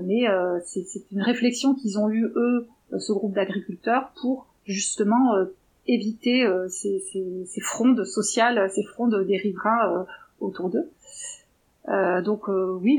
mais 0.05 0.27
c'est 0.65 0.85
une 1.13 1.23
réflexion 1.23 1.75
qu'ils 1.75 1.99
ont 1.99 2.11
eue 2.11 2.27
eux, 2.37 2.67
ce 2.99 3.13
groupe 3.13 3.35
d'agriculteurs, 3.35 4.13
pour 4.21 4.47
justement 4.65 5.33
éviter 5.87 6.47
ces, 6.69 6.99
ces, 7.47 7.61
frondes 7.61 8.05
sociales, 8.05 8.71
ces 8.71 8.83
frondes 8.85 9.25
des 9.27 9.37
riverains 9.37 10.07
autour 10.41 10.71
d'eux. 10.71 10.91
Euh, 11.89 12.23
donc 12.23 12.49
euh, 12.49 12.79
oui, 12.81 12.99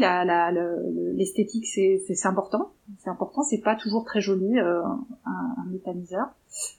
l'esthétique 1.16 1.66
c'est 1.66 2.26
important, 2.26 2.72
c'est 3.00 3.10
important, 3.10 3.42
c'est 3.42 3.62
pas 3.62 3.76
toujours 3.76 4.06
très 4.06 4.22
joli 4.22 4.60
euh, 4.60 4.84
un, 5.26 5.56
un, 5.58 5.66
méthaniseur. 5.72 6.28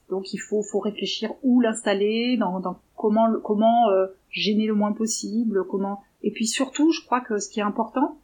Donc 0.08 0.32
il 0.32 0.38
faut, 0.38 0.62
réfléchir 0.78 1.32
où 1.42 1.60
l'installer, 1.60 2.38
comment 2.94 3.90
euh, 3.90 4.06
gêner 4.30 4.66
le 4.66 4.74
moins 4.74 4.92
possible, 4.92 5.64
et 6.22 6.30
puis 6.30 6.46
surtout, 6.46 6.92
je 6.92 7.04
crois 7.04 7.20
que 7.20 7.38
ce 7.38 7.48
qui 7.48 7.58
est 7.58 7.64
important, 7.64 8.18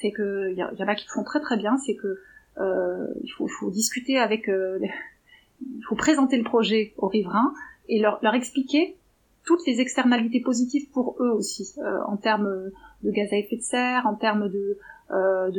c'est 0.00 0.12
que 0.12 0.50
il 0.52 0.54
y, 0.54 0.60
y, 0.60 0.84
en 0.84 0.88
a 0.88 0.94
qui 0.94 1.08
font 1.08 1.24
très 1.24 1.40
très 1.40 1.56
bien, 1.56 1.78
c'est 1.78 1.96
que 1.96 2.16
il 2.58 3.30
faut, 3.36 3.70
discuter 3.70 4.18
avec, 4.18 4.48
il 4.48 5.84
faut 5.88 5.96
présenter 5.96 6.36
le 6.36 6.44
projet 6.44 6.92
aux 6.98 7.08
riverains 7.08 7.52
et 7.88 8.00
leur, 8.00 8.34
expliquer 8.34 8.96
toutes 9.44 9.66
les 9.66 9.80
externalités 9.80 10.40
positives 10.40 10.88
pour 10.90 11.16
eux 11.20 11.30
aussi, 11.30 11.74
euh, 11.78 11.98
en 12.06 12.16
termes 12.16 12.70
de 13.02 13.10
gaz 13.10 13.32
à 13.32 13.36
effet 13.36 13.56
de 13.56 13.62
serre, 13.62 14.06
en 14.06 14.14
termes 14.14 14.48
de, 14.48 14.78
euh, 15.10 15.50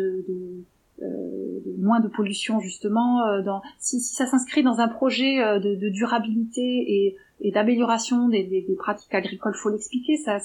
euh, 1.01 1.59
moins 1.79 1.99
de 1.99 2.07
pollution 2.07 2.59
justement. 2.59 3.25
Euh, 3.25 3.41
si, 3.79 3.99
ça 3.99 4.27
s'inscrit 4.27 4.61
dans 4.61 4.79
un 4.79 4.87
projet 4.87 5.41
euh, 5.41 5.59
de, 5.59 5.89
durabilité 5.89 7.15
et, 7.41 7.51
d'amélioration 7.51 8.29
des, 8.29 8.65
pratiques 8.77 9.13
agricoles, 9.15 9.55
faut 9.55 9.69
l'expliquer. 9.69 10.17
Ça, 10.17 10.37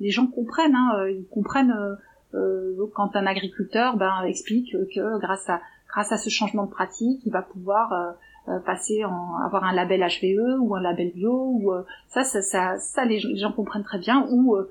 les 0.00 0.10
gens 0.10 0.26
comprennent, 0.26 0.74
hein, 0.74 1.08
ils 1.08 1.26
comprennent 1.28 1.74
quand 2.94 3.14
un 3.14 3.26
agriculteur 3.26 3.96
ben, 3.96 4.22
explique 4.26 4.72
que 4.94 5.18
grâce 5.18 5.48
à 5.48 5.60
grâce 5.88 6.12
à 6.12 6.16
ce 6.16 6.30
changement 6.30 6.64
de 6.64 6.70
pratique, 6.70 7.20
il 7.26 7.32
va 7.32 7.42
pouvoir 7.42 8.16
euh, 8.48 8.58
passer 8.58 9.04
en 9.04 9.36
avoir 9.46 9.62
un 9.62 9.72
label 9.72 10.00
HVE 10.00 10.58
ou 10.58 10.74
un 10.74 10.80
label 10.80 11.12
bio 11.14 11.32
ou 11.32 11.72
euh, 11.72 11.84
ça, 12.08 12.24
ça, 12.24 12.42
ça, 12.42 12.76
ça 12.76 13.04
les, 13.04 13.20
gens 13.20 13.52
comprennent 13.52 13.84
très 13.84 14.00
bien 14.00 14.26
ou 14.32 14.56
euh, 14.56 14.64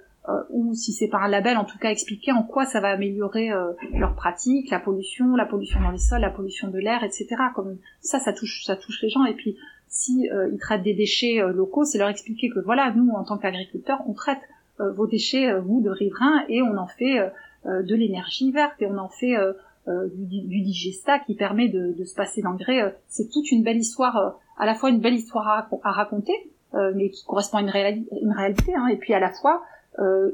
ou 0.50 0.74
si 0.74 0.92
c'est 0.92 1.08
pas 1.08 1.20
un 1.20 1.30
label, 1.30 1.56
en 1.56 1.64
tout 1.64 1.78
cas 1.78 1.90
expliquer 1.90 2.34
en 2.34 2.44
quoi 2.44 2.66
ça 2.66 2.82
va 2.82 2.90
améliorer 2.90 3.50
leur 3.94 4.14
pratique, 4.14 4.70
la 4.70 4.80
pollution, 4.80 5.36
la 5.38 5.46
pollution 5.46 5.80
dans 5.80 5.90
les 5.90 5.98
sols, 5.98 6.20
la 6.20 6.30
pollution 6.30 6.68
de 6.68 6.78
l'air, 6.80 7.04
etc. 7.04 7.28
Comme 7.56 7.78
ça, 8.02 8.20
ça 8.20 8.32
touche, 8.32 8.66
ça 8.66 8.76
touche 8.76 9.02
les 9.02 9.10
gens. 9.10 9.26
Et 9.26 9.34
puis, 9.34 9.58
si 9.88 10.30
ils 10.30 10.60
traitent 10.60 10.84
des 10.84 10.94
déchets 10.94 11.42
locaux, 11.52 11.86
c'est 11.86 11.98
leur 11.98 12.10
expliquer 12.10 12.50
que 12.50 12.60
voilà, 12.60 12.94
nous 12.96 13.10
en 13.10 13.24
tant 13.24 13.40
qu'agriculteurs, 13.40 14.04
on 14.06 14.14
traite 14.14 14.42
vos 14.78 15.08
déchets, 15.08 15.58
vous 15.60 15.82
de 15.82 15.90
riverains, 15.90 16.44
et 16.50 16.62
on 16.62 16.78
en 16.78 16.88
fait 16.88 17.18
de 17.66 17.96
l'énergie 17.96 18.52
verte 18.52 18.82
et 18.82 18.88
on 18.88 18.98
en 18.98 19.10
fait 19.10 19.36
euh, 19.88 20.10
du, 20.14 20.42
du, 20.42 20.62
digesta 20.62 21.18
qui 21.18 21.34
permet 21.34 21.68
de, 21.68 21.94
de 21.98 22.04
se 22.04 22.14
passer 22.14 22.44
d'engrais. 22.44 22.84
Euh, 22.84 22.92
c'est 23.08 23.32
toute 23.32 23.52
une 23.52 23.64
belle 23.64 23.78
histoire, 23.78 24.16
euh, 24.16 24.30
à 24.60 24.68
la 24.68 24.76
fois 24.76 24.92
une 24.92 25.00
belle 25.00 25.16
histoire 25.16 25.48
à, 25.48 25.68
à 25.84 25.92
raconter, 25.92 26.34
mais 26.96 27.10
qui 27.10 27.26
correspond 27.26 27.58
à 27.58 27.62
une, 27.62 28.06
une 28.22 28.32
réalité, 28.32 28.76
hein, 28.76 28.86
et 28.88 28.96
puis 28.96 29.14
à 29.14 29.20
la 29.20 29.32
fois 29.32 29.64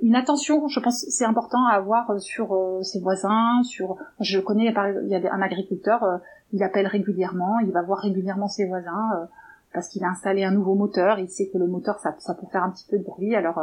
une 0.03 0.15
attention, 0.15 0.67
je 0.67 0.79
pense, 0.79 1.03
c'est 1.09 1.25
important 1.25 1.65
à 1.65 1.71
avoir 1.71 2.19
sur 2.21 2.55
ses 2.83 2.99
voisins, 2.99 3.63
sur. 3.63 3.97
Je 4.19 4.39
connais, 4.39 4.65
il 4.65 5.07
y 5.09 5.15
a 5.15 5.33
un 5.33 5.41
agriculteur, 5.41 6.19
il 6.53 6.61
appelle 6.61 6.85
régulièrement, 6.85 7.57
il 7.59 7.71
va 7.71 7.81
voir 7.81 7.97
régulièrement 7.97 8.47
ses 8.47 8.67
voisins 8.67 9.27
parce 9.73 9.89
qu'il 9.89 10.03
a 10.03 10.09
installé 10.09 10.43
un 10.43 10.51
nouveau 10.51 10.75
moteur, 10.75 11.17
il 11.17 11.27
sait 11.27 11.47
que 11.47 11.57
le 11.57 11.65
moteur 11.65 11.97
ça, 11.97 12.13
ça 12.19 12.35
peut 12.35 12.45
faire 12.51 12.63
un 12.63 12.69
petit 12.69 12.85
peu 12.87 12.99
de 12.99 13.03
bruit, 13.03 13.35
alors 13.35 13.59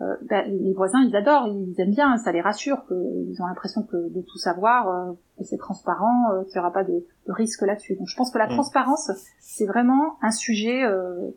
euh, 0.00 0.14
ben, 0.28 0.44
les 0.62 0.72
voisins 0.72 1.02
ils 1.06 1.14
adorent, 1.14 1.48
ils 1.48 1.78
aiment 1.78 1.90
bien, 1.90 2.16
ça 2.16 2.32
les 2.32 2.40
rassure, 2.40 2.86
qu'ils 2.86 3.42
ont 3.42 3.46
l'impression 3.46 3.82
que 3.82 3.96
de 3.96 4.22
tout 4.22 4.38
savoir, 4.38 4.88
euh, 4.88 5.12
que 5.38 5.44
c'est 5.44 5.58
transparent, 5.58 6.32
euh, 6.32 6.44
qu'il 6.44 6.54
n'y 6.54 6.60
aura 6.60 6.72
pas 6.72 6.84
de, 6.84 7.04
de 7.26 7.32
risque 7.32 7.60
là-dessus. 7.62 7.96
Donc 7.96 8.08
je 8.08 8.16
pense 8.16 8.30
que 8.30 8.38
la 8.38 8.46
mm. 8.46 8.52
transparence 8.52 9.10
c'est 9.40 9.66
vraiment 9.66 10.16
un 10.22 10.30
sujet 10.30 10.84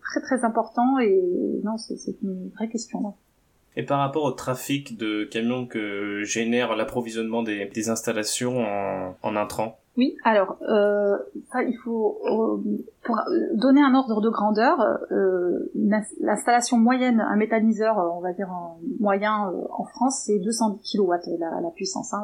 très 0.02 0.22
très 0.22 0.46
important 0.46 1.00
et 1.00 1.22
non 1.64 1.78
c'est 1.78 2.16
une 2.22 2.50
vraie 2.56 2.70
question. 2.70 3.14
Et 3.76 3.84
par 3.84 4.00
rapport 4.00 4.24
au 4.24 4.32
trafic 4.32 4.98
de 4.98 5.24
camions 5.26 5.66
que 5.66 6.22
génère 6.24 6.76
l'approvisionnement 6.76 7.42
des, 7.42 7.66
des, 7.66 7.90
installations 7.90 8.62
en, 8.62 9.16
en 9.24 9.36
intrants 9.36 9.80
oui, 9.96 10.18
alors 10.24 10.58
euh, 10.64 11.18
il 11.68 11.78
faut 11.84 12.18
euh, 12.26 12.58
pour 13.04 13.20
donner 13.54 13.82
un 13.82 13.94
ordre 13.94 14.22
de 14.22 14.30
grandeur, 14.30 14.80
euh, 15.12 15.72
l'installation 16.20 16.78
moyenne, 16.78 17.22
un 17.22 17.36
méthaniseur, 17.36 17.98
on 18.18 18.20
va 18.20 18.34
dire 18.34 18.50
en 18.50 18.80
moyen 19.00 19.54
en 19.70 19.84
France, 19.84 20.24
c'est 20.26 20.40
210 20.40 20.98
kW 20.98 21.14
la, 21.38 21.62
la 21.62 21.70
puissance, 21.70 22.12
hein, 22.14 22.24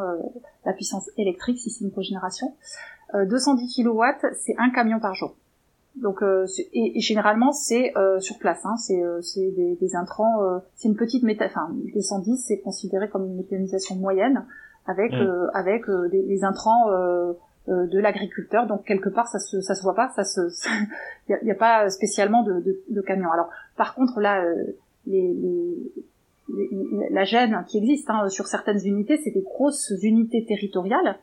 la 0.66 0.74
puissance 0.74 1.12
électrique 1.18 1.60
si 1.60 1.70
c'est 1.70 1.86
une 1.86 1.92
cogénération. 1.92 2.56
210 3.14 3.84
kW, 3.84 4.04
c'est 4.34 4.56
un 4.58 4.72
camion 4.72 5.00
par 5.00 5.14
jour. 5.14 5.36
Donc 5.96 6.24
et, 6.24 6.98
et, 6.98 7.02
généralement 7.02 7.52
c'est 7.52 7.94
sur 8.20 8.40
place, 8.40 8.66
hein, 8.66 8.78
c'est 8.78 9.52
des, 9.52 9.76
des, 9.76 9.96
intrants, 9.96 10.62
c'est 10.76 10.88
une 10.88 10.96
petite 10.96 11.24
méta, 11.24 11.46
enfin 11.46 11.70
210 11.94 12.36
c'est 12.48 12.62
considéré 12.62 13.10
comme 13.10 13.28
une 13.28 13.36
méthanisation 13.36 13.96
moyenne 13.96 14.46
avec 14.88 15.12
mmh. 15.12 15.52
avec 15.54 15.84
des, 16.12 16.24
des 16.24 16.44
intrants 16.44 16.90
euh, 16.92 17.34
de 17.70 18.00
l'agriculteur. 18.00 18.68
Donc 18.68 18.86
quelque 18.86 19.10
part, 19.10 19.28
ça 19.28 19.40
se 19.40 19.62
ça 19.62 19.76
se 19.76 19.84
voit 19.84 19.96
pas, 19.96 20.10
ça 20.16 20.24
se 20.24 20.42
il 21.28 21.38
n'y 21.44 21.52
a, 21.52 21.56
pas 21.56 21.90
spécialement 21.90 22.44
de, 22.44 22.84
de, 22.90 23.02
camions. 23.02 23.32
Alors 23.32 23.50
par 23.78 23.94
contre 23.96 24.20
là, 24.20 24.44
euh, 24.44 24.74
la 27.12 27.24
gêne 27.24 27.64
qui 27.68 27.78
existe 27.78 28.10
hein, 28.10 28.28
sur 28.30 28.48
certaines 28.48 28.80
unités, 28.86 29.18
c'est 29.24 29.32
des 29.32 29.42
grosses 29.42 29.94
unités 30.02 30.46
territoriales. 30.46 31.18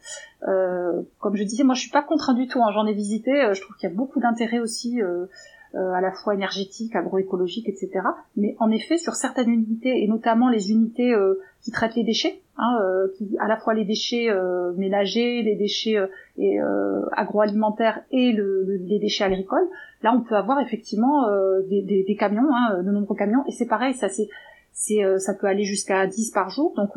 Euh, 0.49 1.03
comme 1.19 1.37
je 1.37 1.45
disais, 1.45 1.65
moi 1.65 1.75
je 1.75 1.81
suis 1.81 1.91
pas 1.91 2.03
contre 2.03 2.35
du 2.35 2.47
tout. 2.47 2.63
Hein, 2.63 2.71
J'en 2.73 2.87
ai 2.87 2.95
visité. 2.95 3.33
Euh, 3.33 3.55
je 3.55 3.61
trouve 3.61 3.77
qu'il 3.77 3.89
y 3.89 3.93
a 3.93 3.95
beaucoup 3.95 4.21
d'intérêt 4.21 4.59
aussi. 4.59 5.01
Euh, 5.03 5.27
à 5.75 6.01
la 6.01 6.11
fois 6.11 6.33
énergétique, 6.33 6.97
agroécologique, 6.97 7.69
etc. 7.69 7.91
Mais 8.35 8.57
en 8.61 8.71
effet, 8.71 8.97
sur 8.97 9.13
certaines 9.13 9.51
unités, 9.51 10.03
et 10.03 10.09
notamment 10.09 10.49
les 10.49 10.71
unités 10.71 11.15
qui 11.61 11.71
traitent 11.71 11.97
les 11.97 12.05
déchets, 12.05 12.41
hein, 12.59 12.79
qui, 13.17 13.37
à 13.39 13.49
la 13.49 13.57
fois 13.57 13.75
les 13.75 13.85
déchets 13.85 14.29
ménagers, 14.77 15.43
les 15.43 15.57
déchets 15.57 15.99
et 16.39 16.61
euh, 16.61 17.03
agroalimentaire 17.13 18.03
et 18.11 18.33
le, 18.33 18.65
les 18.85 18.99
déchets 18.99 19.25
agricoles, 19.25 19.67
là 20.03 20.13
on 20.15 20.21
peut 20.21 20.35
avoir 20.35 20.61
effectivement 20.61 21.29
euh, 21.29 21.63
des, 21.63 21.83
des, 21.83 22.05
des, 22.05 22.17
camions, 22.17 22.49
hein, 22.53 22.83
de 22.83 22.91
nombreux 22.91 23.17
camions, 23.17 23.43
et 23.47 23.53
c'est 23.53 23.67
pareil, 23.67 23.95
ça 23.95 24.09
c'est, 24.09 24.29
c'est, 24.73 25.03
euh, 25.03 25.19
ça 25.19 25.33
peut 25.35 25.47
aller 25.47 25.65
jusqu'à 25.65 26.07
10 26.07 26.31
par 26.33 26.51
jour, 26.51 26.75
donc 26.77 26.91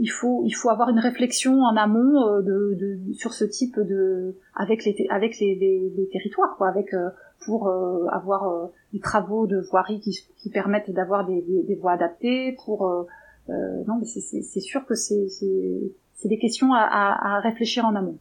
il 0.00 0.08
faut 0.08 0.42
il 0.44 0.52
faut 0.52 0.70
avoir 0.70 0.88
une 0.88 0.98
réflexion 0.98 1.60
en 1.60 1.76
amont 1.76 2.40
de, 2.40 2.74
de, 2.74 3.12
sur 3.12 3.32
ce 3.32 3.44
type 3.44 3.78
de 3.78 4.34
avec 4.56 4.84
les 4.84 5.06
avec 5.08 5.38
les, 5.38 5.54
les, 5.54 6.08
territoires 6.08 6.56
quoi 6.56 6.68
avec 6.68 6.96
pour 7.44 7.70
avoir 8.10 8.70
des 8.92 8.98
travaux 8.98 9.46
de 9.46 9.60
voirie 9.70 10.00
qui, 10.00 10.18
qui 10.36 10.50
permettent 10.50 10.90
d'avoir 10.90 11.26
des, 11.26 11.42
des, 11.42 11.62
des, 11.62 11.74
voies 11.76 11.92
adaptées 11.92 12.56
pour 12.64 13.06
non 13.48 13.98
mais 13.98 14.06
c'est 14.06 14.60
sûr 14.60 14.84
que 14.86 14.94
c'est 14.94 15.28
des 16.24 16.38
questions 16.38 16.72
à, 16.74 17.40
réfléchir 17.40 17.84
en 17.84 17.94
amont. 17.94 18.18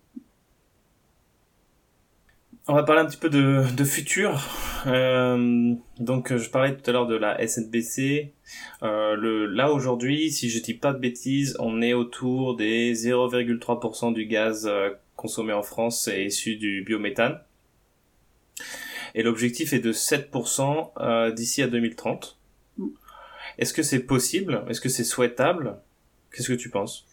On 2.69 2.73
va 2.73 2.84
parler 2.84 3.01
un 3.01 3.05
petit 3.05 3.17
peu 3.17 3.30
de, 3.30 3.84
futur. 3.86 4.41
Euh, 4.88 5.73
donc, 5.99 6.36
je 6.36 6.49
parlais 6.49 6.75
tout 6.75 6.89
à 6.89 6.91
l'heure 6.91 7.07
de 7.07 7.15
la 7.15 7.45
SNBC. 7.47 8.34
Euh, 8.84 9.47
là 9.49 9.71
aujourd'hui, 9.71 10.32
si 10.32 10.49
je 10.49 10.61
dis 10.61 10.73
pas 10.73 10.91
de 10.91 10.99
bêtises, 10.99 11.55
on 11.59 11.82
est 11.82 11.93
autour 11.93 12.57
des 12.57 12.93
0,3% 12.93 14.13
du 14.13 14.25
gaz 14.25 14.67
euh, 14.67 14.89
consommé 15.15 15.51
en 15.51 15.63
France 15.63 16.07
est 16.07 16.25
issu 16.25 16.55
du 16.55 16.84
biométhane. 16.84 17.39
Et 19.15 19.23
l'objectif 19.23 19.73
est 19.73 19.80
de 19.80 19.91
7% 19.91 20.91
euh, 20.99 21.32
d'ici 21.32 21.61
à 21.61 21.67
2030. 21.67 22.36
Est-ce 23.57 23.73
que 23.73 23.83
c'est 23.83 23.99
possible? 23.99 24.63
Est-ce 24.69 24.81
que 24.81 24.89
c'est 24.89 25.03
souhaitable? 25.03 25.77
Qu'est-ce 26.31 26.49
que 26.49 26.53
tu 26.53 26.69
penses? 26.69 27.05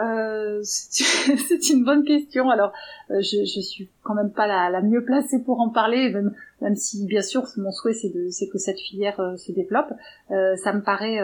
Euh, 0.00 0.60
c'est 0.62 1.70
une 1.70 1.84
bonne 1.84 2.04
question. 2.04 2.50
Alors, 2.50 2.72
euh, 3.10 3.20
je, 3.20 3.44
je 3.44 3.60
suis 3.60 3.88
quand 4.02 4.14
même 4.14 4.30
pas 4.30 4.46
la, 4.46 4.70
la 4.70 4.82
mieux 4.82 5.04
placée 5.04 5.42
pour 5.42 5.60
en 5.60 5.70
parler, 5.70 6.10
même, 6.10 6.34
même 6.60 6.76
si 6.76 7.06
bien 7.06 7.22
sûr 7.22 7.44
mon 7.56 7.72
souhait 7.72 7.94
c'est 7.94 8.10
de 8.10 8.28
c'est 8.30 8.48
que 8.48 8.58
cette 8.58 8.78
filière 8.78 9.18
euh, 9.20 9.36
se 9.36 9.52
développe. 9.52 9.92
Euh, 10.30 10.56
ça 10.56 10.72
me 10.72 10.82
paraît 10.82 11.18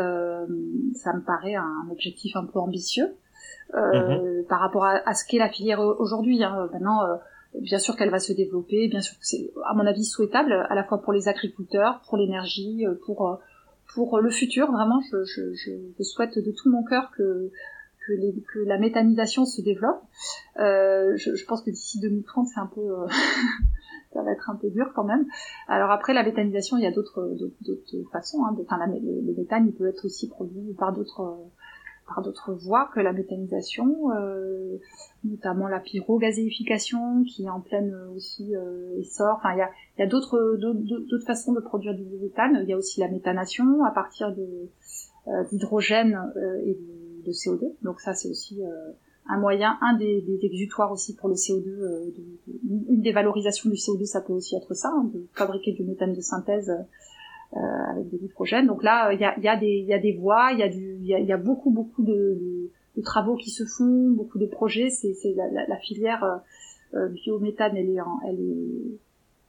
ça 0.94 1.12
me 1.12 1.20
paraît 1.20 1.54
un 1.54 1.88
objectif 1.90 2.36
un 2.36 2.44
peu 2.44 2.58
ambitieux 2.58 3.14
mm-hmm. 3.74 4.46
par 4.46 4.60
rapport 4.60 4.84
à, 4.84 5.02
à 5.06 5.14
ce 5.14 5.24
qu'est 5.26 5.38
la 5.38 5.48
filière 5.48 5.80
aujourd'hui. 5.80 6.42
Hein. 6.42 6.68
Maintenant, 6.72 7.00
bien 7.60 7.78
sûr 7.78 7.96
qu'elle 7.96 8.10
va 8.10 8.20
se 8.20 8.32
développer, 8.32 8.88
bien 8.88 9.00
sûr 9.00 9.18
que 9.18 9.26
c'est 9.26 9.50
à 9.66 9.74
mon 9.74 9.86
avis 9.86 10.04
souhaitable 10.04 10.52
à 10.52 10.74
la 10.74 10.84
fois 10.84 11.02
pour 11.02 11.12
les 11.12 11.28
agriculteurs, 11.28 12.00
pour 12.08 12.16
l'énergie, 12.16 12.86
pour 13.04 13.38
pour 13.94 14.20
le 14.20 14.30
futur. 14.30 14.70
Vraiment, 14.70 15.00
je, 15.10 15.24
je, 15.24 15.54
je 15.54 16.02
souhaite 16.02 16.38
de 16.38 16.52
tout 16.52 16.70
mon 16.70 16.84
cœur 16.84 17.10
que 17.16 17.50
que, 18.06 18.12
les, 18.12 18.34
que 18.52 18.58
la 18.60 18.78
méthanisation 18.78 19.44
se 19.44 19.62
développe. 19.62 20.02
Euh, 20.58 21.16
je, 21.16 21.34
je, 21.34 21.44
pense 21.46 21.62
que 21.62 21.70
d'ici 21.70 22.00
2030, 22.00 22.48
c'est 22.48 22.60
un 22.60 22.66
peu, 22.66 22.80
euh, 22.80 23.06
ça 24.12 24.22
va 24.22 24.32
être 24.32 24.50
un 24.50 24.56
peu 24.56 24.70
dur 24.70 24.92
quand 24.94 25.04
même. 25.04 25.26
Alors 25.68 25.90
après, 25.90 26.14
la 26.14 26.22
méthanisation, 26.22 26.76
il 26.76 26.82
y 26.82 26.86
a 26.86 26.92
d'autres, 26.92 27.34
façons. 28.12 28.44
Hein. 28.44 28.56
Enfin, 28.60 28.78
la, 28.78 28.86
le, 28.86 29.34
méthane, 29.36 29.66
il 29.66 29.74
peut 29.74 29.88
être 29.88 30.04
aussi 30.04 30.28
produit 30.28 30.74
par 30.78 30.92
d'autres, 30.92 31.38
d'autres 32.20 32.52
voies 32.52 32.90
que 32.94 33.00
la 33.00 33.12
méthanisation, 33.12 34.08
notamment 35.24 35.68
la 35.68 35.80
pyrogazéification 35.80 37.24
qui 37.24 37.44
est 37.44 37.50
en 37.50 37.60
pleine 37.60 37.96
aussi 38.14 38.52
essor. 38.98 39.36
Enfin, 39.38 39.54
il 39.54 39.58
y 39.98 40.02
a, 40.02 40.06
d'autres 40.06 40.56
d'autres 40.58 41.24
façons 41.24 41.52
de 41.52 41.60
produire 41.60 41.94
du 41.94 42.04
méthane. 42.20 42.58
Il 42.62 42.68
y 42.68 42.72
a 42.72 42.76
aussi 42.76 43.00
la 43.00 43.08
méthanation 43.08 43.84
à 43.84 43.90
partir 43.92 44.34
de 44.34 44.68
d'hydrogène 45.50 46.20
et 46.64 46.74
de, 46.74 47.26
de, 47.26 47.32
CO2. 47.32 47.72
Donc 47.82 48.00
ça, 48.00 48.12
c'est 48.12 48.28
aussi 48.28 48.60
un 49.26 49.38
moyen, 49.38 49.78
un 49.80 49.96
des, 49.96 50.24
exutoires 50.42 50.92
aussi 50.92 51.14
pour 51.14 51.28
le 51.28 51.34
CO2, 51.34 51.68
euh, 51.68 52.10
une 52.88 53.00
des 53.00 53.12
valorisations 53.12 53.70
du 53.70 53.76
CO2, 53.76 54.04
ça 54.04 54.20
peut 54.20 54.32
aussi 54.32 54.56
être 54.56 54.74
ça, 54.74 54.88
hein, 54.88 55.10
de 55.12 55.26
fabriquer 55.34 55.72
du 55.72 55.84
méthane 55.84 56.12
de 56.12 56.20
synthèse 56.20 56.70
euh, 56.70 56.82
avec 57.54 58.10
de 58.10 58.18
l'hydrogène. 58.18 58.66
Donc 58.66 58.82
là, 58.82 59.12
il 59.12 59.20
y 59.20 59.24
a, 59.24 59.38
y, 59.38 59.48
a 59.48 59.56
des, 59.56 59.84
y 59.86 59.92
a 59.92 59.98
des 59.98 60.12
voies, 60.12 60.52
il 60.52 60.58
y 60.58 60.62
a 60.62 60.68
du, 60.68 60.96
il 61.00 61.06
y 61.06 61.32
a, 61.32 61.36
beaucoup 61.36 61.70
beaucoup 61.70 62.02
de, 62.02 62.70
de, 62.96 63.02
travaux 63.02 63.36
qui 63.36 63.50
se 63.50 63.64
font, 63.64 64.10
beaucoup 64.10 64.38
de 64.38 64.46
projets. 64.46 64.88
C'est, 64.90 65.14
la, 65.36 65.48
la, 65.50 65.66
la, 65.66 65.76
filière 65.76 66.40
euh, 66.94 67.08
biométhane, 67.08 67.76
elle 67.76 67.90
est, 67.90 67.98
elle 68.28 68.40
est 68.40 68.98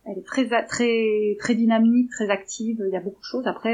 elle 0.06 0.18
est 0.18 0.26
très 0.26 0.48
très 0.66 1.36
très 1.40 1.56
dynamique, 1.56 2.10
très 2.12 2.30
active. 2.30 2.84
Il 2.86 2.94
y 2.94 2.98
a 2.98 3.00
beaucoup 3.00 3.20
de 3.20 3.26
choses. 3.26 3.48
Après 3.48 3.74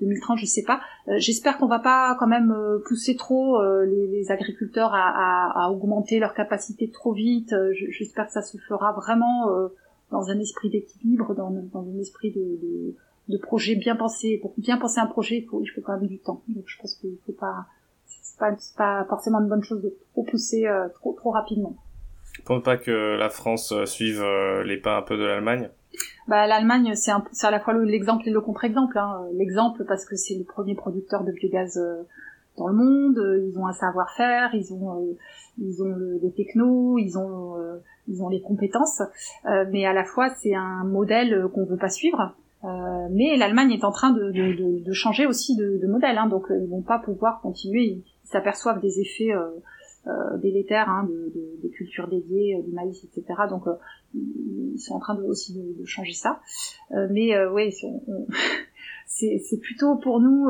2030, 0.00 0.36
euh, 0.36 0.40
je 0.40 0.46
sais 0.46 0.62
pas. 0.62 0.80
Euh, 1.08 1.14
j'espère 1.18 1.58
qu'on 1.58 1.68
va 1.68 1.78
pas 1.78 2.16
quand 2.18 2.26
même 2.26 2.52
euh, 2.52 2.78
pousser 2.86 3.16
trop 3.16 3.62
les, 3.84 4.06
les, 4.08 4.30
agriculteurs 4.30 4.92
à, 4.94 4.98
à, 4.98 5.64
à, 5.64 5.70
augmenter 5.70 6.18
leur 6.18 6.34
capacité 6.34 6.90
trop 6.90 7.12
vite. 7.12 7.54
J'espère 7.72 8.26
que 8.26 8.32
ça 8.32 8.42
se 8.42 8.58
fera 8.58 8.92
vraiment 8.92 9.48
dans 10.10 10.28
un 10.28 10.38
esprit 10.38 10.70
d'équilibre, 10.70 11.34
dans, 11.34 11.50
dans, 11.50 11.88
un 11.88 11.98
esprit 11.98 12.30
de, 12.30 12.40
de, 12.40 12.94
de, 13.30 13.38
projet 13.38 13.76
bien 13.76 13.96
pensé. 13.96 14.38
Pour 14.42 14.54
bien 14.58 14.76
penser 14.76 15.00
un 15.00 15.06
projet, 15.06 15.38
il 15.38 15.46
faut, 15.46 15.62
il 15.62 15.68
faut 15.68 15.80
quand 15.80 15.98
même 15.98 16.08
du 16.08 16.18
temps. 16.18 16.42
Donc 16.48 16.64
je 16.66 16.78
pense 16.80 16.94
qu'il 16.94 17.16
faut 17.26 17.32
pas 17.32 17.66
c'est 18.06 18.38
pas, 18.38 18.56
pas 18.76 19.04
forcément 19.08 19.40
une 19.40 19.48
bonne 19.48 19.62
chose 19.62 19.82
de 19.82 19.94
trop 20.12 20.24
pousser 20.24 20.66
trop 20.94 21.12
trop 21.12 21.30
rapidement. 21.30 21.76
Pour 22.44 22.62
pas 22.62 22.76
que 22.76 23.16
la 23.18 23.28
France 23.28 23.72
euh, 23.72 23.86
suive 23.86 24.22
euh, 24.22 24.62
les 24.64 24.78
pas 24.78 24.96
un 24.96 25.02
peu 25.02 25.16
de 25.16 25.24
l'Allemagne 25.24 25.68
bah, 26.28 26.46
L'Allemagne, 26.46 26.94
c'est 26.94 27.12
à 27.12 27.50
la 27.50 27.60
fois 27.60 27.74
l'exemple 27.74 28.26
et 28.28 28.30
le 28.30 28.40
contre-exemple. 28.40 28.98
Hein. 28.98 29.22
L'exemple 29.34 29.84
parce 29.84 30.04
que 30.04 30.16
c'est 30.16 30.34
le 30.34 30.44
premier 30.44 30.74
producteur 30.74 31.24
de 31.24 31.32
biogaz 31.32 31.76
euh, 31.76 32.02
dans 32.56 32.68
le 32.68 32.74
monde, 32.74 33.18
ils 33.48 33.58
ont 33.58 33.66
un 33.66 33.72
savoir-faire, 33.72 34.54
ils 34.54 34.72
ont 34.72 35.16
ils 35.58 35.82
ont 35.82 35.94
les 36.20 36.32
technos, 36.32 36.98
ils 36.98 37.16
ont 37.16 37.56
ils 38.08 38.22
ont 38.22 38.28
les 38.28 38.42
compétences, 38.42 39.00
mais 39.70 39.86
à 39.86 39.94
la 39.94 40.04
fois 40.04 40.28
c'est 40.40 40.54
un 40.54 40.84
modèle 40.84 41.46
qu'on 41.54 41.64
veut 41.64 41.78
pas 41.78 41.88
suivre. 41.88 42.34
Mais 42.62 43.36
l'Allemagne 43.36 43.72
est 43.72 43.84
en 43.84 43.90
train 43.90 44.10
de, 44.10 44.30
de, 44.30 44.84
de, 44.84 44.92
changer 44.92 45.26
aussi 45.26 45.56
de, 45.56 45.78
de 45.78 45.86
modèle, 45.86 46.18
hein, 46.18 46.26
donc 46.26 46.46
ils 46.50 46.68
vont 46.68 46.82
pas 46.82 46.98
pouvoir 46.98 47.40
continuer. 47.40 47.84
Ils 47.84 48.04
s'aperçoivent 48.24 48.80
des 48.80 49.00
effets 49.00 49.32
euh, 50.06 50.38
délétères 50.38 50.88
hein, 50.88 51.06
de, 51.06 51.30
de, 51.34 51.62
de, 51.62 51.68
cultures 51.68 52.08
dédiées, 52.08 52.56
euh, 52.56 52.62
du 52.62 52.72
maïs, 52.72 53.04
etc. 53.04 53.42
Donc 53.50 53.66
euh, 53.66 53.74
ils 54.14 54.78
sont 54.78 54.94
en 54.94 54.98
train 54.98 55.14
de, 55.14 55.22
aussi 55.22 55.52
de, 55.52 55.84
changer 55.84 56.14
ça. 56.14 56.40
mais 57.10 57.36
oui, 57.48 57.70
c'est 59.06 59.60
plutôt 59.60 59.96
pour 59.96 60.20
nous 60.20 60.48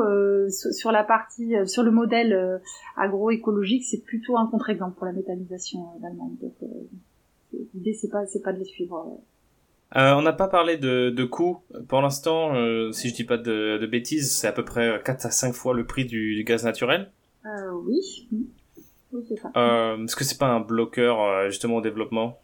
sur, 0.49 0.93
la 0.93 1.03
partie, 1.03 1.53
sur 1.65 1.83
le 1.83 1.91
modèle 1.91 2.61
agroécologique, 2.95 3.83
c'est 3.83 4.05
plutôt 4.05 4.37
un 4.37 4.47
contre-exemple 4.47 4.95
pour 4.95 5.05
la 5.05 5.11
méthanisation 5.11 5.99
d'Allemagne. 5.99 6.37
Donc 6.41 6.55
l'idée 7.73 7.93
c'est 7.93 8.09
pas 8.09 8.25
c'est 8.27 8.41
pas 8.41 8.53
de 8.53 8.59
les 8.59 8.65
suivre. 8.65 9.19
Euh, 9.95 10.13
on 10.13 10.21
n'a 10.21 10.33
pas 10.33 10.47
parlé 10.47 10.77
de, 10.77 11.09
de 11.09 11.23
coûts. 11.25 11.61
Pour 11.87 12.01
l'instant, 12.01 12.53
si 12.93 13.09
je 13.09 13.13
dis 13.13 13.25
pas 13.25 13.37
de, 13.37 13.77
de 13.77 13.85
bêtises, 13.87 14.35
c'est 14.35 14.47
à 14.47 14.53
peu 14.53 14.63
près 14.63 15.01
4 15.03 15.25
à 15.25 15.31
5 15.31 15.53
fois 15.53 15.73
le 15.73 15.85
prix 15.85 16.05
du, 16.05 16.35
du 16.35 16.43
gaz 16.43 16.63
naturel. 16.63 17.11
Euh, 17.45 17.71
oui. 17.85 18.27
Euh, 19.55 20.03
Est-ce 20.05 20.15
que 20.15 20.23
c'est 20.23 20.37
pas 20.37 20.47
un 20.47 20.59
bloqueur 20.59 21.21
euh, 21.21 21.49
justement 21.49 21.77
au 21.77 21.81
développement? 21.81 22.39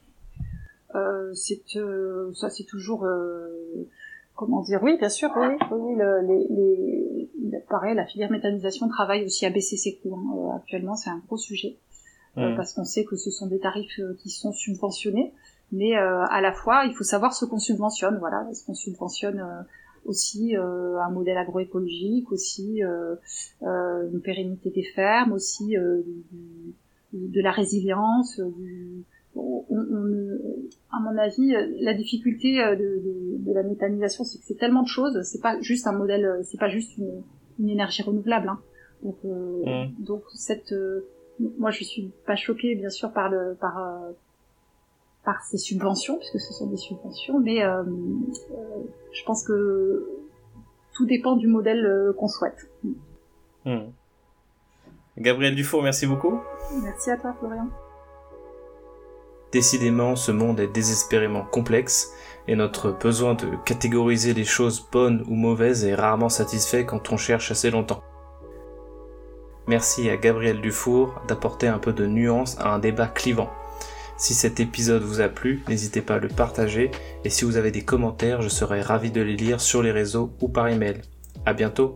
Euh, 0.95 1.33
C'est 1.33 1.61
euh, 1.77 2.31
ça, 2.33 2.49
c'est 2.49 2.65
toujours 2.65 3.05
euh, 3.05 3.87
comment 4.35 4.61
dire? 4.61 4.81
Oui, 4.83 4.97
bien 4.97 5.09
sûr. 5.09 5.29
Oui, 5.37 5.47
oui 5.71 5.95
le, 5.95 6.21
les, 6.27 7.29
les, 7.51 7.59
pareil, 7.69 7.95
la 7.95 8.05
filière 8.05 8.31
méthanisation 8.31 8.87
travaille 8.89 9.23
aussi 9.25 9.45
à 9.45 9.49
baisser 9.49 9.77
ses 9.77 9.95
coûts. 9.95 10.15
Hein. 10.15 10.57
actuellement, 10.57 10.95
c'est 10.95 11.09
un 11.09 11.21
gros 11.27 11.37
sujet 11.37 11.77
mmh. 12.35 12.55
parce 12.55 12.73
qu'on 12.73 12.85
sait 12.85 13.05
que 13.05 13.15
ce 13.15 13.31
sont 13.31 13.47
des 13.47 13.59
tarifs 13.59 14.01
qui 14.19 14.29
sont 14.29 14.51
subventionnés, 14.51 15.33
mais 15.71 15.95
à 15.95 16.41
la 16.41 16.53
fois, 16.53 16.85
il 16.85 16.93
faut 16.95 17.03
savoir 17.03 17.33
ce 17.33 17.45
qu'on 17.45 17.59
subventionne. 17.59 18.17
Voilà, 18.19 18.47
est-ce 18.49 18.65
qu'on 18.65 18.73
subventionne 18.73 19.43
aussi 20.07 20.55
euh, 20.55 20.97
un 20.99 21.11
modèle 21.11 21.37
agroécologique, 21.37 22.31
aussi 22.31 22.83
euh, 22.83 23.15
euh, 23.63 24.09
une 24.11 24.21
pérennité 24.21 24.69
des 24.69 24.83
fermes, 24.83 25.33
aussi 25.33 25.75
de 27.13 27.41
la 27.41 27.51
résilience. 27.51 28.39
Du, 28.39 29.03
on, 29.35 29.63
à 30.91 30.99
mon 30.99 31.17
avis, 31.17 31.53
la 31.79 31.93
difficulté 31.93 32.57
de, 32.57 33.37
de, 33.45 33.53
la 33.53 33.63
méthanisation, 33.63 34.23
c'est 34.23 34.39
que 34.39 34.45
c'est 34.45 34.57
tellement 34.57 34.81
de 34.81 34.87
choses. 34.87 35.21
C'est 35.23 35.41
pas 35.41 35.59
juste 35.61 35.85
un 35.85 35.91
modèle, 35.91 36.39
c'est 36.43 36.59
pas 36.59 36.69
juste 36.69 36.97
une, 36.97 37.21
une 37.59 37.69
énergie 37.69 38.01
renouvelable. 38.01 38.49
Hein. 38.49 38.59
Donc, 39.03 39.17
mmh. 39.23 40.03
donc 40.03 40.23
cette, 40.33 40.73
moi, 41.39 41.69
je 41.69 41.83
suis 41.83 42.11
pas 42.25 42.35
choquée, 42.35 42.75
bien 42.75 42.89
sûr, 42.89 43.11
par 43.11 43.29
le, 43.29 43.55
par 43.59 43.77
par 45.27 45.43
ces 45.43 45.57
subventions, 45.57 46.17
puisque 46.17 46.39
ce 46.39 46.53
sont 46.53 46.67
des 46.67 46.77
subventions, 46.77 47.37
mais 47.37 47.61
euh, 47.61 47.83
euh, 47.83 48.55
je 49.11 49.23
pense 49.25 49.43
que 49.43 50.07
tout 50.93 51.05
dépend 51.05 51.35
du 51.35 51.47
modèle 51.47 51.85
euh, 51.85 52.13
qu'on 52.13 52.29
souhaite. 52.29 52.71
Hmm. 53.65 53.89
Gabriel 55.17 55.53
Dufour, 55.53 55.83
merci 55.83 56.07
beaucoup. 56.07 56.39
Merci 56.81 57.11
à 57.11 57.17
toi, 57.17 57.35
Florian. 57.39 57.67
Décidément, 59.51 60.15
ce 60.15 60.31
monde 60.31 60.61
est 60.61 60.71
désespérément 60.71 61.43
complexe 61.43 62.13
et 62.47 62.55
notre 62.55 62.91
besoin 62.91 63.33
de 63.33 63.47
catégoriser 63.65 64.33
les 64.33 64.45
choses 64.45 64.87
bonnes 64.89 65.25
ou 65.27 65.35
mauvaises 65.35 65.83
est 65.83 65.95
rarement 65.95 66.29
satisfait 66.29 66.85
quand 66.85 67.11
on 67.11 67.17
cherche 67.17 67.51
assez 67.51 67.69
longtemps. 67.69 68.01
Merci 69.67 70.09
à 70.09 70.15
Gabriel 70.15 70.61
Dufour 70.61 71.21
d'apporter 71.27 71.67
un 71.67 71.79
peu 71.79 71.91
de 71.91 72.07
nuance 72.07 72.57
à 72.59 72.73
un 72.73 72.79
débat 72.79 73.07
clivant. 73.07 73.49
Si 74.17 74.33
cet 74.33 74.59
épisode 74.59 75.03
vous 75.03 75.21
a 75.21 75.29
plu, 75.29 75.63
n'hésitez 75.67 76.01
pas 76.01 76.15
à 76.15 76.19
le 76.19 76.27
partager 76.27 76.89
et 77.23 77.29
si 77.29 77.45
vous 77.45 77.55
avez 77.55 77.69
des 77.69 77.83
commentaires, 77.83 78.41
je 78.41 78.49
serai 78.49 78.81
ravi 78.81 79.11
de 79.11 79.21
les 79.21 79.35
lire 79.35 79.61
sur 79.61 79.83
les 79.83 79.91
réseaux 79.91 80.33
ou 80.41 80.49
par 80.49 80.67
email. 80.67 81.01
À 81.45 81.53
bientôt! 81.53 81.95